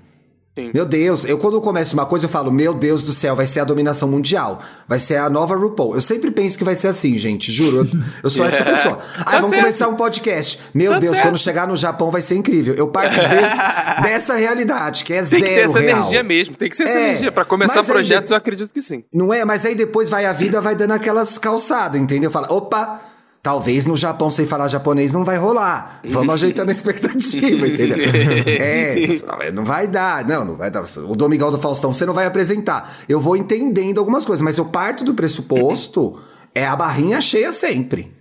Sim. 0.65 0.71
Meu 0.73 0.85
Deus, 0.85 1.25
eu 1.25 1.37
quando 1.37 1.59
começo 1.61 1.93
uma 1.93 2.05
coisa 2.05 2.25
eu 2.25 2.29
falo, 2.29 2.51
meu 2.51 2.73
Deus 2.73 3.03
do 3.03 3.13
céu, 3.13 3.35
vai 3.35 3.45
ser 3.47 3.59
a 3.61 3.63
dominação 3.63 4.09
mundial. 4.09 4.61
Vai 4.87 4.99
ser 4.99 5.17
a 5.17 5.29
nova 5.29 5.55
RuPaul. 5.55 5.95
Eu 5.95 6.01
sempre 6.01 6.31
penso 6.31 6.57
que 6.57 6.63
vai 6.63 6.75
ser 6.75 6.87
assim, 6.87 7.17
gente, 7.17 7.51
juro. 7.51 7.77
Eu, 7.77 7.87
eu 8.23 8.29
sou 8.29 8.45
essa 8.45 8.63
pessoa. 8.65 8.99
Ah, 9.19 9.23
Tá 9.23 9.31
vamos 9.37 9.49
certo. 9.51 9.61
começar 9.63 9.87
um 9.87 9.95
podcast. 9.95 10.59
Meu 10.73 10.91
Tá 10.93 10.99
Deus, 10.99 11.13
certo. 11.13 11.25
quando 11.27 11.37
chegar 11.37 11.67
no 11.67 11.75
Japão 11.75 12.11
vai 12.11 12.21
ser 12.21 12.35
incrível. 12.35 12.73
Eu 12.75 12.87
parto 12.87 13.15
desse- 13.15 14.01
dessa 14.03 14.35
realidade, 14.35 15.03
que 15.03 15.13
é 15.13 15.17
Tem 15.17 15.25
zero 15.25 15.43
que 15.43 15.49
ter 15.49 15.59
essa 15.69 15.79
real. 15.79 15.97
energia 15.99 16.23
mesmo. 16.23 16.55
Tem 16.55 16.69
que 16.69 16.75
ser 16.75 16.83
essa 16.83 16.93
É, 16.97 17.07
energia. 17.09 17.31
Pra 17.31 17.45
começar 17.45 17.79
aí 17.81 17.85
projetos, 17.85 18.27
de- 18.27 18.33
eu 18.33 18.37
acredito 18.37 18.73
que 18.73 18.81
sim. 18.81 19.03
Não 19.13 19.33
é? 19.33 19.43
Mas 19.45 19.65
aí 19.65 19.75
depois 19.75 20.09
vai 20.09 20.25
a 20.25 20.33
vida, 20.33 20.61
vai 20.61 20.75
dando 20.75 20.91
aquelas 20.91 21.37
calçadas, 21.37 21.99
entendeu? 21.99 22.29
Fala, 22.31 22.51
opa, 22.51 23.01
talvez 23.43 23.85
no 23.85 23.97
Japão 23.97 24.29
sem 24.29 24.45
falar 24.45 24.67
japonês 24.67 25.11
não 25.13 25.23
vai 25.25 25.37
rolar. 25.37 25.99
Vamos 26.05 26.33
ajeitando 26.35 26.69
a 26.69 26.71
expectativa, 26.71 27.67
entendeu? 27.67 27.97
É, 28.47 29.51
não 29.51 29.65
vai 29.65 29.87
dar, 29.87 30.25
não, 30.27 30.45
não 30.45 30.55
vai 30.57 30.69
dar. 30.69 30.83
O 31.07 31.15
Domingão 31.15 31.51
do 31.51 31.57
Faustão 31.57 31.91
você 31.91 32.05
não 32.05 32.13
vai 32.13 32.25
apresentar. 32.25 32.93
Eu 33.09 33.19
vou 33.19 33.35
entendendo 33.35 33.99
algumas 33.99 34.25
coisas, 34.25 34.41
mas 34.41 34.57
eu 34.57 34.65
parto 34.65 35.03
do 35.03 35.13
pressuposto, 35.13 36.19
é 36.53 36.65
a 36.65 36.75
barrinha 36.75 37.19
cheia 37.21 37.51
sempre. 37.53 38.13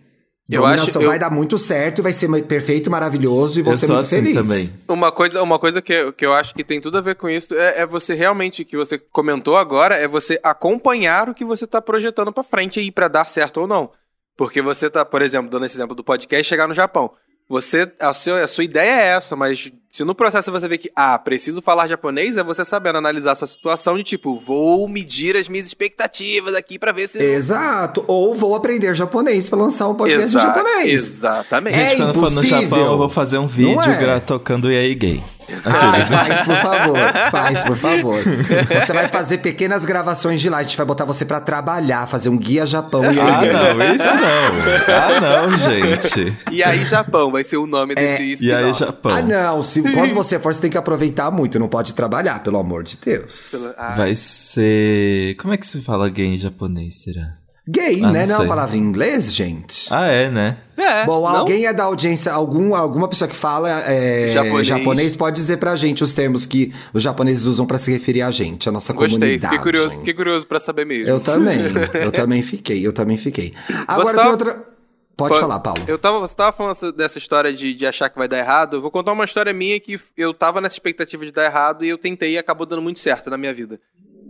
Eu 0.48 0.62
Dominação 0.62 0.88
acho- 0.88 1.02
eu- 1.02 1.08
vai 1.10 1.18
dar 1.18 1.30
muito 1.30 1.56
certo, 1.58 2.02
vai 2.02 2.12
ser 2.12 2.28
perfeito, 2.42 2.90
maravilhoso 2.90 3.60
e 3.60 3.62
sou 3.76 3.88
muito 3.90 4.02
assim 4.02 4.16
feliz. 4.16 4.34
também. 4.34 4.68
Uma 4.88 5.12
coisa, 5.12 5.40
uma 5.44 5.60
coisa 5.60 5.80
que, 5.80 5.92
eu- 5.92 6.12
que 6.12 6.26
eu 6.26 6.32
acho 6.32 6.52
que 6.54 6.64
tem 6.64 6.80
tudo 6.80 6.98
a 6.98 7.00
ver 7.00 7.14
com 7.14 7.28
isso 7.30 7.54
é, 7.54 7.82
é 7.82 7.86
você 7.86 8.14
realmente, 8.14 8.64
que 8.64 8.76
você 8.76 8.98
comentou 8.98 9.56
agora, 9.56 9.96
é 9.96 10.08
você 10.08 10.40
acompanhar 10.42 11.28
o 11.28 11.34
que 11.34 11.44
você 11.44 11.68
tá 11.68 11.80
projetando 11.80 12.32
pra 12.32 12.42
frente 12.42 12.80
aí 12.80 12.90
pra 12.90 13.06
dar 13.06 13.28
certo 13.28 13.60
ou 13.60 13.68
não. 13.68 13.90
Porque 14.40 14.62
você 14.62 14.88
tá, 14.88 15.04
por 15.04 15.20
exemplo, 15.20 15.50
dando 15.50 15.66
esse 15.66 15.76
exemplo 15.76 15.94
do 15.94 16.02
podcast, 16.02 16.48
chegar 16.48 16.66
no 16.66 16.72
Japão. 16.72 17.10
Você, 17.46 17.92
a, 18.00 18.14
seu, 18.14 18.42
a 18.42 18.46
sua 18.46 18.64
ideia 18.64 18.90
é 18.90 19.06
essa, 19.08 19.36
mas 19.36 19.70
se 19.90 20.02
no 20.02 20.14
processo 20.14 20.50
você 20.50 20.66
vê 20.66 20.78
que, 20.78 20.90
ah, 20.96 21.18
preciso 21.18 21.60
falar 21.60 21.86
japonês, 21.88 22.38
é 22.38 22.42
você 22.42 22.64
sabendo 22.64 22.96
analisar 22.96 23.32
a 23.32 23.34
sua 23.34 23.46
situação 23.46 23.98
de 23.98 24.02
tipo, 24.02 24.40
vou 24.40 24.88
medir 24.88 25.36
as 25.36 25.46
minhas 25.46 25.66
expectativas 25.66 26.54
aqui 26.54 26.78
para 26.78 26.90
ver 26.90 27.06
se. 27.06 27.22
Exato. 27.22 28.02
Ou 28.06 28.34
vou 28.34 28.54
aprender 28.54 28.94
japonês 28.94 29.46
pra 29.46 29.58
lançar 29.58 29.88
um 29.88 29.94
podcast 29.94 30.34
Exa 30.34 30.40
japonês. 30.40 30.90
Exatamente. 30.90 31.76
Gente, 31.76 31.92
É 31.92 31.96
quando 31.96 32.14
for 32.14 32.30
no 32.30 32.42
impossível. 32.42 32.62
Japão, 32.62 32.92
eu 32.92 32.96
vou 32.96 33.10
fazer 33.10 33.36
um 33.36 33.46
vídeo 33.46 33.78
é? 33.78 34.20
tocando 34.20 34.72
EA 34.72 34.94
Gay. 34.94 35.22
Ah, 35.64 36.00
faz, 36.02 36.40
por 36.42 36.56
favor. 36.56 36.98
Faz, 37.30 37.62
por 37.64 37.76
favor. 37.76 38.16
Você 38.80 38.92
vai 38.92 39.08
fazer 39.08 39.38
pequenas 39.38 39.84
gravações 39.84 40.40
de 40.40 40.48
lá. 40.48 40.58
A 40.58 40.62
gente 40.62 40.76
vai 40.76 40.86
botar 40.86 41.04
você 41.04 41.24
pra 41.24 41.40
trabalhar, 41.40 42.06
fazer 42.06 42.28
um 42.28 42.36
guia 42.36 42.64
Japão 42.66 43.02
e 43.12 43.18
Ah, 43.20 43.38
aí. 43.40 43.52
não, 43.52 43.94
isso 43.94 44.04
não. 44.04 44.94
Ah, 44.94 45.20
não, 45.46 45.58
gente. 45.58 46.36
E 46.50 46.62
aí, 46.62 46.84
Japão 46.84 47.30
vai 47.30 47.42
ser 47.42 47.56
o 47.56 47.66
nome 47.66 47.94
desse 47.94 48.22
E 48.22 48.32
spin-off. 48.34 48.64
aí, 48.64 48.74
Japão? 48.74 49.12
Ah, 49.12 49.22
não. 49.22 49.62
Se, 49.62 49.82
quando 49.82 50.14
você 50.14 50.38
for, 50.38 50.54
você 50.54 50.60
tem 50.62 50.70
que 50.70 50.78
aproveitar 50.78 51.30
muito. 51.30 51.58
Não 51.58 51.68
pode 51.68 51.94
trabalhar, 51.94 52.42
pelo 52.42 52.58
amor 52.58 52.82
de 52.82 52.96
Deus. 52.96 53.48
Pela- 53.50 53.74
ah, 53.76 53.94
Vai 53.96 54.14
ser. 54.14 55.34
Como 55.38 55.52
é 55.54 55.56
que 55.56 55.66
se 55.66 55.80
fala 55.80 56.08
gay 56.08 56.26
em 56.26 56.38
japonês, 56.38 57.02
será? 57.02 57.34
Gay, 57.68 58.02
Ah, 58.02 58.10
né? 58.10 58.20
não 58.26 58.28
Não 58.28 58.34
é 58.34 58.38
uma 58.40 58.48
palavra 58.48 58.76
em 58.76 58.80
inglês, 58.80 59.32
gente? 59.32 59.86
Ah, 59.92 60.06
é, 60.08 60.30
né? 60.30 60.56
É, 60.76 61.04
Bom, 61.04 61.20
não? 61.20 61.36
alguém 61.38 61.66
é 61.66 61.72
da 61.72 61.84
audiência, 61.84 62.32
algum, 62.32 62.74
alguma 62.74 63.06
pessoa 63.06 63.28
que 63.28 63.36
fala 63.36 63.68
é, 63.90 64.28
Japonês. 64.32 64.66
japonês. 64.66 65.16
pode 65.16 65.36
dizer 65.36 65.58
pra 65.58 65.76
gente 65.76 66.02
os 66.02 66.14
termos 66.14 66.46
que 66.46 66.72
os 66.94 67.02
japoneses 67.02 67.44
usam 67.44 67.66
pra 67.66 67.78
se 67.78 67.92
referir 67.92 68.22
a 68.22 68.30
gente, 68.30 68.68
a 68.68 68.72
nossa 68.72 68.92
Gostei, 68.92 69.18
comunidade. 69.18 69.42
fiquei 69.42 69.58
curioso, 69.58 69.96
fiquei 69.98 70.14
curioso 70.14 70.46
pra 70.46 70.58
saber 70.58 70.86
mesmo. 70.86 71.08
Eu 71.10 71.20
também, 71.20 71.58
eu 72.02 72.10
também 72.10 72.42
fiquei, 72.42 72.84
eu 72.84 72.92
também 72.92 73.16
fiquei. 73.18 73.52
Agora 73.86 74.16
tá- 74.16 74.22
tem 74.22 74.30
outra... 74.30 74.70
Pode 75.16 75.34
Pô, 75.34 75.40
falar, 75.40 75.58
Paulo. 75.60 75.82
Eu 75.86 75.98
tava, 75.98 76.18
você 76.18 76.34
tava 76.34 76.56
falando 76.56 76.72
essa- 76.72 76.90
dessa 76.92 77.18
história 77.18 77.52
de, 77.52 77.74
de 77.74 77.84
achar 77.86 78.08
que 78.08 78.16
vai 78.16 78.26
dar 78.26 78.38
errado. 78.38 78.78
Eu 78.78 78.80
vou 78.80 78.90
contar 78.90 79.12
uma 79.12 79.26
história 79.26 79.52
minha 79.52 79.78
que 79.78 80.00
eu 80.16 80.32
tava 80.32 80.62
nessa 80.62 80.76
expectativa 80.76 81.26
de 81.26 81.30
dar 81.30 81.44
errado 81.44 81.84
e 81.84 81.90
eu 81.90 81.98
tentei 81.98 82.32
e 82.32 82.38
acabou 82.38 82.64
dando 82.66 82.80
muito 82.80 83.00
certo 83.00 83.28
na 83.28 83.36
minha 83.36 83.52
vida. 83.52 83.78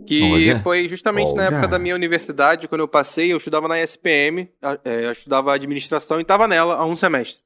Que 0.05 0.55
foi 0.63 0.87
justamente 0.87 1.33
na 1.33 1.47
Olha. 1.47 1.55
época 1.55 1.67
da 1.67 1.79
minha 1.79 1.95
universidade, 1.95 2.67
quando 2.67 2.81
eu 2.81 2.87
passei, 2.87 3.31
eu 3.31 3.37
estudava 3.37 3.67
na 3.67 3.81
ESPM, 3.81 4.49
é, 4.83 5.05
eu 5.05 5.11
estudava 5.11 5.53
administração 5.53 6.19
e 6.19 6.25
tava 6.25 6.47
nela 6.47 6.75
há 6.75 6.85
um 6.85 6.95
semestre. 6.95 7.41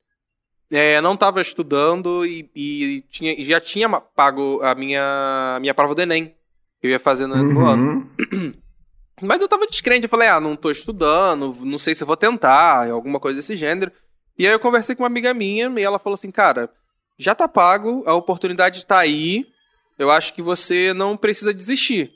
É, 0.72 1.00
não 1.00 1.16
tava 1.16 1.42
estudando 1.42 2.26
e, 2.26 2.50
e 2.56 3.04
tinha, 3.10 3.44
já 3.44 3.62
tinha 3.62 3.88
pago 3.90 4.62
a 4.64 4.74
minha, 4.74 5.56
a 5.56 5.60
minha 5.60 5.74
prova 5.74 5.94
do 5.94 6.02
Enem, 6.02 6.36
que 6.82 6.88
eu 6.88 6.92
ia 6.92 7.00
fazer 7.00 7.28
no, 7.28 7.36
no 7.36 7.66
ano. 7.66 8.10
Uhum. 8.34 8.54
Mas 9.22 9.42
eu 9.42 9.48
tava 9.48 9.68
descrente, 9.68 10.04
eu 10.04 10.10
falei, 10.10 10.28
ah, 10.28 10.42
não 10.42 10.56
tô 10.56 10.70
estudando, 10.70 11.56
não 11.62 11.78
sei 11.78 11.96
se 11.96 12.04
eu 12.04 12.08
vou 12.08 12.18
tentar, 12.18 12.90
alguma 12.90 13.20
coisa 13.20 13.40
desse 13.40 13.56
gênero. 13.56 13.92
E 14.38 14.46
aí 14.46 14.52
eu 14.52 14.60
conversei 14.60 14.96
com 14.96 15.04
uma 15.04 15.08
amiga 15.08 15.34
minha 15.34 15.72
e 15.78 15.84
ela 15.84 16.00
falou 16.00 16.16
assim, 16.16 16.32
cara, 16.32 16.70
já 17.18 17.34
tá 17.34 17.48
pago, 17.48 18.04
a 18.06 18.14
oportunidade 18.14 18.86
tá 18.86 18.98
aí, 18.98 19.48
eu 19.98 20.12
acho 20.12 20.34
que 20.34 20.42
você 20.42 20.94
não 20.94 21.16
precisa 21.16 21.54
desistir. 21.54 22.12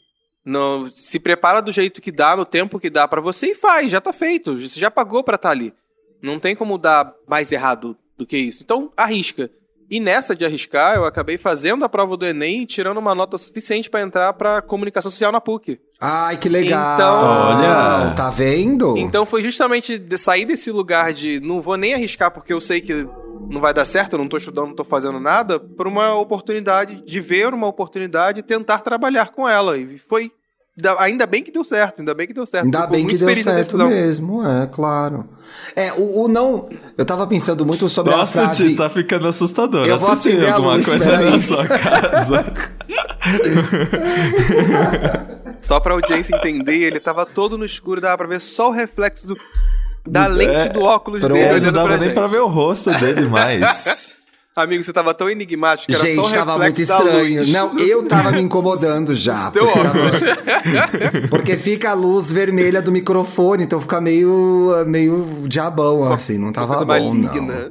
Não, 0.49 0.89
se 0.93 1.19
prepara 1.19 1.61
do 1.61 1.71
jeito 1.71 2.01
que 2.01 2.11
dá, 2.11 2.35
no 2.35 2.45
tempo 2.45 2.79
que 2.79 2.89
dá 2.89 3.07
pra 3.07 3.21
você 3.21 3.47
e 3.51 3.55
faz, 3.55 3.91
já 3.91 4.01
tá 4.01 4.11
feito, 4.11 4.57
você 4.59 4.79
já 4.79 4.89
pagou 4.89 5.23
pra 5.23 5.35
estar 5.35 5.51
ali. 5.51 5.73
Não 6.21 6.39
tem 6.39 6.55
como 6.55 6.77
dar 6.77 7.13
mais 7.27 7.51
errado 7.51 7.95
do 8.17 8.25
que 8.25 8.37
isso. 8.37 8.63
Então, 8.63 8.91
arrisca. 8.97 9.49
E 9.91 9.99
nessa 9.99 10.35
de 10.35 10.45
arriscar, 10.45 10.95
eu 10.97 11.05
acabei 11.05 11.37
fazendo 11.37 11.83
a 11.83 11.89
prova 11.89 12.15
do 12.15 12.23
Enem 12.25 12.61
e 12.61 12.65
tirando 12.65 12.97
uma 12.99 13.15
nota 13.15 13.37
suficiente 13.39 13.89
pra 13.89 14.01
entrar 14.01 14.33
pra 14.33 14.61
comunicação 14.61 15.09
social 15.09 15.31
na 15.31 15.41
PUC. 15.41 15.79
Ai, 15.99 16.37
que 16.37 16.47
legal. 16.47 16.95
Então- 16.95 17.23
Olha. 17.57 18.13
Tá 18.15 18.29
vendo? 18.29 18.95
Então 18.97 19.25
foi 19.25 19.41
justamente 19.41 19.97
de 19.97 20.17
sair 20.17 20.45
desse 20.45 20.69
lugar 20.71 21.11
de 21.11 21.39
não 21.39 21.59
vou 21.61 21.75
nem 21.75 21.95
arriscar 21.95 22.29
porque 22.29 22.53
eu 22.53 22.61
sei 22.61 22.81
que 22.81 23.07
não 23.49 23.59
vai 23.59 23.73
dar 23.73 23.85
certo, 23.85 24.13
eu 24.13 24.19
não 24.19 24.27
tô 24.27 24.37
estudando, 24.37 24.67
não 24.67 24.75
tô 24.75 24.83
fazendo 24.83 25.19
nada, 25.19 25.59
por 25.59 25.87
uma 25.87 26.13
oportunidade, 26.13 27.01
de 27.03 27.19
ver 27.19 27.51
uma 27.51 27.65
oportunidade 27.65 28.41
e 28.41 28.43
tentar 28.43 28.79
trabalhar 28.79 29.29
com 29.31 29.49
ela. 29.49 29.75
E 29.75 29.97
foi. 29.97 30.31
Da- 30.81 31.01
Ainda 31.01 31.25
bem 31.27 31.43
que 31.43 31.51
deu 31.51 31.63
certo, 31.63 31.99
ainda 31.99 32.13
bem 32.13 32.27
que 32.27 32.33
deu 32.33 32.45
certo. 32.45 32.65
Ainda 32.65 32.87
bem 32.87 33.05
que 33.07 33.17
deu 33.17 33.35
certo 33.35 33.77
mesmo, 33.77 34.45
é, 34.47 34.67
claro. 34.67 35.27
É, 35.75 35.91
o, 35.93 36.23
o 36.23 36.27
não... 36.27 36.69
Eu 36.97 37.05
tava 37.05 37.25
pensando 37.27 37.65
muito 37.65 37.87
sobre 37.89 38.15
Nossa, 38.15 38.41
a 38.41 38.45
frase... 38.45 38.69
Ti, 38.69 38.75
tá 38.75 38.89
ficando 38.89 39.27
assustador. 39.27 39.85
Eu 39.87 39.97
vou 39.99 40.11
acender 40.11 40.49
a 40.49 40.55
alguma 40.55 40.75
luz, 40.75 40.85
coisa 40.87 41.17
na 41.19 41.39
sua 41.41 41.67
casa. 41.67 42.45
Só 45.61 45.79
pra 45.79 45.93
audiência 45.93 46.35
entender, 46.35 46.77
ele 46.83 46.99
tava 46.99 47.25
todo 47.25 47.57
no 47.57 47.65
escuro, 47.65 48.01
dava 48.01 48.17
pra 48.17 48.27
ver 48.27 48.41
só 48.41 48.69
o 48.69 48.71
reflexo 48.71 49.27
do- 49.27 49.37
da 50.07 50.25
É, 50.25 50.27
lente 50.27 50.73
do 50.73 50.81
óculos 50.83 51.19
pronto. 51.19 51.33
dele 51.33 51.57
É, 51.57 51.59
não 51.59 51.71
dava 51.71 51.87
pra 51.89 51.97
nem 51.97 52.05
gente. 52.07 52.15
pra 52.15 52.27
ver 52.27 52.39
o 52.41 52.47
rosto 52.47 52.91
dele 52.97 53.27
mais. 53.27 54.15
Amigo, 54.59 54.83
você 54.83 54.91
tava 54.93 55.13
tão 55.13 55.29
enigmático 55.29 55.87
que 55.87 55.95
era 55.95 56.15
só 56.15 56.23
Gente, 56.23 56.33
tava 56.33 56.57
muito 56.57 56.81
estranho. 56.81 57.47
Não, 57.47 57.79
eu 57.79 58.03
tava 58.03 58.31
me 58.31 58.41
incomodando 58.41 59.15
já. 59.15 59.51
Porque, 59.51 59.73
tava- 59.83 61.27
porque 61.29 61.57
fica 61.57 61.91
a 61.91 61.93
luz 61.93 62.31
vermelha 62.31 62.81
do 62.81 62.91
microfone, 62.91 63.63
então 63.63 63.79
fica 63.79 63.99
meio, 64.01 64.71
meio 64.87 65.43
diabão, 65.47 66.11
assim, 66.11 66.37
não 66.37 66.51
tava 66.51 66.79
bom, 66.79 66.85
maligna. 66.85 67.31
não. 67.41 67.69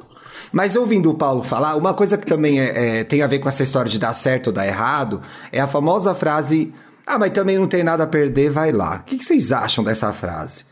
Mas 0.51 0.75
ouvindo 0.75 1.11
o 1.11 1.13
Paulo 1.13 1.43
falar, 1.43 1.75
uma 1.75 1.93
coisa 1.93 2.17
que 2.17 2.25
também 2.25 2.59
é- 2.59 2.99
é- 2.99 3.03
tem 3.03 3.21
a 3.21 3.27
ver 3.27 3.37
com 3.39 3.47
essa 3.47 3.61
história 3.61 3.89
de 3.89 3.99
dar 3.99 4.13
certo 4.13 4.47
ou 4.47 4.53
dar 4.53 4.65
errado 4.65 5.21
é 5.51 5.59
a 5.59 5.67
famosa 5.67 6.15
frase: 6.15 6.73
Ah, 7.05 7.19
mas 7.19 7.29
também 7.31 7.57
não 7.57 7.67
tem 7.67 7.83
nada 7.83 8.03
a 8.03 8.07
perder, 8.07 8.49
vai 8.51 8.71
lá. 8.71 8.97
O 9.01 9.03
que, 9.03 9.17
que 9.17 9.23
vocês 9.25 9.51
acham 9.51 9.83
dessa 9.83 10.11
frase? 10.13 10.63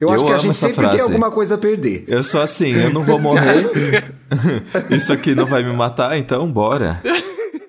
Eu, 0.00 0.08
Eu 0.08 0.14
acho 0.14 0.24
que 0.26 0.32
a 0.32 0.38
gente 0.38 0.56
sempre 0.56 0.74
tem 0.76 0.84
frase. 0.90 1.00
alguma 1.02 1.30
coisa 1.30 1.56
a 1.56 1.58
perder. 1.58 2.04
Eu 2.06 2.22
sou 2.22 2.40
assim, 2.40 2.72
eu 2.72 2.90
não 2.92 3.02
vou 3.02 3.18
morrer. 3.18 4.14
Isso 4.90 5.12
aqui 5.12 5.34
não 5.34 5.44
vai 5.46 5.62
me 5.64 5.72
matar, 5.74 6.16
então 6.16 6.50
bora. 6.50 7.02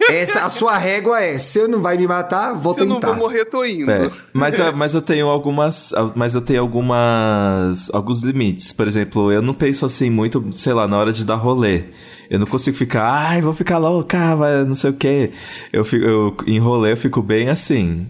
Essa, 0.10 0.44
a 0.46 0.50
sua 0.50 0.78
régua 0.78 1.22
é: 1.22 1.38
se 1.38 1.60
eu 1.60 1.68
não 1.68 1.82
vai 1.82 1.96
me 1.98 2.08
matar, 2.08 2.54
vou 2.54 2.74
Se 2.74 2.82
eu 2.82 2.88
tentar. 2.88 3.08
não 3.08 3.14
vou 3.16 3.24
morrer, 3.30 3.46
tô 3.46 3.64
indo. 3.64 3.90
É, 3.92 4.10
mas, 4.34 4.60
a- 4.60 4.72
mas 4.72 4.94
eu 4.96 5.02
tenho 5.02 5.28
algumas. 5.28 5.92
Mas 6.16 6.34
eu 6.36 6.42
tenho 6.42 6.62
algumas. 6.62 7.90
alguns 7.94 8.20
limites. 8.22 8.74
Por 8.74 8.88
exemplo, 8.88 9.32
eu 9.32 9.42
não 9.42 9.54
penso 9.54 9.86
assim 9.86 10.10
muito, 10.10 10.44
sei 10.52 10.74
lá, 10.74 10.88
na 10.88 10.98
hora 10.98 11.12
de 11.14 11.26
dar 11.26 11.36
rolê. 11.36 11.84
Eu 12.30 12.40
não 12.40 12.48
consigo 12.48 12.76
ficar, 12.78 13.04
ai, 13.10 13.42
vou 13.42 13.54
ficar 13.54 13.78
louca, 13.80 14.36
vai, 14.36 14.64
não 14.64 14.76
sei 14.76 14.90
o 14.92 14.94
quê. 14.94 15.32
Eu, 15.74 15.84
fico, 15.86 16.06
eu 16.06 16.36
em 16.48 16.60
rolê 16.60 16.92
eu 16.94 16.98
fico 16.98 17.22
bem 17.22 17.50
assim, 17.50 18.08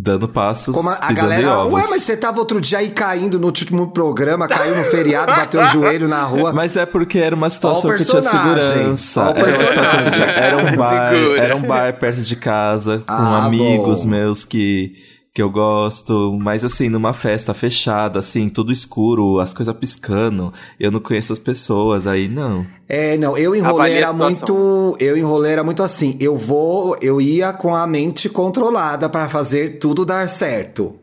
dando 0.00 0.28
passos. 0.28 0.72
Como 0.74 0.88
a, 0.88 0.92
a 0.94 1.06
pisando 1.08 1.12
em 1.12 1.22
galera, 1.42 1.58
ovos. 1.58 1.72
ué, 1.74 1.84
mas 1.90 2.02
você 2.02 2.16
tava 2.16 2.38
outro 2.38 2.60
dia 2.60 2.78
aí 2.78 2.90
caindo 2.90 3.38
no 3.38 3.46
último 3.46 3.90
programa, 3.90 4.46
caiu 4.46 4.76
no 4.76 4.84
feriado, 4.84 5.26
bateu 5.26 5.60
o 5.60 5.64
joelho 5.66 6.06
na 6.06 6.22
rua. 6.22 6.52
Mas 6.52 6.76
é 6.76 6.86
porque 6.86 7.18
era 7.18 7.34
uma 7.34 7.50
situação 7.50 7.90
que 7.96 8.04
tinha 8.04 8.22
segurança. 8.22 9.20
Era 9.22 9.44
uma 9.44 9.52
situação 9.52 10.04
que 10.04 10.10
tinha. 10.12 10.26
Era 10.26 10.56
um 10.56 10.76
bar, 10.78 11.12
Segura. 11.14 11.42
era 11.42 11.56
um 11.56 11.62
bar 11.62 11.98
perto 11.98 12.20
de 12.22 12.36
casa, 12.36 12.98
com 12.98 13.12
Ah, 13.12 13.44
amigos 13.46 14.04
bom. 14.04 14.10
meus 14.10 14.44
que, 14.44 14.94
que 15.38 15.42
eu 15.42 15.50
gosto. 15.50 16.36
Mas 16.42 16.64
assim, 16.64 16.88
numa 16.88 17.14
festa 17.14 17.54
fechada, 17.54 18.18
assim, 18.18 18.48
tudo 18.48 18.72
escuro, 18.72 19.38
as 19.38 19.54
coisas 19.54 19.72
piscando. 19.76 20.52
Eu 20.80 20.90
não 20.90 20.98
conheço 20.98 21.32
as 21.32 21.38
pessoas, 21.38 22.08
aí 22.08 22.26
não. 22.26 22.66
É, 22.88 23.16
não, 23.16 23.38
eu 23.38 23.54
enrolei 23.54 23.94
era 23.94 24.12
muito, 24.12 24.96
eu 24.98 25.16
enrolei 25.16 25.52
era 25.52 25.62
muito 25.62 25.80
assim, 25.82 26.16
eu 26.18 26.36
vou, 26.36 26.96
eu 27.00 27.20
ia 27.20 27.52
com 27.52 27.72
a 27.72 27.86
mente 27.86 28.28
controlada 28.28 29.08
pra 29.08 29.28
fazer 29.28 29.78
tudo 29.78 30.04
dar 30.04 30.28
certo. 30.28 30.96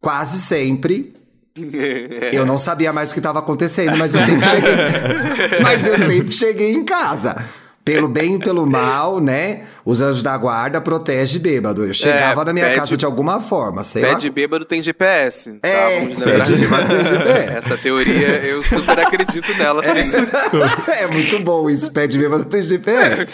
Quase 0.00 0.38
sempre. 0.38 1.14
Eu 2.32 2.46
não 2.46 2.56
sabia 2.56 2.94
mais 2.94 3.10
o 3.10 3.12
que 3.12 3.18
estava 3.20 3.40
acontecendo, 3.40 3.94
mas 3.98 4.14
eu 4.14 4.20
sempre 4.20 4.46
cheguei. 4.48 4.72
mas 5.62 5.86
eu 5.86 5.98
sempre 5.98 6.32
cheguei 6.32 6.72
em 6.72 6.82
casa. 6.82 7.44
Pelo 7.84 8.06
bem 8.06 8.36
e 8.36 8.38
pelo 8.38 8.64
mal, 8.64 9.20
né? 9.20 9.66
Os 9.84 10.00
anjos 10.00 10.22
da 10.22 10.36
guarda 10.38 10.80
protege 10.80 11.38
bêbado. 11.40 11.84
Eu 11.84 11.92
chegava 11.92 12.42
É, 12.42 12.44
na 12.44 12.52
minha 12.52 12.66
pede- 12.66 12.78
casa 12.78 12.96
de 12.96 13.04
alguma 13.04 13.40
forma, 13.40 13.82
sei 13.82 14.02
Pé 14.02 14.12
lá. 14.12 14.18
de 14.18 14.30
bêbado 14.30 14.64
tem 14.64 14.80
GPS. 14.80 15.58
tá? 15.58 15.68
É, 15.68 15.98
Vamos 16.00 16.16
pé 16.18 16.24
lembrar 16.24 16.44
de 16.44 16.54
disso. 16.54 16.70
bêbado 16.70 16.88
tem 16.94 17.04
GPS. 17.04 17.52
Essa 17.56 17.78
teoria 17.78 18.28
eu 18.44 18.62
super 18.62 19.00
acredito 19.00 19.52
nela. 19.58 19.82
sim. 19.82 20.18
é 20.92 21.06
muito 21.12 21.40
bom 21.40 21.68
isso, 21.68 21.92
pé 21.92 22.06
de 22.06 22.18
bêbado 22.18 22.44
tem 22.44 22.62
GPS. 22.62 23.26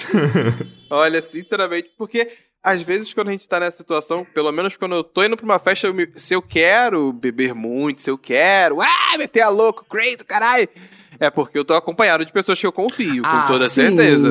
Olha, 0.91 1.21
sinceramente, 1.21 1.91
porque 1.99 2.29
às 2.63 2.81
vezes 2.81 3.13
quando 3.13 3.29
a 3.29 3.33
gente 3.33 3.47
tá 3.47 3.61
nessa 3.61 3.77
situação, 3.77 4.27
pelo 4.35 4.51
menos 4.51 4.77
quando 4.79 4.95
eu 4.95 5.05
tô 5.05 5.23
indo 5.23 5.37
pra 5.37 5.45
uma 5.45 5.59
festa, 5.59 5.87
eu 5.87 5.93
me- 5.95 6.09
se 6.17 6.33
eu 6.35 6.41
quero 6.41 7.13
beber 7.13 7.55
muito, 7.55 8.01
se 8.01 8.11
eu 8.11 8.17
quero, 8.17 8.81
ah, 8.81 9.19
meter 9.19 9.43
a 9.43 9.51
louco, 9.51 9.85
crazy, 9.89 10.25
caralho, 10.27 10.67
é 11.21 11.31
porque 11.31 11.59
eu 11.59 11.65
tô 11.65 11.75
acompanhado 11.75 12.25
de 12.25 12.33
pessoas 12.33 12.59
que 12.61 12.67
eu 12.67 12.73
confio, 12.73 13.23
com 13.23 13.29
Ah, 13.29 13.45
toda 13.49 13.69
sim. 13.69 13.75
certeza. 13.87 14.29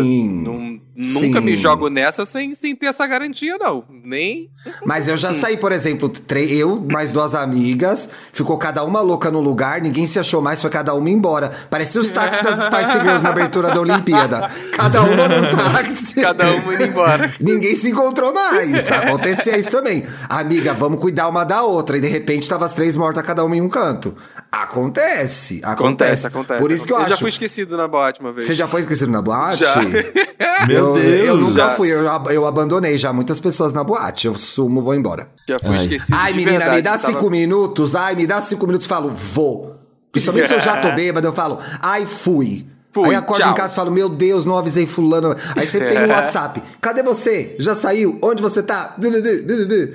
Nunca 0.99 1.39
Sim. 1.39 1.45
me 1.45 1.55
jogo 1.55 1.89
nessa 1.89 2.25
sem, 2.25 2.55
sem 2.55 2.75
ter 2.75 2.87
essa 2.87 3.05
garantia, 3.05 3.55
não. 3.59 3.83
Nem. 4.03 4.49
Mas 4.83 5.07
eu 5.07 5.15
já 5.15 5.31
saí, 5.31 5.55
por 5.55 5.71
exemplo, 5.71 6.11
eu, 6.49 6.83
mais 6.91 7.11
duas 7.11 7.35
amigas, 7.35 8.09
ficou 8.33 8.57
cada 8.57 8.83
uma 8.83 8.99
louca 8.99 9.29
no 9.29 9.39
lugar, 9.39 9.79
ninguém 9.79 10.07
se 10.07 10.17
achou 10.17 10.41
mais, 10.41 10.59
foi 10.59 10.71
cada 10.71 10.95
uma 10.95 11.07
embora. 11.07 11.51
Parecia 11.69 12.01
os 12.01 12.09
táxis 12.11 12.41
das 12.43 12.63
Spice 12.63 12.93
Girls 12.99 13.23
na 13.23 13.29
abertura 13.29 13.69
da 13.69 13.79
Olimpíada. 13.79 14.49
Cada 14.75 15.03
uma 15.03 15.27
num 15.27 15.49
táxi. 15.55 16.15
Cada 16.15 16.51
uma 16.51 16.73
indo 16.73 16.83
embora. 16.85 17.31
Ninguém 17.39 17.75
se 17.75 17.91
encontrou 17.91 18.33
mais. 18.33 18.91
Acontecia 18.91 19.55
isso 19.55 19.69
também. 19.69 20.03
Amiga, 20.27 20.73
vamos 20.73 20.99
cuidar 20.99 21.27
uma 21.27 21.43
da 21.43 21.61
outra. 21.61 21.97
E 21.97 22.01
de 22.01 22.07
repente 22.07 22.49
tava 22.49 22.65
as 22.65 22.73
três 22.73 22.95
mortas, 22.95 23.23
cada 23.23 23.45
uma 23.45 23.55
em 23.55 23.61
um 23.61 23.69
canto. 23.69 24.15
Acontece. 24.51 25.59
Acontece. 25.63 25.65
Acontece, 25.65 26.27
acontece. 26.27 26.59
Por 26.61 26.71
isso 26.71 26.85
que 26.87 26.93
eu, 26.93 26.97
acho. 26.97 27.09
já 27.09 27.17
fui 27.17 27.29
esquecido 27.29 27.75
na 27.77 27.87
boate 27.87 28.19
uma 28.19 28.31
vez. 28.31 28.45
Você 28.47 28.53
já 28.55 28.67
foi 28.67 28.81
esquecido 28.81 29.11
na 29.11 29.21
boate? 29.21 29.59
Já. 29.63 29.75
Meu 30.67 30.77
eu, 30.77 30.93
Deus. 30.93 31.25
Eu 31.27 31.37
nunca 31.37 31.55
já. 31.67 31.69
fui, 31.71 31.89
eu, 31.89 32.03
eu 32.31 32.45
abandonei 32.47 32.97
já 32.97 33.11
muitas 33.11 33.39
pessoas 33.39 33.73
na 33.73 33.83
boate. 33.83 34.27
Eu 34.27 34.35
sumo, 34.35 34.81
vou 34.81 34.93
embora. 34.95 35.29
Já 35.47 35.59
fui 35.59 35.75
Ai. 35.75 35.81
esquecido. 35.83 36.15
Ai, 36.17 36.31
de 36.33 36.37
menina, 36.39 36.57
verdade, 36.59 36.75
me 36.77 36.81
dá 36.81 36.91
tava- 36.91 37.03
cinco 37.07 37.29
minutos. 37.29 37.95
Ai, 37.95 38.15
me 38.15 38.25
dá 38.27 38.41
cinco 38.41 38.65
minutos. 38.67 38.87
Falo, 38.87 39.09
vou. 39.13 39.75
Principalmente 40.11 40.47
se 40.47 40.53
eu 40.53 40.59
já 40.59 40.77
tô 40.77 40.91
bêbado, 40.95 41.27
eu 41.27 41.33
falo, 41.33 41.59
ai, 41.81 42.05
fui. 42.05 42.65
Fui, 43.03 43.09
Aí 43.09 43.15
acordo 43.15 43.41
tchau. 43.41 43.51
em 43.51 43.55
casa 43.55 43.73
e 43.73 43.75
falo, 43.75 43.91
meu 43.91 44.09
Deus, 44.09 44.45
não 44.45 44.57
avisei 44.57 44.85
fulano. 44.87 45.35
Aí 45.55 45.67
sempre 45.67 45.89
tem 45.89 45.99
um 46.05 46.09
WhatsApp. 46.11 46.61
Cadê 46.81 47.03
você? 47.03 47.55
Já 47.59 47.75
saiu? 47.75 48.17
Onde 48.21 48.41
você 48.41 48.63
tá? 48.63 48.95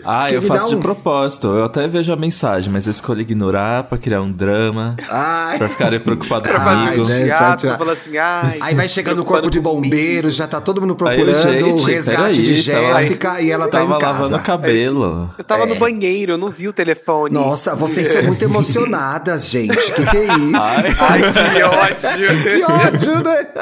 Ah, 0.05 0.27
Que 0.29 0.35
eu 0.37 0.43
faço 0.43 0.69
de 0.69 0.77
um- 0.77 0.81
propósito. 0.81 1.47
Eu 1.49 1.65
até 1.65 1.87
vejo 1.89 2.13
a 2.13 2.17
mensagem, 2.17 2.73
mas 2.73 2.87
eu 2.87 2.91
escolho 2.91 3.21
ignorar 3.21 3.85
pra 3.85 3.99
criar 3.99 4.23
um 4.23 4.31
drama. 4.31 4.97
Ai. 5.09 5.59
Pra 5.59 5.69
ficarem 5.69 6.01
preocupados 6.01 6.43
Pra 6.51 6.61
Ai, 6.61 6.97
fazer 6.97 7.03
comigo. 7.03 7.09
né? 7.09 7.25
teatro, 7.25 7.47
Tchau, 7.69 7.71
tchau. 7.71 7.79
falar 7.79 7.93
assim, 7.93 8.17
ai. 8.19 8.59
Aí 8.61 8.75
vai 8.75 8.89
chegando 8.89 9.21
o 9.21 9.25
corpo 9.25 9.51
de 9.51 9.61
bombeiros, 9.61 10.35
já 10.35 10.47
tá 10.47 10.61
todo 10.61 10.81
mundo 10.81 10.97
Aí 11.07 11.21
eu, 11.21 11.27
procurando 11.27 11.61
gente, 11.61 11.83
o 11.83 11.85
resgate 11.85 12.19
peraí, 12.19 12.55
de 12.55 12.71
tava- 12.71 12.97
Jéssica 12.99 13.41
e 13.41 13.51
ela 13.51 13.69
tá 13.69 13.79
Tava 13.79 13.97
em 13.97 13.99
casa. 13.99 14.13
lavando 14.19 14.37
o 14.37 14.43
cabelo. 14.43 15.31
Eu 15.39 15.45
tava 15.45 15.67
no 15.67 15.75
banheiro, 15.77 16.33
eu 16.33 16.39
não 16.39 16.51
vi 16.51 16.69
o 16.69 16.73
telefone. 16.73 17.35
Nossa, 17.35 17.75
vocês 17.75 18.09
são 18.09 18.23
muito 18.23 18.43
emocionadas, 18.45 19.49
gente. 19.49 19.93
Que 19.93 20.05
que 20.07 20.17
é 20.17 20.25
isso? 20.25 20.57
Ai, 21.01 21.21
que 21.55 21.63
ódio. 21.63 22.43
Que 22.43 22.63
ódio, 22.65 22.92
né? 22.93 23.53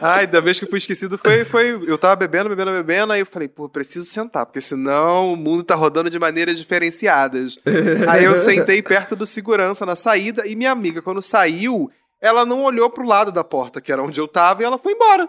Ai, 0.00 0.26
da 0.26 0.40
vez 0.40 0.58
que 0.58 0.64
eu 0.64 0.68
fui 0.68 0.78
esquecido 0.78 1.18
foi, 1.18 1.44
foi. 1.44 1.70
Eu 1.86 1.98
tava 1.98 2.16
bebendo, 2.16 2.48
bebendo, 2.48 2.70
bebendo, 2.70 3.12
aí 3.12 3.20
eu 3.20 3.26
falei, 3.26 3.48
pô, 3.48 3.68
preciso 3.68 4.06
sentar, 4.06 4.46
porque 4.46 4.60
senão 4.60 5.32
o 5.32 5.36
mundo 5.36 5.62
tá 5.62 5.74
rodando 5.74 6.10
de 6.10 6.18
maneiras 6.18 6.58
diferenciadas. 6.58 7.58
aí 8.08 8.24
eu 8.24 8.34
sentei 8.34 8.82
perto 8.82 9.16
do 9.16 9.26
segurança 9.26 9.84
na 9.84 9.96
saída 9.96 10.46
e 10.46 10.54
minha 10.54 10.70
amiga, 10.70 11.02
quando 11.02 11.22
saiu, 11.22 11.90
ela 12.20 12.44
não 12.44 12.62
olhou 12.62 12.90
pro 12.90 13.06
lado 13.06 13.32
da 13.32 13.44
porta, 13.44 13.80
que 13.80 13.92
era 13.92 14.02
onde 14.02 14.20
eu 14.20 14.28
tava, 14.28 14.62
e 14.62 14.64
ela 14.64 14.78
foi 14.78 14.92
embora. 14.92 15.28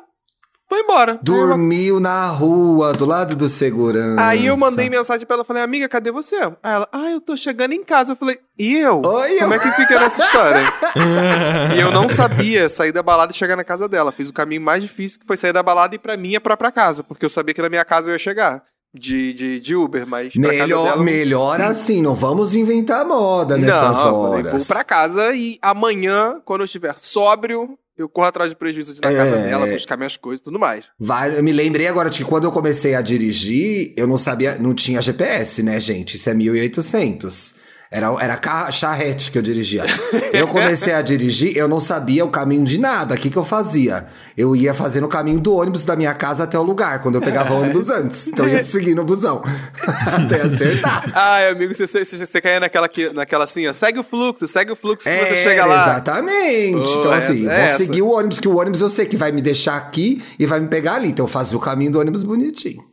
Foi 0.70 0.82
embora. 0.82 1.13
Eu- 1.13 1.20
Dormiu 1.24 1.99
na 1.99 2.28
rua, 2.28 2.93
do 2.93 3.03
lado 3.05 3.36
do 3.36 3.49
segurança. 3.49 4.22
Aí 4.24 4.45
eu 4.45 4.55
mandei 4.55 4.88
mensagem 4.89 5.26
pra 5.26 5.36
ela, 5.38 5.43
falei, 5.43 5.63
amiga, 5.63 5.89
cadê 5.89 6.11
você? 6.11 6.36
Aí 6.36 6.51
ela, 6.74 6.88
ah, 6.91 7.09
eu 7.09 7.20
tô 7.20 7.36
chegando 7.36 7.74
em 7.74 7.84
casa. 7.84 8.11
Eu 8.11 8.15
falei, 8.15 8.38
e 8.57 8.78
eu? 8.78 9.01
Oi, 9.03 9.39
Como 9.39 9.53
eu? 9.53 9.57
é 9.57 9.59
que 9.59 9.72
fica 9.72 9.99
nessa 9.99 10.22
história? 10.24 10.61
e 11.76 11.80
eu 11.80 11.91
não 11.91 12.07
sabia 12.07 12.70
sair 12.70 12.91
da 12.91 13.01
balada 13.01 13.32
e 13.32 13.36
chegar 13.36 13.55
na 13.55 13.63
casa 13.63 13.88
dela. 13.89 14.11
Fiz 14.11 14.30
o 14.30 14.34
caminho 14.34 14.61
mais 14.61 14.84
difícil, 14.84 15.20
que 15.20 15.26
foi 15.26 15.38
sair 15.38 15.53
da 15.53 15.63
balada 15.63 15.95
e 15.95 15.97
ir 15.97 15.99
pra 15.99 16.15
minha 16.15 16.39
própria 16.39 16.72
casa, 16.72 17.03
porque 17.03 17.26
eu 17.26 17.30
sabia 17.30 17.53
que 17.53 17.61
na 17.61 17.70
minha 17.70 17.84
casa 17.84 18.09
eu 18.09 18.13
ia 18.13 18.20
chegar. 18.20 18.63
De, 18.91 19.34
de, 19.34 19.59
de 19.59 19.76
Uber, 19.76 20.07
mas 20.07 20.34
pra 20.34 20.41
casa 20.49 20.53
Melhor, 20.63 20.84
dela... 20.84 21.03
melhor 21.03 21.61
assim, 21.61 22.01
não 22.01 22.15
vamos 22.15 22.55
inventar 22.55 23.05
moda 23.05 23.55
nessas 23.55 23.97
não, 23.97 24.05
eu 24.05 24.22
falei, 24.24 24.39
horas. 24.39 24.51
vou 24.51 24.65
pra 24.65 24.84
casa 24.84 25.32
e 25.36 25.59
amanhã, 25.61 26.41
quando 26.43 26.61
eu 26.61 26.65
estiver 26.65 26.95
sóbrio, 26.97 27.78
eu 28.02 28.10
corro 28.10 28.28
atrás 28.28 28.52
do 28.52 28.56
prejuízo 28.58 28.93
de 28.93 29.00
ir 29.00 29.02
na 29.02 29.14
casa 29.14 29.36
É. 29.36 29.43
dela, 29.50 29.66
buscar 29.68 29.97
minhas 29.97 30.16
coisas 30.18 30.41
e 30.41 30.43
tudo 30.43 30.58
mais. 30.60 30.86
Vai, 31.00 31.38
eu 31.38 31.43
me 31.43 31.52
lembrei 31.52 31.88
agora 31.88 32.10
de 32.10 32.20
que 32.20 32.26
quando 32.26 32.45
eu 32.45 32.52
comecei 32.52 32.95
a 32.95 33.02
dirigir, 33.02 33.93
eu 33.97 34.08
não 34.08 34.18
sabia, 34.18 34.58
não 34.58 34.74
tinha 34.74 35.02
GPS, 35.02 35.62
né, 35.64 35.80
gente? 35.80 36.16
Isso 36.16 36.30
é 36.30 36.34
1800. 36.34 37.56
Era, 37.91 38.07
era 38.21 38.71
charrete 38.71 39.31
que 39.31 39.37
eu 39.39 39.41
dirigia. 39.41 39.83
Eu 40.31 40.47
comecei 40.47 40.93
a 40.93 41.01
dirigir, 41.01 41.57
eu 41.57 41.67
não 41.67 41.79
sabia 41.79 42.23
o 42.23 42.29
caminho 42.29 42.63
de 42.63 42.77
nada. 42.79 43.15
O 43.15 43.17
que, 43.17 43.31
que 43.31 43.35
eu 43.37 43.43
fazia? 43.43 44.05
Eu 44.37 44.55
ia 44.55 44.75
fazendo 44.75 45.05
o 45.05 45.09
caminho 45.09 45.39
do 45.39 45.55
ônibus 45.55 45.85
da 45.85 45.95
minha 45.95 46.13
casa 46.13 46.43
até 46.43 46.57
o 46.59 46.61
lugar, 46.61 47.01
quando 47.01 47.15
eu 47.15 47.21
pegava 47.21 47.51
o 47.55 47.61
ônibus 47.63 47.89
antes. 47.89 48.27
Então 48.27 48.47
eu 48.47 48.53
ia 48.57 48.63
seguindo 48.63 49.01
o 49.01 49.03
busão. 49.05 49.41
até 50.05 50.41
acertar. 50.41 51.11
Ai, 51.15 51.49
amigo, 51.49 51.73
você, 51.73 51.87
você, 51.87 52.05
você 52.05 52.39
caía 52.39 52.59
naquela, 52.59 52.87
que- 52.87 53.09
naquela 53.09 53.45
assim, 53.45 53.67
ó, 53.67 53.73
segue 53.73 53.97
o 53.97 54.03
fluxo, 54.03 54.47
segue 54.47 54.71
o 54.71 54.75
fluxo 54.75 55.09
que 55.09 55.11
você 55.11 55.33
É, 55.33 55.37
chega 55.43 55.65
lá. 55.65 55.81
Exatamente. 55.81 56.89
Oh, 56.89 56.99
então, 56.99 57.11
assim, 57.11 57.43
vou 57.45 57.51
essa. 57.53 57.77
seguir 57.77 58.03
o 58.03 58.11
ônibus, 58.11 58.39
que 58.39 58.47
o 58.47 58.55
ônibus 58.59 58.81
eu 58.81 58.89
sei 58.89 59.07
que 59.07 59.17
vai 59.17 59.31
me 59.31 59.41
deixar 59.41 59.75
aqui 59.75 60.21
e 60.37 60.45
vai 60.45 60.59
me 60.59 60.67
pegar 60.67 60.93
ali. 60.93 61.07
Então 61.09 61.23
eu 61.25 61.29
fazia 61.29 61.57
o 61.57 61.61
caminho 61.61 61.91
do 61.91 61.99
ônibus 61.99 62.21
bonitinho. 62.21 62.83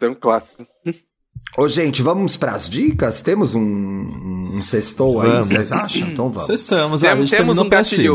É 0.00 0.06
um 0.08 0.14
clássico. 0.14 0.64
Ô, 1.58 1.68
gente, 1.68 2.00
vamos 2.00 2.36
pras 2.36 2.68
dicas? 2.68 3.22
Temos 3.22 3.54
um, 3.54 3.60
um 4.54 4.62
sextou 4.62 5.20
aí, 5.20 5.28
vocês 5.38 5.72
acham? 5.72 6.08
Então 6.08 6.30
vamos. 6.30 6.46
A 6.94 7.00
Tem- 7.00 7.26
gente 7.26 7.36
temos 7.38 7.58
um 7.58 7.68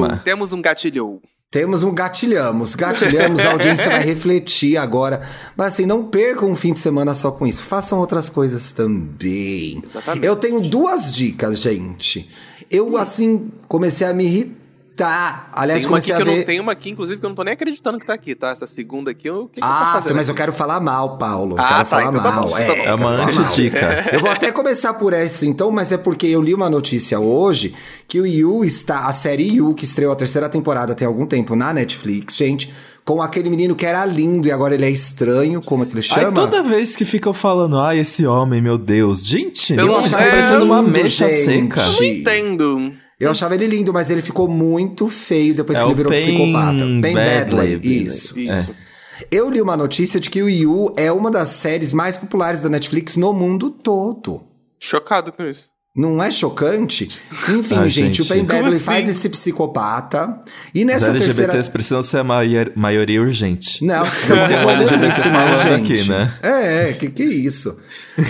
cima. 0.07 0.21
Temos 0.23 0.53
um 0.53 0.61
gatilhou. 0.61 1.21
Temos 1.51 1.83
um 1.83 1.93
gatilhamos. 1.93 2.75
Gatilhamos, 2.75 3.39
a 3.41 3.51
audiência 3.51 3.89
vai 3.89 4.03
refletir 4.03 4.77
agora. 4.77 5.21
Mas 5.55 5.67
assim, 5.73 5.85
não 5.85 6.03
percam 6.05 6.49
um 6.49 6.55
fim 6.55 6.73
de 6.73 6.79
semana 6.79 7.13
só 7.13 7.31
com 7.31 7.45
isso. 7.45 7.61
Façam 7.63 7.99
outras 7.99 8.29
coisas 8.29 8.71
também. 8.71 9.81
Exatamente. 9.89 10.25
Eu 10.25 10.35
tenho 10.35 10.59
duas 10.61 11.11
dicas, 11.11 11.59
gente. 11.59 12.29
Eu, 12.69 12.97
assim, 12.97 13.51
comecei 13.67 14.07
a 14.07 14.13
me 14.13 14.25
irritar. 14.25 14.64
Aliás, 15.03 15.81
Tem 15.83 15.91
uma, 15.91 15.97
aqui 15.97 16.07
comecei 16.07 16.15
que 16.15 16.21
a 16.21 16.21
eu 16.21 16.25
não, 16.25 16.33
ver... 16.35 16.45
tem 16.45 16.59
uma 16.59 16.71
aqui, 16.71 16.89
inclusive, 16.89 17.19
que 17.19 17.25
eu 17.25 17.29
não 17.29 17.35
tô 17.35 17.43
nem 17.43 17.53
acreditando 17.53 17.99
que 17.99 18.05
tá 18.05 18.13
aqui, 18.13 18.33
tá? 18.35 18.49
Essa 18.49 18.65
segunda 18.67 19.11
aqui, 19.11 19.29
o 19.29 19.47
que, 19.47 19.59
que 19.59 19.65
eu 19.65 19.69
Ah, 19.69 19.91
fazendo? 19.95 20.15
mas 20.15 20.29
eu 20.29 20.35
quero 20.35 20.53
falar 20.53 20.79
mal, 20.79 21.17
Paulo. 21.17 21.55
Eu 21.57 21.59
Ah, 21.61 21.67
quero 21.67 21.79
tá, 21.79 21.85
falar 21.85 22.03
então 22.09 22.23
tá 22.23 22.31
mal. 22.31 22.43
bom, 22.45 22.51
tá 22.51 22.61
é, 22.61 22.65
bom. 22.67 22.73
eu 22.73 22.79
É 22.79 22.83
quero 22.83 22.95
uma 22.97 23.09
antidica. 23.11 24.05
Eu 24.13 24.19
vou 24.19 24.29
até 24.29 24.51
começar 24.51 24.93
por 24.93 25.11
essa 25.13 25.45
então, 25.45 25.69
mas 25.71 25.91
é 25.91 25.97
porque 25.97 26.27
eu 26.27 26.41
li 26.41 26.53
uma 26.53 26.69
notícia 26.69 27.19
hoje 27.19 27.73
que 28.07 28.19
o 28.21 28.25
Yu 28.25 28.63
está, 28.63 29.05
a 29.07 29.13
série 29.13 29.55
Yu, 29.55 29.73
que 29.73 29.83
estreou 29.85 30.11
a 30.13 30.15
terceira 30.15 30.47
temporada 30.47 30.95
tem 30.95 31.07
algum 31.07 31.25
tempo 31.25 31.55
na 31.55 31.73
Netflix, 31.73 32.35
gente, 32.35 32.73
com 33.03 33.21
aquele 33.21 33.49
menino 33.49 33.75
que 33.75 33.85
era 33.85 34.05
lindo 34.05 34.47
e 34.47 34.51
agora 34.51 34.73
ele 34.73 34.85
é 34.85 34.89
estranho, 34.89 35.61
como 35.63 35.83
é 35.83 35.85
que 35.85 35.93
ele 35.93 36.01
chama? 36.01 36.27
Aí 36.29 36.33
toda 36.33 36.63
vez 36.63 36.95
que 36.95 37.03
ficam 37.05 37.33
falando, 37.33 37.77
ai, 37.79 37.99
esse 37.99 38.25
homem, 38.25 38.61
meu 38.61 38.77
Deus. 38.77 39.25
Gente, 39.25 39.73
Eu 39.73 39.79
eu 39.79 39.87
não- 39.87 39.97
achava 39.99 40.23
é, 40.23 40.29
parecendo 40.31 40.65
uma 40.65 40.81
mecha 40.81 41.29
gente. 41.29 41.43
seca. 41.43 41.81
Eu 41.81 41.91
não 41.93 42.03
entendo. 42.03 42.93
Eu 43.19 43.31
achava 43.31 43.55
ele 43.55 43.67
lindo, 43.67 43.93
mas 43.93 44.09
ele 44.09 44.21
ficou 44.21 44.47
muito 44.47 45.07
feio 45.07 45.55
depois 45.55 45.77
É 45.77 45.81
que 45.81 45.87
ele 45.87 45.95
virou 45.95 46.11
Pen 46.11 46.21
psicopata. 46.21 46.79
Pen 46.79 47.13
Badley. 47.13 47.75
Badley, 47.75 48.03
isso. 48.03 48.39
Isso. 48.39 48.75
Eu 49.31 49.49
li 49.49 49.61
uma 49.61 49.77
notícia 49.77 50.19
de 50.19 50.29
que 50.29 50.41
o 50.41 50.49
Yu 50.49 50.93
é 50.97 51.11
uma 51.11 51.31
das 51.31 51.49
séries 51.49 51.93
mais 51.93 52.17
populares 52.17 52.61
da 52.61 52.69
Netflix 52.69 53.15
no 53.15 53.31
mundo 53.31 53.69
todo. 53.69 54.43
Chocado 54.77 55.31
com 55.31 55.43
isso. 55.43 55.69
Não 55.95 56.21
é 56.21 56.29
chocante? 56.29 57.07
Enfim, 57.47 57.75
Ah, 57.77 57.87
gente, 57.87 58.17
gente. 58.17 58.21
o 58.23 58.25
Pen 58.25 58.39
Como 58.39 58.49
Badley 58.49 58.75
assim? 58.75 58.83
faz 58.83 59.07
esse 59.07 59.29
psicopata. 59.29 60.41
E 60.73 60.81
Os 60.81 60.85
nessa 60.85 61.05
LGBTs 61.07 61.35
terceira. 61.45 61.71
precisam 61.71 62.03
ser 62.03 62.17
a 62.17 62.23
maioria, 62.23 62.71
maioria 62.75 63.21
urgente. 63.21 63.83
Não, 63.85 64.03
resolveu 64.03 64.69
LGBT 64.69 65.07
isso, 65.07 65.21
gente. 65.63 65.93
aqui, 65.93 66.09
né? 66.09 66.33
É, 66.43 66.93
que 66.93 67.09
que 67.09 67.23
é 67.23 67.25
isso? 67.25 67.77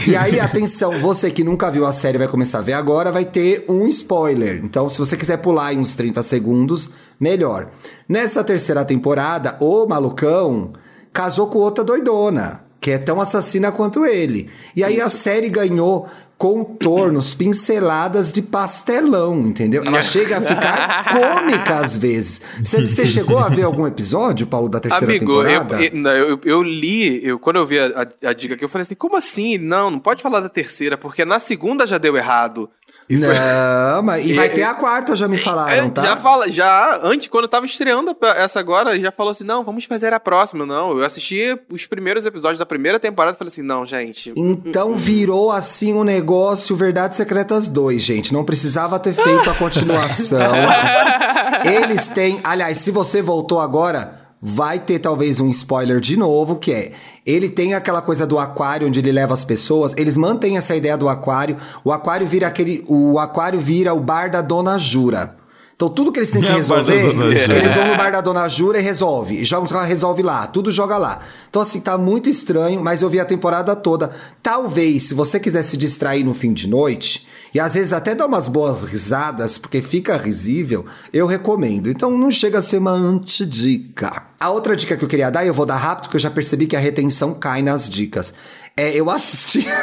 E 0.08 0.16
aí, 0.16 0.40
atenção, 0.40 1.00
você 1.00 1.32
que 1.32 1.44
nunca 1.44 1.72
viu 1.72 1.86
a 1.88 1.92
série 1.94 2.20
vai 2.20 2.28
começar 2.28 2.60
a 2.60 2.62
ver 2.62 2.74
agora, 2.74 3.12
vai 3.12 3.26
ter 3.26 3.66
um 3.68 3.88
spoiler. 3.88 4.62
Então, 4.64 4.88
se 4.88 5.00
você 5.00 5.18
quiser 5.18 5.38
pular 5.38 5.74
em 5.74 5.80
uns 5.80 5.96
30 5.96 6.22
segundos, 6.22 6.92
melhor. 7.20 7.70
Nessa 8.08 8.44
terceira 8.44 8.86
temporada, 8.86 9.58
o 9.60 9.88
malucão 9.88 10.72
casou 11.12 11.48
com 11.48 11.58
outra 11.60 11.84
doidona, 11.84 12.62
que 12.86 12.92
é 12.92 13.00
tão 13.00 13.20
assassina 13.20 13.72
quanto 13.72 14.06
ele. 14.06 14.48
E 14.76 14.84
aí 14.84 15.02
a 15.02 15.10
série 15.10 15.50
ganhou 15.50 16.08
contornos, 16.38 17.34
pinceladas 17.34 18.32
de 18.32 18.44
pastelão, 18.44 19.40
entendeu? 19.48 19.84
Ela 19.84 20.04
chega 20.04 20.38
a 20.38 20.42
ficar 20.42 21.06
cômica 21.12 21.80
às 21.80 21.98
vezes. 21.98 22.40
Você 22.64 22.86
você 22.86 23.08
chegou 23.08 23.40
a 23.40 23.50
ver 23.50 23.64
algum 23.64 23.88
episódio, 23.88 24.46
Paulo, 24.46 24.70
da 24.70 24.80
terceira 24.80 25.14
Amigo, 25.16 25.42
eu, 25.42 25.44
temporada? 25.48 25.84
eu, 25.84 25.96
não, 25.96 26.12
eu, 26.12 26.40
eu 26.46 26.62
li, 26.62 27.26
eu, 27.26 27.40
quando 27.40 27.56
eu 27.56 27.66
vi 27.66 27.80
a, 27.80 27.88
a- 28.24 28.30
a 28.30 28.34
dica 28.34 28.54
aqui, 28.54 28.64
eu 28.64 28.70
falei 28.70 28.84
assim, 28.84 28.94
como 28.94 29.18
assim? 29.18 29.58
Não, 29.58 29.90
não 29.90 29.98
pode 30.00 30.22
falar 30.22 30.40
da 30.42 30.50
terceira, 30.50 30.96
porque 30.96 31.26
na 31.26 31.40
segunda 31.40 31.88
já 31.88 31.98
deu 31.98 32.16
errado. 32.16 32.70
E 33.08 33.18
foi- 33.18 33.36
Não, 33.36 34.02
mas 34.02 34.26
e 34.26 34.34
vai 34.34 34.50
ter 34.50 34.64
a 34.64 34.74
quarta, 34.74 35.16
já 35.16 35.28
me 35.28 35.38
falaram, 35.38 35.72
É, 35.72 35.90
tá? 35.90 36.02
Já 36.02 36.18
fala, 36.18 36.50
já, 36.50 37.00
antes, 37.04 37.28
quando 37.28 37.44
eu 37.44 37.50
tava 37.50 37.66
estreando 37.66 38.16
essa 38.36 38.60
agora, 38.60 39.00
já 39.00 39.12
falou 39.12 39.32
assim, 39.32 39.44
não, 39.44 39.64
vamos 39.64 39.86
fazer 39.86 40.12
a 40.12 40.20
próxima. 40.20 40.66
Não, 40.66 40.98
eu 40.98 41.04
assisti 41.06 41.56
os 41.72 41.86
primeiros 41.86 42.26
episódios 42.26 42.58
da 42.58 42.66
primeira 42.66 43.00
temporada 43.00 43.36
e 43.36 43.38
falei 43.38 43.50
assim, 43.52 43.62
não, 43.62 43.86
gente, 43.86 44.34
Então 44.36 44.96
virou 44.96 45.52
assim 45.52 45.94
um 45.94 46.04
negócio 46.04 46.76
Verdades 46.76 47.16
Secretas 47.18 47.70
2, 47.70 48.02
gente. 48.02 48.34
Não 48.34 48.44
precisava 48.44 48.98
ter 49.00 49.14
feito 49.14 49.50
a 49.50 49.54
continuação. 49.54 50.40
Eles 51.64 52.10
têm. 52.10 52.40
Aliás, 52.44 52.80
se 52.80 52.92
você 52.92 53.22
voltou 53.22 53.60
agora, 53.60 54.25
vai 54.48 54.78
ter 54.78 55.00
talvez 55.00 55.40
um 55.40 55.50
spoiler 55.50 56.00
de 56.00 56.16
novo, 56.16 56.58
que 56.58 56.72
é. 56.72 56.92
Ele 57.26 57.50
tem 57.50 57.74
aquela 57.74 58.00
coisa 58.00 58.28
do 58.28 58.38
aquário 58.38 58.88
onde 58.88 59.00
ele 59.00 59.12
leva 59.12 59.34
as 59.34 59.44
pessoas. 59.44 59.96
Eles 59.98 60.16
mantêm 60.16 60.56
essa 60.56 60.76
ideia 60.76 60.96
do 60.96 61.10
aquário. 61.10 61.58
O 61.84 61.92
aquário 61.92 62.28
vira 62.28 62.46
aquele. 62.46 62.86
O 62.88 63.18
aquário 63.18 63.60
vira 63.60 63.92
o 63.92 64.00
bar 64.00 64.30
da 64.30 64.44
Dona 64.44 64.78
Jura. 64.78 65.36
Então 65.76 65.90
tudo 65.90 66.10
que 66.10 66.20
eles 66.20 66.32
têm 66.32 66.42
que 66.42 66.52
resolver, 66.52 67.14
eles 67.52 67.76
vão 67.76 67.88
no 67.88 67.98
bar 67.98 68.10
da 68.10 68.22
Dona 68.22 68.48
Jura 68.48 68.80
e 68.80 68.82
resolve. 68.82 69.42
E 69.42 69.46
jogam 69.46 69.68
lá, 69.76 69.84
resolve 69.84 70.24
lá. 70.24 70.48
Tudo 70.48 70.72
joga 70.72 70.98
lá. 70.98 71.20
Então 71.50 71.62
assim, 71.62 71.82
tá 71.82 71.98
muito 71.98 72.30
estranho, 72.30 72.82
mas 72.82 73.02
eu 73.02 73.10
vi 73.10 73.20
a 73.20 73.26
temporada 73.26 73.76
toda. 73.76 74.12
Talvez, 74.42 75.04
se 75.04 75.14
você 75.14 75.38
quiser 75.38 75.64
se 75.64 75.76
distrair 75.76 76.24
no 76.24 76.34
fim 76.34 76.54
de 76.54 76.70
noite, 76.70 77.28
e 77.54 77.60
às 77.60 77.74
vezes 77.74 77.92
até 77.92 78.16
dar 78.16 78.26
umas 78.26 78.48
boas 78.48 78.86
risadas, 78.86 79.58
porque 79.58 79.82
fica 79.82 80.16
risível, 80.16 80.86
eu 81.12 81.28
recomendo. 81.28 81.90
Então 81.90 82.10
não 82.10 82.32
chega 82.32 82.60
a 82.60 82.62
ser 82.62 82.78
uma 82.78 82.92
antidica. 82.92 84.24
A 84.40 84.52
outra 84.52 84.78
dica 84.78 84.96
que 84.96 85.04
eu 85.04 85.10
queria 85.10 85.30
dar, 85.30 85.44
e 85.44 85.50
eu 85.50 85.54
vou 85.54 85.66
dar 85.66 85.76
rápido, 85.76 86.04
porque 86.04 86.16
eu 86.16 86.22
já 86.22 86.32
percebi 86.32 86.68
que 86.68 86.76
a 86.78 86.80
retenção 86.80 87.34
cai 87.34 87.62
nas 87.62 87.90
dicas. 87.90 88.34
É, 88.78 88.94
eu 88.94 89.10
assisti... 89.10 89.66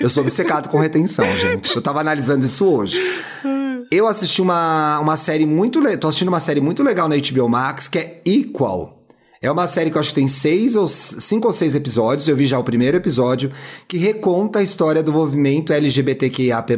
Eu 0.00 0.08
sou 0.08 0.22
obcecado 0.22 0.68
com 0.68 0.78
retenção, 0.78 1.24
gente. 1.36 1.74
Eu 1.74 1.82
tava 1.82 2.00
analisando 2.00 2.44
isso 2.44 2.64
hoje. 2.66 3.00
Eu 3.90 4.06
assisti 4.06 4.42
uma, 4.42 4.98
uma 5.00 5.16
série 5.16 5.46
muito 5.46 5.80
legal. 5.80 5.98
Tô 5.98 6.08
assistindo 6.08 6.28
uma 6.28 6.40
série 6.40 6.60
muito 6.60 6.82
legal 6.82 7.08
na 7.08 7.16
HBO 7.16 7.48
Max, 7.48 7.88
que 7.88 7.98
é 7.98 8.20
Equal. 8.24 8.96
É 9.40 9.50
uma 9.50 9.68
série 9.68 9.90
que 9.90 9.96
eu 9.96 10.00
acho 10.00 10.08
que 10.08 10.14
tem 10.14 10.28
seis 10.28 10.76
ou 10.76 10.88
cinco 10.88 11.46
ou 11.46 11.52
seis 11.52 11.74
episódios. 11.74 12.26
Eu 12.26 12.36
vi 12.36 12.46
já 12.46 12.58
o 12.58 12.64
primeiro 12.64 12.96
episódio, 12.96 13.52
que 13.86 13.96
reconta 13.98 14.58
a 14.58 14.62
história 14.62 15.02
do 15.02 15.12
movimento 15.12 15.72
LGBTQIAP+, 15.72 16.76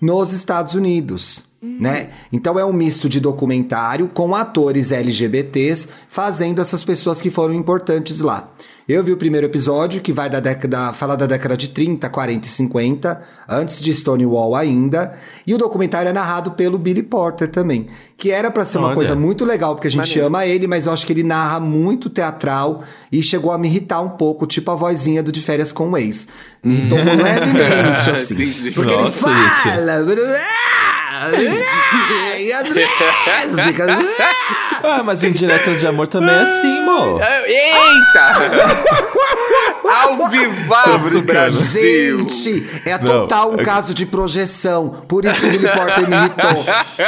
nos 0.00 0.32
Estados 0.32 0.74
Unidos. 0.74 1.44
Né? 1.62 2.10
Então 2.32 2.58
é 2.58 2.64
um 2.64 2.72
misto 2.72 3.08
de 3.08 3.18
documentário 3.18 4.08
com 4.08 4.34
atores 4.36 4.92
LGBTs 4.92 5.88
fazendo 6.08 6.60
essas 6.60 6.84
pessoas 6.84 7.20
que 7.20 7.30
foram 7.30 7.54
importantes 7.54 8.20
lá. 8.20 8.52
Eu 8.88 9.02
vi 9.02 9.10
o 9.10 9.16
primeiro 9.16 9.46
episódio, 9.48 10.00
que 10.00 10.12
vai 10.12 10.30
da 10.30 10.38
década. 10.38 10.92
fala 10.92 11.16
da 11.16 11.26
década 11.26 11.56
de 11.56 11.70
30, 11.70 12.08
40 12.08 12.46
e 12.46 12.48
50, 12.48 13.20
antes 13.48 13.80
de 13.80 13.92
Stonewall 13.92 14.54
ainda. 14.54 15.14
E 15.44 15.52
o 15.52 15.58
documentário 15.58 16.08
é 16.08 16.12
narrado 16.12 16.52
pelo 16.52 16.78
Billy 16.78 17.02
Porter 17.02 17.48
também. 17.48 17.88
Que 18.16 18.30
era 18.30 18.48
pra 18.48 18.64
ser 18.64 18.78
uma 18.78 18.86
Olha. 18.88 18.94
coisa 18.94 19.16
muito 19.16 19.44
legal, 19.44 19.74
porque 19.74 19.88
a 19.88 19.90
gente 19.90 20.08
Maneiro. 20.10 20.26
ama 20.26 20.46
ele, 20.46 20.68
mas 20.68 20.86
eu 20.86 20.92
acho 20.92 21.04
que 21.04 21.12
ele 21.12 21.24
narra 21.24 21.58
muito 21.58 22.08
teatral 22.08 22.84
e 23.10 23.20
chegou 23.24 23.50
a 23.50 23.58
me 23.58 23.66
irritar 23.66 24.00
um 24.00 24.10
pouco, 24.10 24.46
tipo 24.46 24.70
a 24.70 24.76
vozinha 24.76 25.20
do 25.20 25.32
De 25.32 25.42
Férias 25.42 25.72
com 25.72 25.90
o 25.90 25.98
Ex. 25.98 26.28
Me 26.62 26.74
irritou 26.74 26.98
levemente, 27.02 28.08
assim. 28.08 28.34
Entendi. 28.34 28.70
Porque 28.70 28.94
ele 28.94 29.02
Nossa, 29.02 29.28
gente. 29.28 29.76
E 32.38 32.52
as 32.52 32.68
lésbicas. 32.70 33.90
Ah, 34.82 35.02
mas 35.02 35.24
em 35.24 35.32
Diretas 35.32 35.80
de 35.80 35.86
Amor 35.86 36.06
também 36.06 36.34
é 36.34 36.42
assim, 36.42 36.80
mo. 36.82 37.18
Eita! 37.18 38.76
Ao 39.88 40.28
vivaço. 40.28 41.22
Brasil! 41.22 42.28
Gente, 42.28 42.66
é 42.84 42.98
Não, 42.98 43.04
total 43.22 43.50
um 43.50 43.54
é 43.54 43.58
que- 43.58 43.64
caso 43.64 43.94
de 43.94 44.04
projeção. 44.04 44.90
Por 45.08 45.24
isso 45.24 45.40
que 45.40 45.46
o 45.46 45.50
Billy 45.50 45.68
Porter 45.68 46.08
me 46.08 46.14
irritou. 46.16 46.64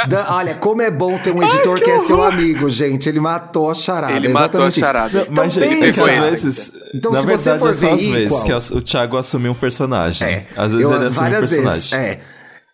Da- 0.07 0.27
olha, 0.35 0.55
como 0.55 0.81
é 0.81 0.89
bom 0.89 1.17
ter 1.19 1.31
um 1.33 1.43
editor 1.43 1.79
que, 1.79 1.89
é 1.91 1.99
seu 1.99 2.23
amigo, 2.23 2.69
gente. 2.69 3.07
Ele 3.07 3.19
matou 3.19 3.69
a 3.69 3.75
charada. 3.75 4.13
Ele 4.13 4.29
matou 4.29 4.63
a 4.63 4.71
charada. 4.71 5.21
Então, 5.29 5.43
Mas, 5.45 5.55
pensa. 5.55 6.09
às 6.09 6.15
vezes. 6.31 6.71
Então, 6.93 7.11
na 7.11 7.21
se 7.21 7.27
você 7.27 7.51
verdade, 7.51 7.59
for 7.59 7.69
é 7.69 7.73
só 7.73 7.79
ver 7.87 7.93
às 7.93 8.05
vezes 8.11 8.43
que 8.43 8.53
o 8.75 8.81
Thiago 8.81 9.17
assumiu 9.17 9.51
um 9.51 9.55
personagem. 9.55 10.27
É, 10.27 10.45
Às 10.57 10.71
vezes 10.71 10.85
eu- 10.85 10.95
ele 10.95 11.05
assumiu 11.05 11.09
um 11.11 11.11
várias 11.13 11.49
personagem. 11.49 11.69
vezes. 11.71 11.93
É. 11.93 12.19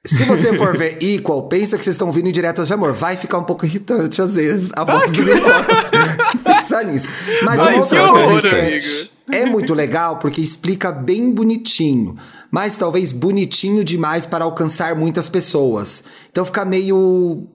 Se 0.06 0.24
você 0.24 0.54
for 0.54 0.78
ver 0.78 0.98
Equal, 1.04 1.44
pensa 1.48 1.78
que 1.78 1.84
vocês 1.84 1.96
estão 1.96 2.12
vindo 2.12 2.28
em 2.30 2.32
diretas 2.32 2.68
de 2.68 2.74
amor. 2.74 2.94
Vai 2.94 3.18
ficar 3.18 3.38
um 3.40 3.44
pouco 3.44 3.66
irritante 3.66 4.22
às 4.22 4.36
vezes 4.36 4.72
a 4.76 4.84
voz 4.84 5.12
do. 5.12 5.24
Pensa 6.44 6.84
nisso. 6.84 7.10
Mas 7.44 7.60
Ai, 7.60 7.74
uma 7.76 7.82
outra 7.84 8.08
coisa 8.10 8.26
horror, 8.28 8.46
é- 8.46 8.80
é 9.32 9.46
muito 9.46 9.74
legal 9.74 10.18
porque 10.20 10.40
explica 10.40 10.92
bem 10.92 11.32
bonitinho, 11.32 12.16
mas 12.52 12.78
talvez 12.78 13.12
bonitinho 13.12 13.84
demais 13.84 14.26
para 14.26 14.44
alcançar 14.46 14.96
muitas 14.96 15.28
pessoas. 15.28 16.04
Então 16.32 16.46
fica 16.46 16.64
meio 16.64 17.48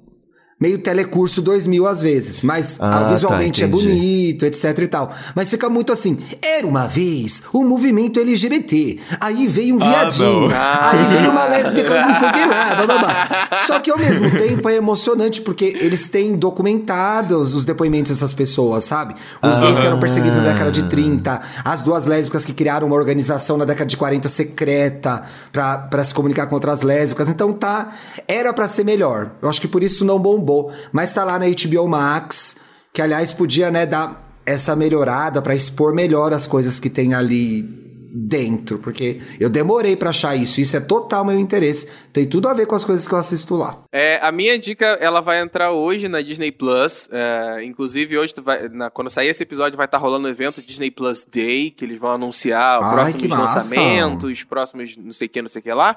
meio 0.60 0.78
telecurso 0.78 1.40
2000 1.40 1.86
às 1.86 2.00
vezes, 2.02 2.42
mas 2.44 2.78
Ah, 2.80 3.06
ah, 3.06 3.08
visualmente 3.08 3.60
tá, 3.62 3.66
é 3.66 3.70
bonito, 3.70 4.44
etc 4.44 4.78
e 4.78 4.86
tal. 4.86 5.10
Mas 5.34 5.48
fica 5.48 5.70
muito 5.70 5.92
assim, 5.92 6.18
era 6.42 6.66
uma 6.66 6.86
vez 6.86 7.42
um 7.54 7.64
movimento 7.64 8.20
LGBT, 8.20 8.98
aí 9.18 9.48
veio 9.48 9.76
um 9.76 9.78
viadinho, 9.78 10.48
não. 10.48 10.56
aí 10.56 11.16
veio 11.16 11.30
uma 11.30 11.44
lésbica 11.48 12.06
não 12.06 12.14
sei 12.14 12.28
o 12.28 12.32
que 12.32 12.44
lá, 12.44 12.74
blá, 12.74 12.86
blá, 12.86 12.98
blá. 12.98 13.58
Só 13.66 13.80
que 13.80 13.90
ao 13.90 13.98
mesmo 13.98 14.30
tempo 14.30 14.68
é 14.68 14.76
emocionante 14.76 15.40
porque 15.40 15.76
eles 15.80 16.08
têm 16.08 16.36
documentados 16.36 17.54
os 17.54 17.64
depoimentos 17.64 18.10
dessas 18.12 18.34
pessoas, 18.34 18.84
sabe? 18.84 19.14
Os 19.42 19.58
gays 19.58 19.80
que 19.80 19.86
eram 19.86 19.98
perseguidos 19.98 20.36
na 20.38 20.44
década 20.44 20.70
de 20.70 20.82
30, 20.84 21.40
as 21.64 21.80
duas 21.80 22.04
lésbicas 22.06 22.44
que 22.44 22.52
criaram 22.52 22.86
uma 22.86 22.96
organização 22.96 23.56
na 23.56 23.64
década 23.64 23.86
de 23.86 23.96
40 23.96 24.28
secreta 24.28 25.22
pra 25.52 26.04
se 26.04 26.12
comunicar 26.12 26.46
com 26.46 26.54
outras 26.54 26.82
lésbicas. 26.82 27.28
Então 27.28 27.52
tá, 27.52 27.92
era 28.28 28.52
pra 28.52 28.68
ser 28.68 28.84
melhor. 28.84 29.32
Eu 29.40 29.48
acho 29.48 29.60
que 29.60 29.68
por 29.68 29.82
isso 29.82 30.04
não 30.04 30.18
bombou, 30.18 30.49
mas 30.92 31.12
tá 31.12 31.24
lá 31.24 31.38
na 31.38 31.46
HBO 31.46 31.88
Max, 31.88 32.56
que 32.92 33.00
aliás 33.02 33.32
podia, 33.32 33.70
né, 33.70 33.86
dar 33.86 34.28
essa 34.44 34.74
melhorada 34.74 35.40
pra 35.42 35.54
expor 35.54 35.94
melhor 35.94 36.32
as 36.32 36.46
coisas 36.46 36.80
que 36.80 36.90
tem 36.90 37.14
ali 37.14 37.78
dentro, 38.12 38.78
porque 38.80 39.20
eu 39.38 39.48
demorei 39.48 39.94
pra 39.94 40.10
achar 40.10 40.34
isso. 40.34 40.60
Isso 40.60 40.76
é 40.76 40.80
total 40.80 41.24
meu 41.24 41.38
interesse. 41.38 41.88
Tem 42.12 42.26
tudo 42.26 42.48
a 42.48 42.54
ver 42.54 42.66
com 42.66 42.74
as 42.74 42.84
coisas 42.84 43.06
que 43.06 43.14
eu 43.14 43.18
assisto 43.18 43.54
lá. 43.54 43.84
É, 43.92 44.18
a 44.20 44.32
minha 44.32 44.58
dica, 44.58 44.84
ela 45.00 45.20
vai 45.20 45.40
entrar 45.40 45.70
hoje 45.70 46.08
na 46.08 46.20
Disney 46.20 46.50
Plus. 46.50 47.08
É, 47.12 47.62
inclusive, 47.64 48.18
hoje, 48.18 48.34
vai- 48.42 48.68
na- 48.70 48.90
quando 48.90 49.10
sair 49.10 49.28
esse 49.28 49.44
episódio, 49.44 49.76
vai 49.76 49.86
estar 49.86 49.98
rolando 49.98 50.26
o 50.26 50.30
evento 50.30 50.60
Disney 50.60 50.90
Plus 50.90 51.24
Day, 51.30 51.70
que 51.70 51.84
eles 51.84 52.00
vão 52.00 52.10
anunciar 52.10 52.82
Ai, 52.82 52.92
próximos 52.92 53.30
lançamentos, 53.38 54.42
próximos 54.44 54.96
não 54.96 55.12
sei 55.12 55.26
o 55.28 55.30
que, 55.30 55.42
não 55.42 55.48
sei 55.48 55.60
o 55.60 55.62
que 55.62 55.72
lá. 55.72 55.96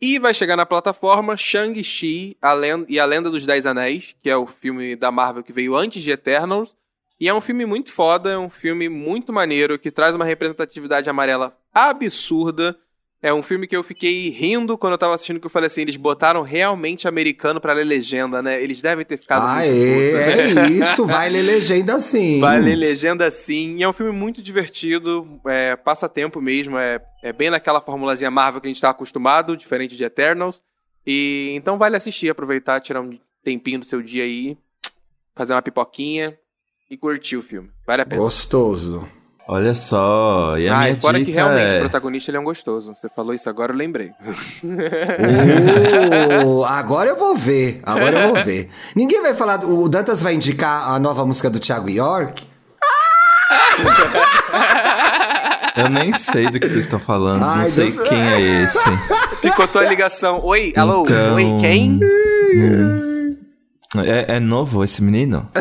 E 0.00 0.18
vai 0.20 0.32
chegar 0.32 0.56
na 0.56 0.64
plataforma 0.64 1.36
Shang-Chi 1.36 2.36
e 2.88 3.00
a 3.00 3.04
Lenda 3.04 3.28
dos 3.30 3.44
Dez 3.44 3.66
Anéis, 3.66 4.14
que 4.22 4.30
é 4.30 4.36
o 4.36 4.46
filme 4.46 4.94
da 4.94 5.10
Marvel 5.10 5.42
que 5.42 5.52
veio 5.52 5.74
antes 5.74 6.02
de 6.02 6.12
Eternals. 6.12 6.76
E 7.18 7.28
é 7.28 7.34
um 7.34 7.40
filme 7.40 7.66
muito 7.66 7.90
foda, 7.90 8.30
é 8.30 8.38
um 8.38 8.48
filme 8.48 8.88
muito 8.88 9.32
maneiro, 9.32 9.76
que 9.76 9.90
traz 9.90 10.14
uma 10.14 10.24
representatividade 10.24 11.10
amarela 11.10 11.58
absurda. 11.74 12.78
É 13.20 13.34
um 13.34 13.42
filme 13.42 13.66
que 13.66 13.76
eu 13.76 13.82
fiquei 13.82 14.28
rindo 14.30 14.78
quando 14.78 14.92
eu 14.92 14.98
tava 14.98 15.14
assistindo, 15.14 15.40
que 15.40 15.46
eu 15.46 15.50
falei 15.50 15.66
assim, 15.66 15.80
eles 15.80 15.96
botaram 15.96 16.42
realmente 16.42 17.08
americano 17.08 17.60
pra 17.60 17.72
ler 17.72 17.82
legenda, 17.84 18.40
né? 18.40 18.62
Eles 18.62 18.80
devem 18.80 19.04
ter 19.04 19.18
ficado 19.18 19.44
Ah, 19.44 19.56
muito 19.56 19.74
é, 19.74 20.36
putos, 20.36 20.54
né? 20.54 20.64
é 20.64 20.68
isso. 20.70 21.04
Vai 21.04 21.28
ler 21.28 21.42
legenda 21.42 21.96
assim. 21.96 22.38
Vai 22.38 22.60
ler 22.60 22.76
legenda 22.76 23.28
sim. 23.28 23.76
E 23.76 23.82
é 23.82 23.88
um 23.88 23.92
filme 23.92 24.12
muito 24.12 24.40
divertido, 24.40 25.40
é, 25.46 25.74
passatempo 25.74 26.40
mesmo, 26.40 26.78
é, 26.78 27.00
é 27.20 27.32
bem 27.32 27.50
naquela 27.50 27.80
formulazinha 27.80 28.30
Marvel 28.30 28.60
que 28.60 28.68
a 28.68 28.70
gente 28.70 28.80
tá 28.80 28.90
acostumado, 28.90 29.56
diferente 29.56 29.96
de 29.96 30.04
Eternals. 30.04 30.62
E 31.04 31.50
então 31.56 31.76
vale 31.76 31.96
assistir, 31.96 32.28
aproveitar, 32.30 32.80
tirar 32.80 33.00
um 33.00 33.18
tempinho 33.42 33.80
do 33.80 33.84
seu 33.84 34.00
dia 34.00 34.22
aí, 34.22 34.56
fazer 35.34 35.54
uma 35.54 35.62
pipoquinha 35.62 36.38
e 36.88 36.96
curtir 36.96 37.36
o 37.36 37.42
filme. 37.42 37.68
Vale 37.84 38.02
a 38.02 38.06
pena. 38.06 38.22
Gostoso. 38.22 39.08
Olha 39.50 39.72
só. 39.72 40.58
E 40.58 40.68
a 40.68 40.74
ah, 40.74 40.78
minha 40.80 40.90
e 40.90 40.96
fora 40.96 41.18
dica 41.18 41.30
que 41.30 41.34
realmente 41.34 41.74
é... 41.74 41.78
o 41.78 41.80
protagonista 41.80 42.30
ele 42.30 42.36
é 42.36 42.40
um 42.40 42.44
gostoso. 42.44 42.94
Você 42.94 43.08
falou 43.08 43.32
isso 43.32 43.48
agora, 43.48 43.72
eu 43.72 43.76
lembrei. 43.76 44.12
Oh, 46.46 46.64
agora 46.68 47.08
eu 47.08 47.16
vou 47.16 47.34
ver. 47.34 47.80
Agora 47.82 48.20
eu 48.20 48.34
vou 48.34 48.44
ver. 48.44 48.68
Ninguém 48.94 49.22
vai 49.22 49.34
falar. 49.34 49.64
O 49.64 49.88
Dantas 49.88 50.20
vai 50.20 50.34
indicar 50.34 50.90
a 50.90 50.98
nova 50.98 51.24
música 51.24 51.48
do 51.48 51.58
Thiago 51.58 51.88
York? 51.88 52.46
Eu 55.74 55.88
nem 55.88 56.12
sei 56.12 56.50
do 56.50 56.60
que 56.60 56.68
vocês 56.68 56.84
estão 56.84 56.98
falando. 56.98 57.42
Ai, 57.42 57.60
não 57.60 57.66
sei 57.66 57.90
Deus. 57.90 58.06
quem 58.06 58.20
é 58.20 58.64
esse. 58.64 58.90
Picotou 59.40 59.80
a 59.80 59.86
ligação. 59.86 60.44
Oi, 60.44 60.74
alô, 60.76 61.04
Então- 61.04 61.34
oi, 61.36 61.56
quem? 61.58 61.98
É, 63.96 64.36
é 64.36 64.40
novo 64.40 64.84
esse 64.84 65.02
menino? 65.02 65.48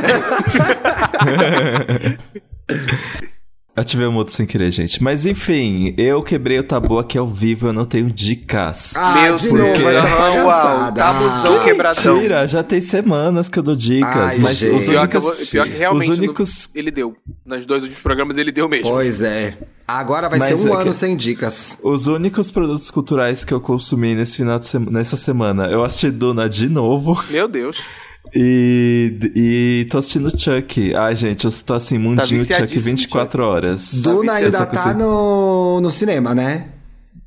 Ativei 3.77 4.07
o 4.07 4.11
mudo 4.11 4.31
sem 4.31 4.43
querer, 4.47 4.71
gente. 4.71 5.03
Mas 5.03 5.23
enfim, 5.27 5.93
eu 5.99 6.23
quebrei 6.23 6.57
o 6.57 6.63
tabu 6.63 6.97
aqui 6.97 7.15
ao 7.15 7.27
vivo, 7.27 7.67
eu 7.67 7.73
não 7.73 7.85
tenho 7.85 8.09
dicas. 8.09 8.93
Ah, 8.95 9.13
Meu 9.21 9.35
de 9.35 9.51
Deus. 9.51 9.59
novo 9.77 9.87
essa 9.89 10.07
Uau, 10.07 10.17
palhaçada. 10.17 11.01
tabuzão 11.01 11.59
Ah. 11.59 11.63
quebradão. 11.63 12.15
Mentira, 12.15 12.47
já 12.47 12.63
tem 12.63 12.81
semanas 12.81 13.47
que 13.47 13.59
eu 13.59 13.61
dou 13.61 13.75
dicas, 13.75 14.31
Ai, 14.31 14.39
mas 14.39 14.57
gente. 14.57 14.75
os 14.75 14.85
Pior 14.89 15.07
que, 15.07 15.17
eu 15.17 15.21
únicos, 15.21 15.49
pior 15.49 15.63
que 15.67 15.77
realmente 15.77 16.11
os 16.11 16.17
no- 16.17 16.23
únicos 16.25 16.69
ele 16.73 16.89
deu. 16.89 17.15
Nos 17.45 17.67
dois 17.67 17.83
últimos 17.83 18.01
programas 18.01 18.39
ele 18.39 18.51
deu 18.51 18.67
mesmo. 18.67 18.89
Pois 18.89 19.21
é. 19.21 19.55
Agora 19.87 20.27
vai 20.27 20.39
Mas 20.39 20.47
ser 20.59 20.67
um 20.67 20.73
é 20.73 20.81
ano 20.81 20.91
que- 20.91 20.97
sem 20.97 21.15
dicas. 21.15 21.77
Os 21.83 22.07
únicos 22.07 22.49
produtos 22.49 22.89
culturais 22.89 23.43
que 23.45 23.53
eu 23.53 23.61
consumi 23.61 24.15
nesse 24.15 24.37
final 24.37 24.57
de 24.57 24.65
sema- 24.65 24.89
nessa 24.89 25.15
semana, 25.15 25.67
eu 25.67 25.83
assisti 25.83 26.09
Duna 26.09 26.49
de 26.49 26.67
novo 26.67 27.15
Meu 27.29 27.47
Deus. 27.47 27.77
E, 28.35 29.31
e 29.35 29.87
tô 29.89 29.97
assistindo 29.99 30.29
Chuck. 30.39 30.93
Ai, 30.95 31.15
gente, 31.15 31.45
eu 31.45 31.51
tô 31.51 31.73
assim, 31.73 31.97
mundinho 31.97 32.25
Chuck 32.39 32.39
viciadíssimo 32.47 32.83
24 32.85 33.43
horas. 33.43 33.91
Duna 34.01 34.39
Eu 34.39 34.45
ainda 34.47 34.65
tá 34.65 34.83
consigo- 34.83 34.99
no, 34.99 35.81
no 35.81 35.91
cinema, 35.91 36.33
né? 36.35 36.67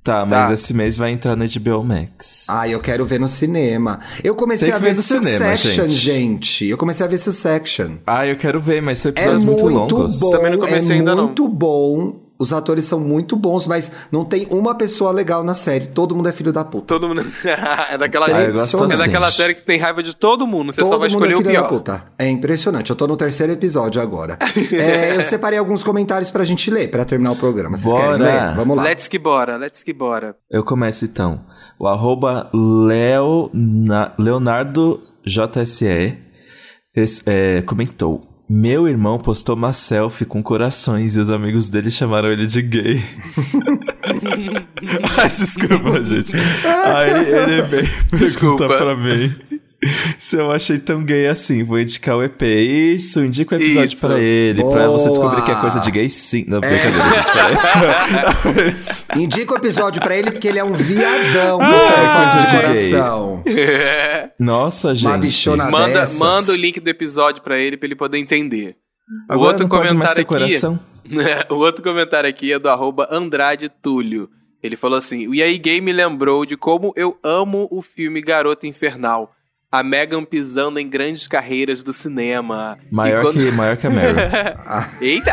Tá, 0.02 0.24
mas 0.24 0.48
Tá. 0.48 0.54
esse 0.54 0.72
mês 0.72 0.96
vai 0.96 1.10
entrar 1.12 1.36
na 1.36 1.44
HBO 1.44 1.84
Max. 1.84 2.46
Ah, 2.48 2.66
eu 2.66 2.80
quero 2.80 3.04
ver 3.04 3.20
no 3.20 3.28
cinema. 3.28 4.00
Eu 4.24 4.34
comecei 4.34 4.72
a 4.72 4.78
ver 4.78 4.90
ver 4.92 4.96
no 4.96 5.02
cinema, 5.02 5.56
Succession, 5.56 5.88
gente. 5.88 5.94
gente. 5.94 6.66
Eu 6.66 6.78
comecei 6.78 7.04
a 7.04 7.08
ver 7.08 7.18
Succession. 7.18 7.96
Ah, 8.06 8.26
eu 8.26 8.36
quero 8.36 8.58
ver, 8.60 8.80
mas 8.80 8.98
são 8.98 9.10
É 9.10 9.12
episódios 9.12 9.44
muito, 9.44 9.64
muito, 9.68 9.94
longos. 9.96 10.18
bom, 10.18 10.30
Também 10.30 10.50
não 10.52 10.58
comecei 10.58 10.96
é 10.96 10.98
ainda 11.00 11.14
não. 11.14 11.24
muito 11.26 11.46
bom. 11.48 12.18
Os 12.40 12.52
atores 12.54 12.86
são 12.86 12.98
muito 12.98 13.36
bons, 13.36 13.66
mas 13.66 13.92
não 14.10 14.24
tem 14.24 14.46
uma 14.50 14.74
pessoa 14.74 15.12
legal 15.12 15.44
na 15.44 15.54
série. 15.54 15.86
Todo 15.90 16.16
mundo 16.16 16.28
é 16.28 16.32
filho 16.32 16.52
da 16.52 16.64
puta. 16.64 16.86
Todo 16.86 17.06
mundo. 17.06 17.20
é 17.90 17.98
daquela, 17.98 18.26
Ah, 18.28 18.40
é 18.40 18.46
assim. 18.50 18.96
daquela 18.96 19.30
série 19.30 19.54
que 19.54 19.62
tem 19.62 19.78
raiva 19.78 20.02
de 20.02 20.16
todo 20.16 20.46
mundo. 20.46 20.72
Você 20.72 20.80
Todo 20.80 20.90
só 20.90 20.98
vai 20.98 21.10
mundo 21.10 21.26
escolher 21.26 21.32
é 21.32 21.36
o 21.36 21.38
filho 21.40 21.50
pior. 21.50 21.62
da 21.62 21.68
puta. 21.68 22.04
É 22.18 22.28
impressionante. 22.28 22.88
Eu 22.88 22.96
tô 22.96 23.06
no 23.06 23.16
terceiro 23.16 23.52
episódio 23.52 24.00
agora. 24.00 24.38
É, 24.72 25.16
eu 25.16 25.22
separei 25.22 25.58
alguns 25.58 25.82
comentários 25.82 26.30
pra 26.30 26.44
gente 26.44 26.70
ler, 26.70 26.88
pra 26.90 27.04
terminar 27.04 27.32
o 27.32 27.36
programa. 27.36 27.76
Vocês 27.76 27.92
Bora. 27.92 28.16
querem 28.18 28.22
ler? 28.22 28.54
Vamos 28.54 28.76
lá. 28.76 28.84
Let's 28.84 29.08
que 29.08 29.18
bora, 29.18 29.56
let's 29.56 29.82
que 29.82 29.92
bora. 29.92 30.34
Eu 30.50 30.64
começo 30.64 31.04
então. 31.04 31.44
O 31.78 31.86
arroba 31.86 32.48
Leo, 32.54 33.50
na- 33.52 34.12
Leonardo 34.18 35.02
JSE 35.26 36.16
é, 37.26 37.62
comentou. 37.62 38.22
Meu 38.52 38.88
irmão 38.88 39.16
postou 39.16 39.54
uma 39.54 39.72
selfie 39.72 40.24
com 40.24 40.42
corações 40.42 41.14
e 41.14 41.20
os 41.20 41.30
amigos 41.30 41.68
dele 41.68 41.88
chamaram 41.88 42.32
ele 42.32 42.48
de 42.48 42.60
gay. 42.60 43.00
Ai, 45.16 45.28
desculpa, 45.28 46.02
gente. 46.02 46.34
Aí 46.66 47.28
ele 47.28 47.62
veio 47.62 47.88
perguntar 48.10 48.66
pra 48.66 48.96
mim 48.96 49.32
se 50.18 50.36
eu 50.36 50.50
achei 50.52 50.78
tão 50.78 51.02
gay 51.02 51.26
assim. 51.28 51.62
Vou 51.64 51.78
indicar 51.80 52.16
o 52.16 52.22
EP. 52.22 52.42
Isso, 52.42 53.20
indica 53.24 53.54
o 53.54 53.58
episódio 53.58 53.88
Isso. 53.88 53.96
pra 53.98 54.18
ele. 54.20 54.62
Pra 54.62 54.86
Boa. 54.86 54.88
você 54.98 55.08
descobrir 55.08 55.42
que 55.42 55.50
é 55.50 55.54
coisa 55.54 55.80
de 55.80 55.90
gay 55.90 56.08
sim. 56.10 56.44
Não, 56.46 56.60
brincadeira. 56.60 56.96
isso. 58.70 59.06
Indica 59.16 59.52
o 59.54 59.56
episódio 59.56 60.00
pra 60.02 60.16
ele, 60.16 60.30
porque 60.30 60.48
ele 60.48 60.58
é 60.58 60.64
um 60.64 60.72
viadão. 60.72 61.58
Ah, 61.60 62.36
é 62.36 62.40
de 62.40 62.46
de 62.46 62.52
gay. 62.52 62.90
coração. 62.90 63.42
Nossa, 64.38 64.94
gente. 64.94 65.06
Uma 65.06 65.18
bichona 65.18 65.70
manda, 65.70 66.00
dessas. 66.00 66.18
manda 66.18 66.52
o 66.52 66.56
link 66.56 66.80
do 66.80 66.88
episódio 66.88 67.42
pra 67.42 67.58
ele 67.58 67.76
pra 67.76 67.86
ele 67.86 67.96
poder 67.96 68.18
entender. 68.18 68.76
o 69.28 69.32
Agora 69.32 69.48
outro 69.52 69.62
não 69.64 69.68
pode 69.68 69.94
mais 69.94 70.14
ter 70.14 70.24
comentário 70.24 70.54
aqui. 70.54 70.60
coração. 70.60 70.80
o 71.56 71.60
outro 71.60 71.82
comentário 71.82 72.28
aqui 72.28 72.52
é 72.52 72.58
do 72.58 72.68
arroba 72.68 73.08
Andrade 73.10 73.68
Túlio. 73.68 74.28
Ele 74.62 74.76
falou 74.76 74.98
assim: 74.98 75.26
O 75.26 75.34
EA 75.34 75.56
Gay 75.58 75.80
me 75.80 75.92
lembrou 75.92 76.44
de 76.44 76.56
como 76.56 76.92
eu 76.96 77.16
amo 77.22 77.66
o 77.70 77.80
filme 77.82 78.20
Garota 78.20 78.66
Infernal. 78.66 79.32
A 79.72 79.82
Megan 79.84 80.24
pisando 80.24 80.80
em 80.80 80.88
grandes 80.88 81.28
carreiras 81.28 81.80
do 81.82 81.92
cinema. 81.92 82.76
Maior, 82.90 83.22
quando- 83.22 83.36
que, 83.36 83.52
maior 83.52 83.76
que 83.76 83.86
a 83.86 83.90
Mary. 83.90 84.14
Eita! 85.00 85.32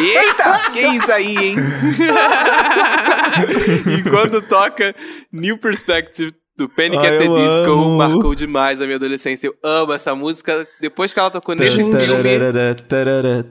Eita! 0.00 0.70
Que 0.72 0.80
isso 0.80 1.12
aí, 1.12 1.36
hein? 1.36 1.56
e 3.98 4.02
quando 4.10 4.42
toca 4.42 4.94
New 5.32 5.58
Perspective 5.58 6.32
do 6.56 6.68
Panic 6.68 6.96
Ai, 6.96 7.06
at 7.08 7.18
the 7.18 7.26
eu 7.26 7.36
Disco, 7.36 7.70
amo. 7.72 7.98
marcou 7.98 8.34
demais 8.34 8.80
a 8.80 8.84
minha 8.84 8.96
adolescência. 8.96 9.46
Eu 9.46 9.54
amo 9.62 9.92
essa 9.92 10.14
música. 10.14 10.66
Depois 10.80 11.12
que 11.12 11.20
ela 11.20 11.30
tocou 11.30 11.54
nesse 11.54 11.76
filme. 11.76 11.92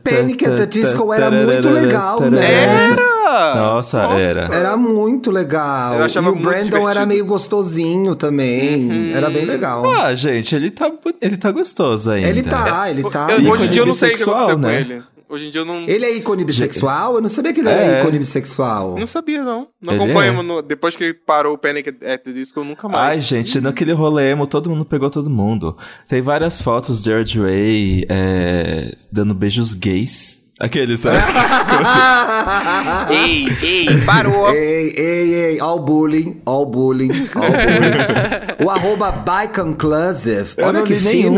Panic 0.03 0.45
at 0.45 0.56
the 0.58 0.66
Disco 0.66 1.14
era 1.14 1.30
muito 1.30 1.70
legal, 1.70 2.20
né? 2.22 2.89
Era! 2.91 3.56
Nossa, 3.56 4.01
era. 4.18 4.49
Era 4.53 4.78
muito 4.78 5.30
legal. 5.32 5.95
Eu 5.95 6.03
achava 6.03 6.28
e 6.28 6.30
o 6.30 6.34
muito 6.34 6.43
Brandon 6.45 6.64
divertido. 6.66 6.89
era 6.89 7.06
meio 7.06 7.26
gostosinho 7.26 8.16
também. 8.16 8.89
Uhum. 8.89 9.16
Era 9.16 9.30
bem 9.30 9.45
legal. 9.45 9.86
Ah, 9.86 10.14
gente, 10.16 10.56
ele 10.56 10.72
tá, 10.72 10.91
ele 11.22 11.38
tá 11.38 11.51
gostoso 11.51 12.12
ainda. 12.12 12.28
ele 12.30 12.43
tá, 12.43 12.89
ele 12.89 13.03
tá. 13.10 13.28
Eu- 13.30 13.51
hoje 13.51 13.66
em 13.66 13.70
dia 13.70 13.82
eu 13.82 13.86
não 13.86 13.93
sei 13.93 14.12
o 14.12 14.14
que 14.14 14.24
aconteceu 14.24 14.56
com 14.56 14.62
né? 14.62 14.82
ele. 14.82 15.03
Hoje 15.36 15.47
em 15.47 15.51
dia 15.51 15.61
eu 15.61 15.65
não, 15.65 15.86
Ele 15.88 16.05
é 16.05 16.15
ícone 16.15 16.45
bissexual? 16.45 17.15
Eu 17.15 17.21
não 17.21 17.27
sabia 17.27 17.51
que 17.51 17.59
ele 17.59 17.67
É. 17.69 17.73
era 17.73 17.99
ícone 18.01 18.19
bissexual. 18.19 18.97
não 18.97 19.05
sabia, 19.07 19.43
não. 19.43 19.67
Não 19.81 19.93
Ele 19.93 20.03
acompanho. 20.03 20.39
é. 20.39 20.41
no- 20.41 20.61
depois 20.61 20.95
que 20.95 21.13
parou 21.13 21.53
o 21.55 21.57
Panic 21.57 21.89
at 21.89 22.21
the 22.23 22.31
Disco, 22.31 22.61
eu 22.61 22.63
nunca 22.63 22.88
mais. 22.88 23.09
Ai, 23.17 23.21
gente, 23.21 23.59
naquele 23.59 23.91
rolê 23.91 24.31
emo, 24.31 24.47
todo 24.47 24.69
mundo 24.69 24.86
pegou 24.86 25.09
todo 25.09 25.29
mundo. 25.29 25.75
Tem 26.07 26.21
várias 26.21 26.61
fotos 26.61 26.99
de 27.03 27.09
George 27.09 27.38
Way 27.39 28.05
é, 28.09 28.95
dando 29.11 29.33
beijos 29.36 29.73
gays. 29.73 30.41
Aqueles, 30.57 31.03
né? 31.03 31.11
Ei, 33.09 33.47
ei, 33.61 33.97
parou! 34.05 34.49
Ei, 34.53 34.93
ei, 34.97 35.33
ei, 35.33 35.59
all 35.59 35.79
bullying, 35.79 36.41
all 36.45 36.65
bullying, 36.65 37.11
all 37.36 37.51
bullying. 37.51 38.63
o 38.65 38.69
arroba 38.69 39.11
Bikenclusive, 39.11 40.53
Eu 40.57 40.67
olha 40.67 40.81
que 40.83 40.93
li 40.93 41.03
nenhum. 41.03 41.36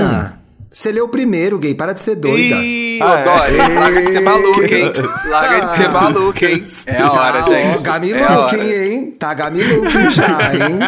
Você 0.70 0.91
leu 0.91 1.07
primeiro, 1.07 1.57
gay, 1.57 1.74
para 1.74 1.93
de 1.93 2.01
ser 2.01 2.15
doida. 2.15 2.55
Ih, 2.55 2.99
Ah, 3.01 3.20
é. 3.20 3.74
Larga 3.80 4.01
de 4.01 4.11
ser 4.11 4.20
maluco, 4.22 4.63
hein? 4.63 4.91
Larga 5.30 5.65
de 5.65 5.78
ser 5.78 5.89
maluco, 5.89 6.45
hein? 6.45 6.63
É 6.88 6.97
a 7.01 7.11
hora, 7.11 7.43
tá, 7.43 7.49
gente. 7.49 7.78
Ó, 7.80 7.82
gami 7.82 8.11
É 8.13 8.88
hein? 8.88 9.11
Tá 9.18 9.34
gami 9.34 9.63
looking 9.63 10.09
já, 10.11 10.55
hein? 10.55 10.80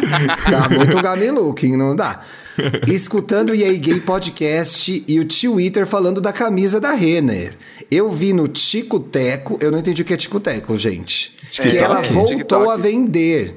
Tá 0.49 0.69
muito 0.69 1.01
gami 1.01 1.31
looking, 1.31 1.77
não 1.77 1.95
dá. 1.95 2.21
Escutando 2.87 3.51
o 3.51 3.55
EA 3.55 3.73
Gay 3.77 3.99
Podcast 4.01 5.03
e 5.07 5.19
o 5.19 5.25
Twitter 5.25 5.85
falando 5.87 6.19
da 6.19 6.33
camisa 6.33 6.79
da 6.79 6.91
Renner. 6.93 7.55
Eu 7.89 8.11
vi 8.11 8.33
no 8.33 8.47
Tico 8.47 8.99
Teco, 8.99 9.57
eu 9.61 9.71
não 9.71 9.79
entendi 9.79 10.01
o 10.01 10.05
que 10.05 10.13
é 10.13 10.17
Tico 10.17 10.39
Teco, 10.39 10.77
gente. 10.77 11.33
que 11.41 11.49
TikTok? 11.49 11.77
ela 11.77 12.01
voltou 12.01 12.37
TikTok. 12.37 12.71
a 12.71 12.75
vender. 12.75 13.55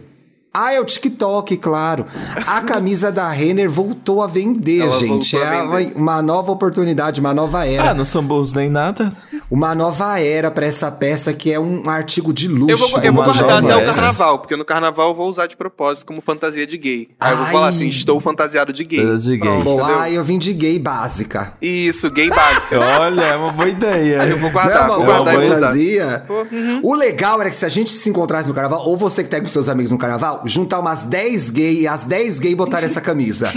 Ah, 0.55 0.73
é 0.75 0.81
o 0.81 0.85
TikTok, 0.85 1.57
claro. 1.57 2.05
A 2.47 2.61
camisa 2.61 3.11
da 3.11 3.29
Renner 3.31 3.71
voltou 3.71 4.23
a 4.23 4.27
vender, 4.27 4.81
Ela 4.83 4.99
gente. 4.99 5.37
É 5.37 5.63
uma, 5.63 5.77
vender. 5.79 5.95
uma 5.97 6.21
nova 6.21 6.53
oportunidade, 6.53 7.21
uma 7.21 7.33
nova 7.33 7.67
era. 7.67 7.91
ah, 7.91 7.95
não 7.95 8.05
são 8.05 8.23
bons 8.23 8.53
nem 8.53 8.69
nada. 8.69 9.11
Uma 9.51 9.75
nova 9.75 10.19
era 10.21 10.51
pra 10.51 10.67
essa 10.67 10.91
peça 10.91 11.33
que 11.33 11.51
é 11.51 11.59
um 11.59 11.89
artigo 11.89 12.33
de 12.33 12.49
luxo. 12.49 12.71
Eu 12.71 12.77
vou, 12.77 12.89
eu 13.03 13.13
vou 13.13 13.23
Uma 13.23 13.33
guardar 13.33 13.65
até 13.65 13.77
o 13.77 13.85
carnaval, 13.95 14.39
porque 14.41 14.57
no 14.57 14.65
carnaval 14.65 15.09
eu 15.11 15.15
vou 15.15 15.29
usar 15.29 15.47
de 15.47 15.57
propósito 15.57 16.07
como 16.07 16.21
fantasia 16.21 16.67
de 16.67 16.77
gay. 16.77 17.09
Aí 17.19 17.33
eu 17.33 17.37
vou 17.39 17.47
falar 17.47 17.69
assim, 17.69 17.89
estou 17.89 18.21
fantasiado 18.21 18.73
de 18.73 18.85
gay. 18.85 19.17
De 19.19 19.31
gay. 19.31 19.39
Pronto, 19.39 19.65
Bom, 19.65 19.83
ah, 19.85 20.11
eu 20.11 20.23
vim 20.23 20.39
de 20.39 20.53
gay 20.53 20.79
básica. 20.79 21.55
Isso, 21.63 22.11
gay 22.11 22.29
básica. 22.29 22.79
Olha, 23.01 23.23
é 23.23 23.37
uma 23.37 23.53
boa 23.53 23.69
ideia. 23.69 24.23
Aí 24.23 24.31
eu 24.31 24.37
vou 24.39 24.51
Não 24.51 24.61
é 24.61 24.65
guardar, 24.65 24.87
uma 24.89 24.97
vou 24.97 25.07
boa 25.07 25.17
guardar 25.19 25.35
vou 25.35 25.45
usar. 25.47 25.55
fantasia? 25.55 26.25
uhum. 26.29 26.81
O 26.83 26.95
legal 26.95 27.41
era 27.41 27.49
que 27.49 27.57
se 27.57 27.65
a 27.65 27.71
gente 27.71 27.91
se 27.91 28.11
encontrasse 28.11 28.49
no 28.49 28.55
carnaval, 28.55 28.87
ou 28.87 28.97
você 28.99 29.23
que 29.23 29.31
tá 29.31 29.41
com 29.41 29.49
seus 29.49 29.69
amigos 29.69 29.91
no 29.91 29.99
carnaval, 29.99 30.42
juntar 30.45 30.81
umas 30.81 31.05
10 31.05 31.51
gays 31.51 31.81
e 31.83 31.87
as 31.89 32.05
10 32.05 32.39
gays 32.39 32.55
botarem 32.57 32.87
essa 32.87 33.01
camisa. 33.01 33.51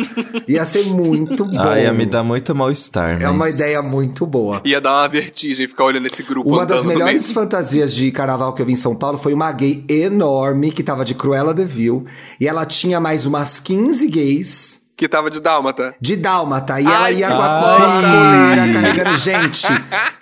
Ia 0.47 0.65
ser 0.65 0.85
muito 0.85 1.45
bom. 1.45 1.59
Ah, 1.59 1.79
ia 1.79 1.93
me 1.93 2.05
dar 2.05 2.23
muito 2.23 2.53
mal-estar, 2.55 3.21
É 3.21 3.27
uma 3.29 3.45
mas- 3.45 3.55
ideia 3.55 3.81
muito 3.81 4.25
boa. 4.25 4.61
Ia 4.65 4.79
dar 4.81 5.01
uma 5.01 5.07
vertigem 5.07 5.67
ficar 5.67 5.85
olhando 5.85 6.07
esse 6.07 6.23
grupo 6.23 6.49
Uma 6.49 6.65
das 6.65 6.83
melhores 6.85 7.31
fantasias 7.31 7.93
de 7.93 8.11
carnaval 8.11 8.53
que 8.53 8.61
eu 8.61 8.65
vi 8.65 8.73
em 8.73 8.75
São 8.77 8.95
Paulo 8.95 9.17
foi 9.17 9.33
uma 9.33 9.51
gay 9.51 9.83
enorme 9.89 10.71
que 10.71 10.83
tava 10.83 11.03
de 11.05 11.13
Cruella 11.13 11.53
de 11.53 11.65
Vil. 11.65 12.05
E 12.39 12.47
ela 12.47 12.65
tinha 12.65 12.99
mais 12.99 13.25
umas 13.25 13.59
15 13.59 14.07
gays 14.07 14.84
Que 14.97 15.09
tava 15.09 15.29
de 15.29 15.41
dálmata. 15.41 15.93
de 15.99 16.15
dálmata. 16.15 16.79
E 16.79 16.85
ela 16.85 16.99
Ai, 16.99 17.15
ia 17.15 17.27
com 17.27 17.33
a, 17.33 17.59
ai. 17.59 17.75
a 17.75 18.63
coleira 18.63 18.73
carregando 18.81 19.17
gente. 19.17 19.67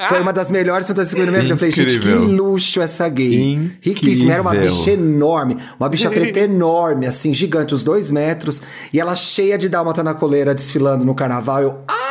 Foi 0.09 0.19
uma 0.19 0.33
das 0.33 0.49
melhores 0.49 0.87
fantasias 0.87 1.13
que 1.13 1.19
eu 1.21 1.25
vi 1.25 1.31
na 1.31 1.37
minha 1.37 1.43
vida. 1.43 1.53
Eu 1.53 1.57
falei, 1.59 1.71
gente, 1.71 1.99
que 1.99 2.07
luxo 2.09 2.81
essa 2.81 3.07
gay. 3.07 3.53
Incrível. 3.53 3.77
Riquíssima. 3.81 4.33
Era 4.33 4.41
uma 4.41 4.55
bicha 4.55 4.91
enorme. 4.91 5.57
Uma 5.79 5.87
bicha 5.89 6.09
preta 6.11 6.39
enorme, 6.39 7.05
assim, 7.05 7.33
gigante, 7.35 7.75
uns 7.75 7.83
dois 7.83 8.09
metros. 8.09 8.63
E 8.91 8.99
ela 8.99 9.15
cheia 9.15 9.59
de 9.59 9.69
dálmata 9.69 10.01
na 10.01 10.15
coleira, 10.15 10.55
desfilando 10.55 11.05
no 11.05 11.13
carnaval. 11.13 11.61
Eu, 11.61 11.79
ai, 11.87 12.02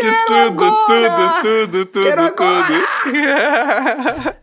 quero 0.00 0.16
tudo, 0.26 0.64
agora! 0.64 1.40
tudo, 1.40 1.66
tudo, 1.66 1.86
tudo, 1.86 2.04
Quero 2.04 2.34
tudo. 2.34 2.74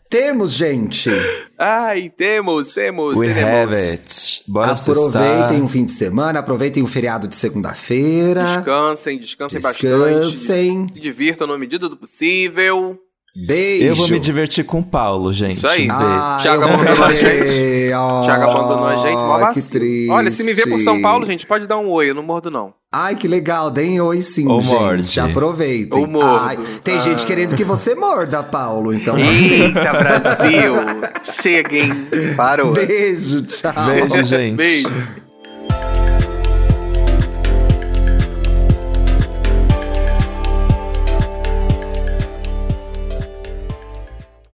Temos, 0.11 0.51
gente. 0.51 1.09
Ai, 1.57 2.09
temos, 2.09 2.73
temos, 2.73 3.17
We 3.17 3.27
teremos. 3.27 3.73
have 3.73 3.91
it. 3.93 4.43
Bora 4.45 4.73
aproveitem 4.73 5.61
o 5.61 5.69
fim 5.69 5.85
de 5.85 5.91
semana, 5.91 6.39
aproveitem 6.39 6.83
o 6.83 6.87
feriado 6.87 7.29
de 7.29 7.35
segunda-feira. 7.37 8.43
Descansem, 8.43 9.17
descansem, 9.17 9.61
bastante. 9.61 9.87
Descansem. 9.87 10.87
Se 10.93 10.99
divirtam 10.99 11.47
na 11.47 11.57
medida 11.57 11.87
do 11.87 11.95
possível. 11.95 12.99
Beijo. 13.33 13.85
Eu 13.85 13.95
vou 13.95 14.09
me 14.09 14.19
divertir 14.19 14.65
com 14.65 14.79
o 14.79 14.83
Paulo, 14.83 15.31
gente. 15.31 15.55
Isso 15.55 15.67
aí. 15.67 15.87
Um. 15.87 15.93
Ah, 15.93 16.37
vou 16.41 16.65
abandonou 16.65 17.05
a 17.05 17.13
gente. 17.13 17.93
Oh, 17.93 18.21
Thiago 18.25 18.43
abandonou 18.43 18.87
a 18.87 18.97
gente, 18.97 19.15
mó 19.15 19.53
que 19.53 19.61
triste. 19.61 20.11
Olha, 20.11 20.29
se 20.29 20.43
me 20.43 20.53
ver 20.53 20.67
por 20.67 20.81
São 20.81 21.01
Paulo, 21.01 21.25
gente, 21.25 21.47
pode 21.47 21.65
dar 21.65 21.77
um 21.77 21.89
oi, 21.89 22.09
eu 22.09 22.15
não 22.15 22.23
mordo 22.23 22.51
não. 22.51 22.73
Ai, 22.93 23.15
que 23.15 23.25
legal. 23.25 23.71
Deem 23.71 24.01
oi 24.01 24.21
sim, 24.21 24.45
Ou 24.49 24.59
gente. 24.59 24.69
morde. 24.73 25.19
Aproveitem. 25.21 25.97
Ou 25.97 26.05
mordo. 26.05 26.39
Ai, 26.45 26.57
tem 26.83 26.97
Ah. 26.97 26.99
gente 26.99 27.25
querendo 27.25 27.55
que 27.55 27.63
você 27.63 27.95
morda, 27.95 28.43
Paulo. 28.43 28.93
Então, 28.93 29.15
assim, 29.15 29.61
Eita, 29.63 29.91
Brasil! 29.93 30.73
Chega, 31.23 31.77
hein? 31.77 31.89
Parou. 32.35 32.73
beijo, 32.73 33.43
tchau. 33.43 33.71
Beijo, 33.85 34.25
gente. 34.25 34.57
Beijo. 34.57 34.89